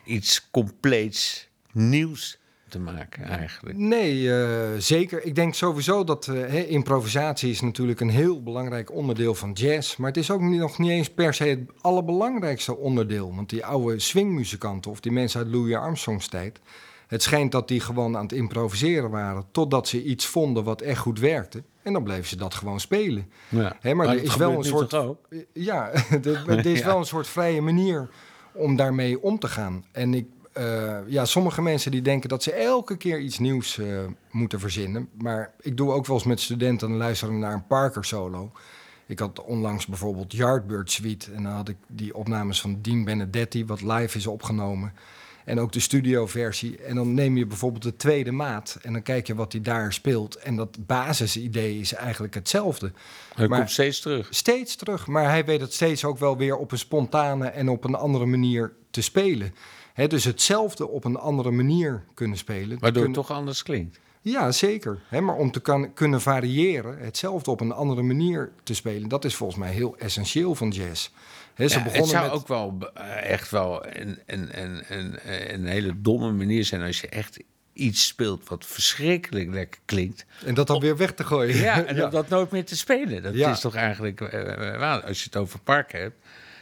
iets 0.04 0.50
compleets 0.50 1.48
nieuws 1.72 2.38
te 2.68 2.78
maken, 2.78 3.24
eigenlijk. 3.24 3.78
Nee, 3.78 4.32
eh, 4.32 4.78
zeker. 4.78 5.24
Ik 5.24 5.34
denk 5.34 5.54
sowieso 5.54 6.04
dat 6.04 6.28
eh, 6.28 6.34
hè, 6.34 6.62
improvisatie 6.62 7.50
is 7.50 7.60
natuurlijk 7.60 8.00
een 8.00 8.10
heel 8.10 8.42
belangrijk 8.42 8.92
onderdeel 8.92 9.34
van 9.34 9.52
jazz. 9.52 9.96
Maar 9.96 10.08
het 10.08 10.16
is 10.16 10.30
ook 10.30 10.40
niet, 10.40 10.60
nog 10.60 10.78
niet 10.78 10.90
eens 10.90 11.10
per 11.10 11.34
se 11.34 11.44
het 11.44 11.60
allerbelangrijkste 11.80 12.76
onderdeel. 12.76 13.34
Want 13.34 13.50
die 13.50 13.64
oude 13.64 13.98
swingmuzikanten 13.98 14.90
of 14.90 15.00
die 15.00 15.12
mensen 15.12 15.40
uit 15.40 15.52
Louis 15.52 15.74
Armstrongs 15.74 16.28
tijd... 16.28 16.60
Het 17.06 17.22
schijnt 17.22 17.52
dat 17.52 17.68
die 17.68 17.80
gewoon 17.80 18.16
aan 18.16 18.22
het 18.22 18.32
improviseren 18.32 19.10
waren... 19.10 19.44
totdat 19.52 19.88
ze 19.88 20.02
iets 20.02 20.26
vonden 20.26 20.64
wat 20.64 20.80
echt 20.80 20.98
goed 20.98 21.18
werkte. 21.18 21.62
En 21.82 21.92
dan 21.92 22.02
bleven 22.02 22.26
ze 22.26 22.36
dat 22.36 22.54
gewoon 22.54 22.80
spelen. 22.80 23.30
Ja. 23.48 23.76
Hè, 23.80 23.94
maar 23.94 24.08
er 24.08 24.14
dat 24.16 24.24
is 24.24 24.36
wel 24.36 24.62
gebeurt 24.62 24.72
een 24.72 24.88
soort. 24.88 25.16
Ja, 25.52 25.90
er 26.22 26.48
er 26.48 26.66
is 26.66 26.78
Ja. 26.78 26.86
wel 26.86 26.98
een 26.98 27.04
soort 27.04 27.26
vrije 27.26 27.60
manier 27.60 28.08
om 28.54 28.76
daarmee 28.76 29.22
om 29.22 29.38
te 29.38 29.48
gaan. 29.48 29.84
En 29.92 30.14
ik, 30.14 30.26
eh, 30.52 30.98
ja, 31.06 31.24
sommige 31.24 31.62
mensen 31.62 31.90
die 31.90 32.02
denken 32.02 32.28
dat 32.28 32.42
ze 32.42 32.52
elke 32.52 32.96
keer 32.96 33.20
iets 33.20 33.38
nieuws 33.38 33.78
eh, 33.78 33.86
moeten 34.30 34.60
verzinnen. 34.60 35.08
Maar 35.18 35.52
ik 35.60 35.76
doe 35.76 35.92
ook 35.92 36.06
wel 36.06 36.16
eens 36.16 36.24
met 36.24 36.40
studenten 36.40 36.96
luisteren 36.96 37.38
naar 37.38 37.52
een 37.52 37.66
Parker 37.66 38.04
solo. 38.04 38.52
Ik 39.06 39.18
had 39.18 39.44
onlangs 39.44 39.86
bijvoorbeeld 39.86 40.32
Yardbird 40.32 40.90
Suite. 40.90 41.32
En 41.32 41.42
dan 41.42 41.52
had 41.52 41.68
ik 41.68 41.76
die 41.86 42.14
opnames 42.14 42.60
van 42.60 42.78
Dean 42.82 43.04
Benedetti, 43.04 43.66
wat 43.66 43.82
live 43.82 44.18
is 44.18 44.26
opgenomen. 44.26 44.92
En 45.44 45.60
ook 45.60 45.72
de 45.72 45.80
studioversie. 45.80 46.78
En 46.78 46.94
dan 46.94 47.14
neem 47.14 47.36
je 47.36 47.46
bijvoorbeeld 47.46 47.82
de 47.82 47.96
tweede 47.96 48.32
maat. 48.32 48.78
En 48.82 48.92
dan 48.92 49.02
kijk 49.02 49.26
je 49.26 49.34
wat 49.34 49.52
hij 49.52 49.60
daar 49.60 49.92
speelt. 49.92 50.36
En 50.36 50.56
dat 50.56 50.86
basisidee 50.86 51.78
is 51.78 51.92
eigenlijk 51.92 52.34
hetzelfde. 52.34 52.92
Hij 53.34 53.48
Maar- 53.48 53.58
komt 53.58 53.70
steeds 53.70 54.00
terug. 54.00 54.26
Steeds 54.30 54.76
terug, 54.76 55.06
maar 55.06 55.28
hij 55.28 55.44
weet 55.44 55.60
het 55.60 55.72
steeds 55.72 56.04
ook 56.04 56.18
wel 56.18 56.36
weer 56.36 56.56
op 56.56 56.72
een 56.72 56.78
spontane 56.78 57.46
en 57.46 57.68
op 57.68 57.84
een 57.84 57.94
andere 57.94 58.26
manier 58.26 58.72
te 58.90 59.00
spelen. 59.02 59.54
Dus 60.08 60.24
hetzelfde 60.24 60.88
op 60.88 61.04
een 61.04 61.16
andere 61.16 61.50
manier 61.50 62.04
kunnen 62.14 62.38
spelen. 62.38 62.78
Waardoor 62.78 63.04
het 63.04 63.14
toch 63.14 63.30
anders 63.30 63.62
klinkt. 63.62 63.98
Ja, 64.20 64.52
zeker. 64.52 65.00
Maar 65.10 65.36
om 65.36 65.50
te 65.50 65.60
kan, 65.60 65.94
kunnen 65.94 66.20
variëren, 66.20 66.98
hetzelfde 66.98 67.50
op 67.50 67.60
een 67.60 67.72
andere 67.72 68.02
manier 68.02 68.52
te 68.62 68.74
spelen, 68.74 69.08
dat 69.08 69.24
is 69.24 69.34
volgens 69.34 69.58
mij 69.58 69.70
heel 69.72 69.96
essentieel 69.98 70.54
van 70.54 70.70
jazz. 70.70 71.10
Hè, 71.54 71.68
ze 71.68 71.78
Ja, 71.78 71.82
het 71.82 71.92
begonnen 71.92 72.16
zou 72.16 72.24
met... 72.24 72.32
ook 72.32 72.48
wel 72.48 72.90
eh, 72.94 73.30
echt 73.30 73.50
wel 73.50 73.86
een, 73.86 74.18
een, 74.26 74.62
een, 74.62 74.82
een, 74.88 75.18
een 75.54 75.66
hele 75.66 76.00
domme 76.00 76.32
manier 76.32 76.64
zijn 76.64 76.82
als 76.82 77.00
je 77.00 77.08
echt 77.08 77.38
iets 77.72 78.06
speelt 78.06 78.48
wat 78.48 78.66
verschrikkelijk 78.66 79.50
lekker 79.50 79.80
klinkt. 79.84 80.24
En 80.46 80.54
dat 80.54 80.66
dan 80.66 80.80
weer 80.80 80.96
weg 80.96 81.12
te 81.14 81.24
gooien. 81.24 81.56
Ja, 81.56 81.84
en 81.84 81.96
dat 82.10 82.28
nooit 82.28 82.50
meer 82.50 82.64
te 82.64 82.76
spelen. 82.76 83.22
Dat 83.22 83.34
Ja. 83.34 83.50
is 83.50 83.60
toch 83.60 83.74
eigenlijk 83.74 84.20
eh, 84.20 84.74
eh. 84.74 85.04
Als 85.04 85.18
je 85.18 85.24
het 85.24 85.36
over 85.36 85.58
parken 85.60 86.00
hebt, 86.00 86.16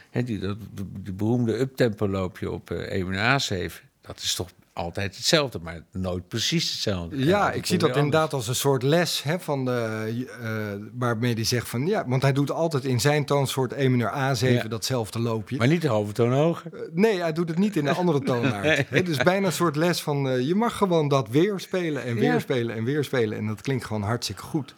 hè, 0.09 0.23
die, 0.23 0.39
dat, 0.39 0.57
die 0.99 1.13
beroemde 1.13 1.59
uptempo 1.59 2.07
loopje 2.07 2.51
op 2.51 2.71
eh 2.71 2.99
e 2.99 3.39
A7, 3.69 3.73
dat 4.01 4.19
is 4.19 4.35
toch 4.35 4.49
altijd 4.73 5.15
hetzelfde, 5.15 5.59
maar 5.61 5.83
nooit 5.91 6.27
precies 6.27 6.71
hetzelfde. 6.71 7.25
Ja, 7.25 7.51
ik 7.51 7.65
zie 7.65 7.77
dat 7.77 7.89
anders. 7.89 8.05
inderdaad 8.05 8.33
als 8.33 8.47
een 8.47 8.55
soort 8.55 8.83
les, 8.83 9.23
hè, 9.23 9.39
van 9.39 9.65
de, 9.65 10.25
eh, 10.41 10.87
waarmee 10.93 11.33
hij 11.33 11.43
zegt 11.43 11.69
van 11.69 11.87
ja, 11.87 12.07
want 12.07 12.21
hij 12.21 12.33
doet 12.33 12.51
altijd 12.51 12.85
in 12.85 12.99
zijn 13.01 13.25
toonsoort 13.25 13.71
E 13.71 13.87
mineur 13.87 14.11
A7 14.11 14.47
Ja. 14.53 14.63
datzelfde 14.67 15.19
loopje. 15.19 15.57
Maar 15.57 15.67
niet 15.67 15.81
de 15.81 15.87
hoofdtoon 15.87 16.31
hoger. 16.33 16.73
Eh, 16.73 16.79
Nee, 16.93 17.19
hij 17.21 17.33
doet 17.33 17.49
het 17.49 17.57
niet 17.57 17.75
in 17.75 17.87
een 17.87 17.95
andere 17.95 18.19
toonaard. 18.21 18.89
Het 18.89 19.09
is 19.09 19.17
bijna 19.17 19.45
een 19.47 19.53
soort 19.53 19.75
les 19.75 20.01
van 20.01 20.29
eh, 20.29 20.47
je 20.47 20.55
mag 20.55 20.77
gewoon 20.77 21.07
dat 21.07 21.29
weer 21.29 21.59
spelen 21.59 22.03
en 22.03 22.15
weer 22.15 22.23
Ja. 22.33 22.39
spelen 22.39 22.75
en 22.75 22.83
weer 22.83 23.03
spelen. 23.03 23.37
En 23.37 23.47
dat 23.47 23.61
klinkt 23.61 23.85
gewoon 23.85 24.01
hartstikke 24.03 24.41
goed. 24.41 24.75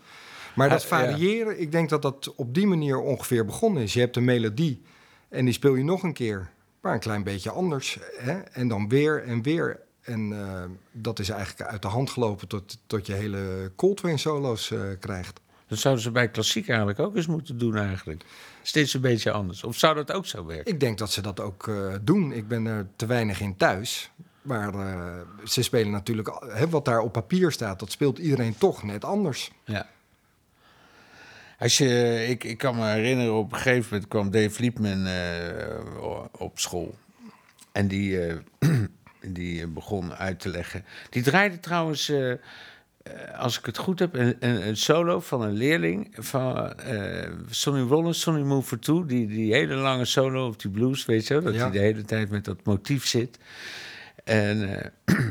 Maar 0.55 0.69
dat 0.69 0.85
variëren, 0.85 1.61
ik 1.61 1.71
denk 1.71 1.89
dat 1.89 2.01
dat 2.01 2.33
op 2.35 2.53
die 2.53 2.67
manier 2.67 2.99
ongeveer 2.99 3.45
begonnen 3.45 3.83
is. 3.83 3.93
Je 3.93 3.99
hebt 3.99 4.15
een 4.15 4.23
melodie 4.25 4.81
en 5.29 5.45
die 5.45 5.53
speel 5.53 5.75
je 5.75 5.83
nog 5.83 6.03
een 6.03 6.13
keer, 6.13 6.49
maar 6.81 6.93
een 6.93 6.99
klein 6.99 7.23
beetje 7.23 7.51
anders. 7.51 7.97
Hè? 8.17 8.33
En 8.39 8.67
dan 8.67 8.89
weer 8.89 9.23
en 9.23 9.41
weer. 9.41 9.79
En 10.05 10.33
eh, 10.33 10.63
dat 10.91 11.19
is 11.19 11.29
eigenlijk 11.29 11.69
uit 11.69 11.81
de 11.81 11.87
hand 11.87 12.09
gelopen 12.09 12.47
tot, 12.47 12.77
tot 12.87 13.05
je 13.05 13.13
hele 13.13 13.71
Coltrane 13.75 14.17
solo's 14.17 14.71
eh, 14.71 14.79
krijgt. 14.99 15.39
Dat 15.67 15.79
zouden 15.79 16.03
ze 16.03 16.11
bij 16.11 16.29
klassiek 16.29 16.67
eigenlijk 16.67 16.99
ook 16.99 17.15
eens 17.15 17.27
moeten 17.27 17.57
doen 17.57 17.75
eigenlijk. 17.77 18.25
Steeds 18.61 18.93
een 18.93 19.01
beetje 19.01 19.31
anders. 19.31 19.63
Of 19.63 19.77
zou 19.77 19.95
dat 19.95 20.11
ook 20.11 20.25
zo 20.25 20.45
werken? 20.45 20.73
Ik 20.73 20.79
denk 20.79 20.97
dat 20.97 21.11
ze 21.11 21.21
dat 21.21 21.39
ook 21.39 21.67
eh, 21.67 21.93
doen. 22.01 22.31
Ik 22.31 22.47
ben 22.47 22.65
er 22.65 22.87
te 22.95 23.05
weinig 23.05 23.39
in 23.41 23.55
thuis. 23.55 24.11
Maar 24.41 24.73
ze 25.43 25.61
spelen 25.61 25.91
natuurlijk, 25.91 26.45
hè, 26.47 26.69
wat 26.69 26.85
daar 26.85 26.99
op 26.99 27.11
papier 27.11 27.51
staat, 27.51 27.79
dat 27.79 27.91
speelt 27.91 28.17
iedereen 28.17 28.57
toch 28.57 28.83
net 28.83 29.03
anders. 29.05 29.51
Ja. 29.63 29.89
Als 31.59 31.77
je, 31.77 32.25
ik, 32.27 32.43
ik 32.43 32.57
kan 32.57 32.75
me 32.75 32.85
herinneren, 32.85 33.33
op 33.33 33.51
een 33.51 33.57
gegeven 33.57 33.89
moment 33.91 34.09
kwam 34.09 34.31
Dave 34.31 34.61
Liebman 34.61 35.07
op 36.31 36.59
school. 36.59 36.95
En 37.71 37.87
die, 37.87 38.19
die 39.33 39.67
begon 39.67 40.13
uit 40.13 40.39
te 40.39 40.49
leggen. 40.49 40.85
Die 41.09 41.23
draaide 41.23 41.59
trouwens, 41.59 42.09
eh, 42.09 42.31
eh, 42.31 42.37
als 43.37 43.59
ik 43.59 43.65
het 43.65 43.77
goed 43.77 43.99
heb, 43.99 44.13
een, 44.13 44.35
een, 44.39 44.67
een 44.67 44.77
solo 44.77 45.19
van 45.19 45.41
een 45.41 45.53
leerling 45.53 46.15
van 46.19 46.73
eh, 46.79 47.31
Sonny 47.49 47.81
Rollins, 47.81 48.19
Sonny 48.21 48.41
Move 48.41 48.67
for 48.67 48.79
Two. 48.79 49.05
Die, 49.05 49.27
die 49.27 49.53
hele 49.53 49.75
lange 49.75 50.05
solo 50.05 50.47
op 50.47 50.61
die 50.61 50.71
blues, 50.71 51.05
weet 51.05 51.27
je 51.27 51.33
wel. 51.33 51.43
Dat 51.43 51.53
Ja. 51.53 51.59
hij 51.61 51.71
de 51.71 51.79
hele 51.79 52.01
tijd 52.03 52.29
met 52.29 52.45
dat 52.45 52.63
motief 52.63 53.07
zit. 53.07 53.37
En 54.23 54.79
eh, 55.05 55.15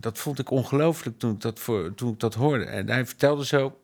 dat 0.00 0.18
vond 0.18 0.38
ik 0.38 0.50
ongelooflijk 0.50 1.18
toen, 1.18 1.32
ik 1.32 1.40
dat 1.40 1.58
voor, 1.60 1.94
toen 1.94 2.12
ik 2.12 2.20
dat 2.20 2.34
hoorde. 2.34 2.64
En 2.64 2.88
hij 2.88 3.06
vertelde 3.06 3.44
zo 3.46 3.78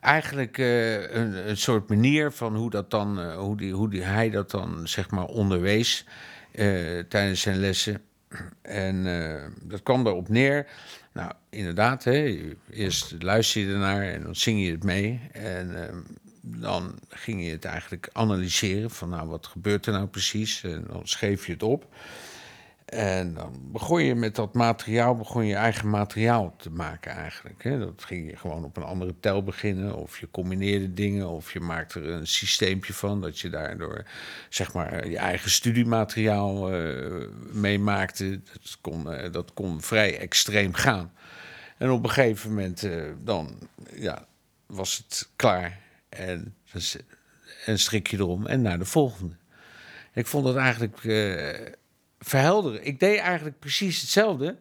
eigenlijk 0.00 0.58
eh, 0.58 1.00
een, 1.14 1.48
een 1.48 1.56
soort 1.56 1.88
manier 1.88 2.30
van 2.32 2.56
hoe, 2.56 2.70
dat 2.70 2.90
dan, 2.90 3.20
eh, 3.20 3.36
hoe, 3.36 3.56
die, 3.56 3.72
hoe 3.72 3.90
die, 3.90 4.02
hij 4.02 4.30
dat 4.30 4.50
dan 4.50 4.88
zeg 4.88 5.10
maar 5.10 5.24
onderwees 5.24 6.06
eh, 6.52 6.98
tijdens 7.08 7.40
zijn 7.40 7.58
lessen. 7.58 8.02
En 8.62 9.06
eh, 9.06 9.44
dat 9.62 9.82
kwam 9.82 10.06
erop 10.06 10.28
neer. 10.28 10.66
Nou, 11.12 11.32
inderdaad, 11.50 12.04
hè, 12.04 12.52
eerst 12.70 13.14
luister 13.18 13.60
je 13.60 13.72
ernaar 13.72 14.02
en 14.02 14.22
dan 14.22 14.36
zing 14.36 14.64
je 14.64 14.70
het 14.70 14.84
mee. 14.84 15.20
En 15.32 15.88
eh, 15.88 15.96
dan 16.40 16.98
ging 17.08 17.44
je 17.44 17.50
het 17.50 17.64
eigenlijk 17.64 18.08
analyseren 18.12 18.90
van, 18.90 19.08
nou, 19.08 19.28
wat 19.28 19.46
gebeurt 19.46 19.86
er 19.86 19.92
nou 19.92 20.06
precies? 20.06 20.62
En 20.62 20.84
dan 20.88 21.00
schreef 21.04 21.46
je 21.46 21.52
het 21.52 21.62
op. 21.62 21.94
En 22.92 23.34
dan 23.34 23.52
begon 23.72 24.02
je 24.02 24.14
met 24.14 24.34
dat 24.34 24.54
materiaal, 24.54 25.16
begon 25.16 25.46
je 25.46 25.54
eigen 25.54 25.90
materiaal 25.90 26.54
te 26.56 26.70
maken 26.70 27.12
eigenlijk. 27.12 27.62
Hè. 27.62 27.78
Dat 27.78 28.04
ging 28.04 28.30
je 28.30 28.36
gewoon 28.36 28.64
op 28.64 28.76
een 28.76 28.82
andere 28.82 29.14
tel 29.20 29.42
beginnen. 29.42 29.96
Of 29.96 30.20
je 30.20 30.30
combineerde 30.30 30.94
dingen, 30.94 31.28
of 31.28 31.52
je 31.52 31.60
maakte 31.60 32.00
er 32.00 32.08
een 32.08 32.26
systeempje 32.26 32.92
van. 32.92 33.20
Dat 33.20 33.38
je 33.38 33.50
daardoor, 33.50 34.04
zeg 34.48 34.72
maar, 34.72 35.08
je 35.08 35.16
eigen 35.16 35.50
studiemateriaal 35.50 36.72
eh 36.72 37.26
mee 37.52 37.78
maakte. 37.78 38.40
Dat 38.52 38.78
kon, 38.80 39.12
eh, 39.12 39.32
dat 39.32 39.54
kon 39.54 39.82
vrij 39.82 40.18
extreem 40.18 40.74
gaan. 40.74 41.12
En 41.78 41.90
op 41.90 42.04
een 42.04 42.10
gegeven 42.10 42.48
moment, 42.48 42.82
eh, 42.82 43.02
dan 43.18 43.58
ja, 43.94 44.26
was 44.66 44.96
het 44.96 45.28
klaar. 45.36 45.78
En 46.08 46.54
een 47.66 47.78
strikje 47.78 48.16
erom 48.16 48.46
en 48.46 48.62
naar 48.62 48.78
de 48.78 48.84
volgende. 48.84 49.34
Ik 50.12 50.26
vond 50.26 50.46
het 50.46 50.56
eigenlijk 50.56 51.02
verhelderen. 52.22 52.86
Ik 52.86 53.00
deed 53.00 53.18
eigenlijk 53.18 53.58
precies 53.58 54.00
hetzelfde. 54.00 54.56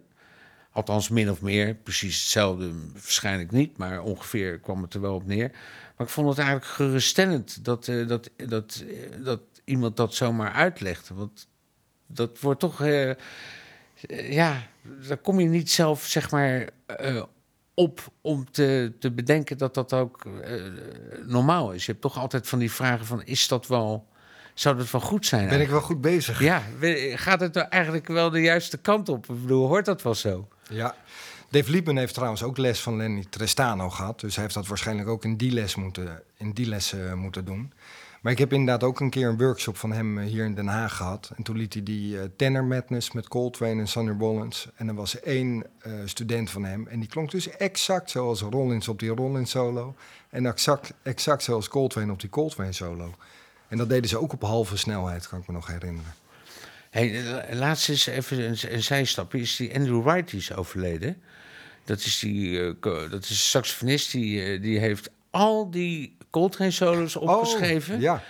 Althans, 0.72 1.10
min 1.10 1.32
of 1.32 1.42
meer. 1.42 1.76
Precies 1.76 2.20
hetzelfde 2.20 2.72
waarschijnlijk 2.94 3.52
niet, 3.52 3.78
maar 3.78 4.02
ongeveer 4.02 4.60
kwam 4.60 4.82
het 4.82 4.94
er 4.94 5.02
wel 5.02 5.16
op 5.16 5.26
neer. 5.26 5.52
Maar 5.96 6.08
ik 6.08 6.14
vond 6.14 6.30
het 6.30 6.38
eigenlijk 6.38 6.68
geruststellend 6.68 7.66
dat, 7.66 7.88
eh, 7.88 8.08
dat, 8.08 8.30
dat, 8.36 8.84
eh, 8.88 9.26
dat 9.26 9.42
iemand 9.64 9.98
dat 9.98 10.14
zomaar 10.14 10.52
uitlegde. 10.52 11.14
Want 11.14 11.48
dat 12.08 12.40
wordt 12.40 12.60
toch. 12.60 12.82
eh, 12.82 13.14
ja, 14.32 14.68
daar 15.08 15.18
kom 15.18 15.40
je 15.40 15.48
niet 15.48 15.72
zelf, 15.72 16.06
zeg 16.06 16.32
maar. 16.32 16.70
op 17.74 18.12
om 18.22 18.52
te, 18.52 18.94
te 19.00 19.12
bedenken 19.12 19.58
dat 19.58 19.74
dat 19.74 19.94
ook 19.94 20.26
normaal 21.26 21.72
is. 21.72 21.86
Je 21.86 21.92
hebt 21.92 22.04
toch 22.04 22.18
altijd 22.18 22.48
van 22.48 22.60
die 22.60 22.72
vragen 22.72 23.06
van... 23.06 23.24
is 23.24 23.48
dat 23.48 23.68
wel... 23.68 24.08
zou 24.54 24.78
dat 24.78 24.92
wel 24.92 25.02
goed 25.02 25.26
zijn? 25.26 25.50
Ben 25.50 25.62
ik 25.62 25.70
wel 25.70 25.82
goed 25.82 26.02
bezig? 26.02 26.42
Ja, 26.42 26.62
gaat 27.16 27.40
het 27.40 27.56
eigenlijk 27.56 28.08
wel 28.08 28.30
de 28.30 28.42
juiste 28.42 28.78
kant 28.78 29.10
op? 29.10 29.30
Ik 29.30 29.42
bedoel, 29.42 29.68
hoort 29.68 29.86
dat 29.86 30.02
wel 30.02 30.16
zo? 30.16 30.48
Ja. 30.70 30.96
Dave 31.52 31.72
Liebman 31.72 31.98
heeft 31.98 32.14
trouwens 32.14 32.44
ook 32.44 32.58
les 32.58 32.82
van 32.82 32.98
Lenny 32.98 33.26
Trestano 33.30 33.90
gehad. 33.90 34.20
Dus 34.20 34.34
hij 34.34 34.44
heeft 34.44 34.56
dat 34.56 34.68
waarschijnlijk 34.68 35.10
ook 35.10 35.24
in 35.24 35.38
die 35.38 35.52
les 35.52 35.76
moeten, 35.76 36.24
in 36.38 36.52
die 36.52 36.68
les, 36.68 36.94
eh, 36.94 37.14
moeten 37.14 37.46
doen. 37.46 37.74
Maar 38.22 38.32
ik 38.32 38.38
heb 38.38 38.54
inderdaad 38.54 38.84
ook 38.84 39.00
een 39.00 39.10
keer 39.10 39.28
een 39.28 39.38
workshop 39.38 39.78
van 39.78 39.92
hem 39.92 40.18
eh, 40.20 40.26
hier 40.26 40.46
in 40.46 40.56
Den 40.56 40.68
Haag 40.68 40.96
gehad. 40.96 41.32
En 41.36 41.44
toen 41.44 41.58
liet 41.58 41.74
hij 41.74 41.84
die 41.84 42.20
eh, 42.20 42.26
Tenor 42.36 42.64
Madness 42.64 43.12
met 43.12 43.28
Coltrane 43.28 43.80
en 43.80 43.88
Sonny 43.88 44.16
Rollins. 44.20 44.68
En 44.76 44.88
er 44.88 44.96
was 44.96 45.20
één 45.20 45.66
student 46.06 46.50
van 46.50 46.64
hem. 46.66 46.88
En 46.88 47.00
die 47.00 47.10
klonk 47.10 47.32
dus 47.32 47.50
exact 47.50 48.10
zoals 48.10 48.42
Rollins 48.42 48.88
op 48.88 49.00
die 49.00 49.10
Rollins 49.10 49.52
solo. 49.52 49.96
En 50.30 50.46
exact, 50.46 50.94
exact 51.04 51.44
zoals 51.44 51.68
Coltrane 51.68 52.12
op 52.12 52.20
die 52.20 52.30
Coltrane 52.30 52.72
solo. 52.72 53.14
En 53.72 53.78
dat 53.78 53.90
deden 53.90 54.10
ze 54.10 54.18
ook 54.18 54.34
op 54.34 54.42
halve 54.42 54.78
snelheid, 54.78 55.28
kan 55.28 55.40
ik 55.40 55.48
me 55.48 55.54
nog 55.54 55.68
herinneren. 55.68 56.14
Hey, 56.90 57.24
laatst 57.56 57.90
is 57.90 58.06
even 58.08 58.40
een, 58.40 58.58
een 58.68 58.84
zijstapje. 58.84 59.40
Is 59.40 59.56
die 59.56 59.76
Andrew 59.76 60.04
Wright 60.04 60.30
die 60.30 60.40
is 60.40 60.54
overleden. 60.54 61.22
Dat 61.84 62.00
is 62.00 62.20
die 62.20 62.60
eh, 62.60 63.10
dat 63.10 63.24
is 63.24 63.30
een 63.30 63.36
saxofonist 63.36 64.12
die, 64.12 64.44
eh, 64.44 64.62
die 64.62 64.80
heeft 64.80 65.10
al 65.30 65.72
die 65.72 66.18
Coltrane 66.30 66.72
solos 66.72 67.16
opgeschreven. 67.16 67.96
Oh, 67.96 68.02
ja. 68.02 68.24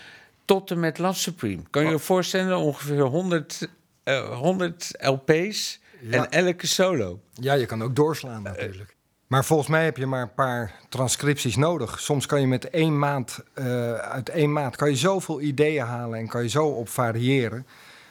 Tot 0.45 0.71
en 0.71 0.79
met 0.79 0.97
Love 0.97 1.19
Supreme. 1.19 1.61
Kan 1.69 1.83
je 1.83 1.89
je 1.89 1.99
voorstellen? 1.99 2.57
Ongeveer 2.57 3.01
100, 3.01 3.67
eh, 4.03 4.37
100 4.37 4.91
LP's 4.99 5.79
Ja. 6.01 6.29
en 6.29 6.45
elke 6.45 6.67
solo. 6.67 7.21
Ja, 7.33 7.53
je 7.53 7.65
kan 7.65 7.83
ook 7.83 7.95
doorslaan 7.95 8.43
natuurlijk. 8.43 8.95
Maar 9.31 9.45
volgens 9.45 9.69
mij 9.69 9.83
heb 9.83 9.97
je 9.97 10.05
maar 10.05 10.21
een 10.21 10.33
paar 10.33 10.73
transcripties 10.89 11.55
nodig. 11.55 11.99
Soms 11.99 12.25
kan 12.25 12.41
je 12.41 12.47
met 12.47 12.69
één 12.69 12.99
maand, 12.99 13.39
eh, 13.53 13.93
uit 13.93 14.29
één 14.29 14.51
maand, 14.51 14.75
kan 14.75 14.89
je 14.89 14.95
zoveel 14.95 15.41
ideeën 15.41 15.85
halen 15.85 16.19
en 16.19 16.27
kan 16.27 16.43
je 16.43 16.49
zo 16.49 16.65
op 16.67 16.89
variëren. 16.89 17.65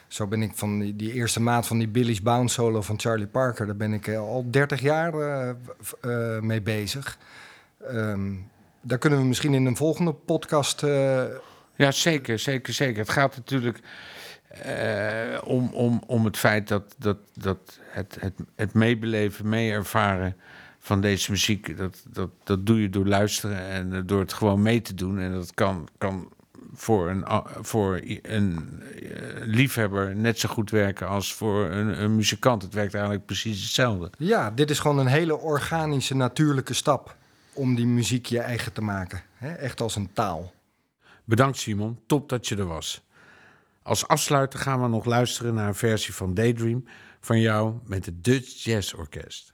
Zo 0.07 0.27
ben 0.27 0.41
ik 0.41 0.51
van 0.55 0.79
die, 0.79 1.13
eerste 1.13 1.41
maand 1.41 1.67
van 1.67 1.77
die 1.77 1.87
Billy's 1.87 2.21
Bounce 2.21 2.53
solo 2.53 2.81
van 2.81 2.99
Charlie 2.99 3.27
Parker, 3.27 3.65
daar 3.65 3.75
ben 3.75 3.93
ik 3.93 4.07
eh, 4.07 4.19
al 4.19 4.45
30 4.49 4.81
jaar 4.81 5.13
eh, 5.13 6.39
mee 6.39 6.61
bezig. 6.61 7.17
Ehm, 7.87 8.33
daar 8.81 8.97
kunnen 8.97 9.19
we 9.19 9.25
misschien 9.25 9.53
in 9.53 9.65
een 9.65 9.77
volgende 9.77 10.13
podcast. 10.13 10.81
Ja, 11.75 11.91
zeker, 11.91 12.39
zeker, 12.39 12.73
zeker. 12.73 12.99
Het 12.99 13.09
gaat 13.09 13.35
natuurlijk 13.35 13.79
om, 15.43 15.73
om, 15.73 16.03
om 16.07 16.25
het 16.25 16.37
feit 16.37 16.67
dat, 16.67 16.95
dat, 16.97 17.17
dat 17.33 17.79
het, 17.89 18.17
het, 18.19 18.33
het 18.55 18.73
meebeleven, 18.73 19.49
mee 19.49 19.71
ervaren 19.71 20.35
van 20.83 21.01
deze 21.01 21.31
muziek, 21.31 21.77
dat, 21.77 22.03
dat, 22.09 22.29
dat 22.43 22.65
doe 22.65 22.81
je 22.81 22.89
door 22.89 23.07
luisteren 23.07 23.67
en 23.67 23.93
eh, 23.93 24.01
door 24.05 24.19
het 24.19 24.33
gewoon 24.33 24.61
mee 24.61 24.81
te 24.81 24.93
doen. 24.93 25.19
En 25.19 25.31
dat 25.33 25.53
kan, 25.53 25.87
kan 25.97 26.29
voor 26.73 27.09
een, 27.09 27.25
voor 27.61 28.01
een 28.21 28.81
eh, 28.81 29.45
liefhebber 29.45 30.15
net 30.15 30.39
zo 30.39 30.49
goed 30.49 30.69
werken 30.69 31.07
als 31.07 31.33
voor 31.33 31.65
een, 31.65 32.03
een 32.03 32.15
muzikant. 32.15 32.61
Het 32.61 32.73
werkt 32.73 32.93
eigenlijk 32.93 33.25
precies 33.25 33.61
hetzelfde. 33.61 34.09
ja, 34.17 34.51
dit 34.51 34.69
is 34.69 34.79
gewoon 34.79 34.97
een 34.97 35.07
hele 35.07 35.37
organische, 35.37 36.15
natuurlijke 36.15 36.73
stap 36.73 37.17
om 37.53 37.75
die 37.75 37.87
muziek 37.87 38.25
je 38.25 38.39
eigen 38.39 38.73
te 38.73 38.81
maken. 38.81 39.21
Echt 39.39 39.81
als 39.81 39.95
een 39.95 40.13
taal. 40.13 40.53
Bedankt 41.23 41.57
Simon, 41.57 41.99
top 42.05 42.29
dat 42.29 42.47
je 42.47 42.55
er 42.55 42.67
was. 42.67 43.01
Als 43.83 44.07
afsluiter 44.07 44.59
gaan 44.59 44.81
we 44.81 44.87
nog 44.87 45.05
luisteren 45.05 45.53
naar 45.53 45.67
een 45.67 45.75
versie 45.75 46.13
van 46.13 46.33
Daydream 46.33 46.85
van 47.19 47.39
jou 47.39 47.73
met 47.85 48.05
het 48.05 48.23
Dutch 48.23 48.63
Jazz 48.63 48.93
Orkest. 48.93 49.53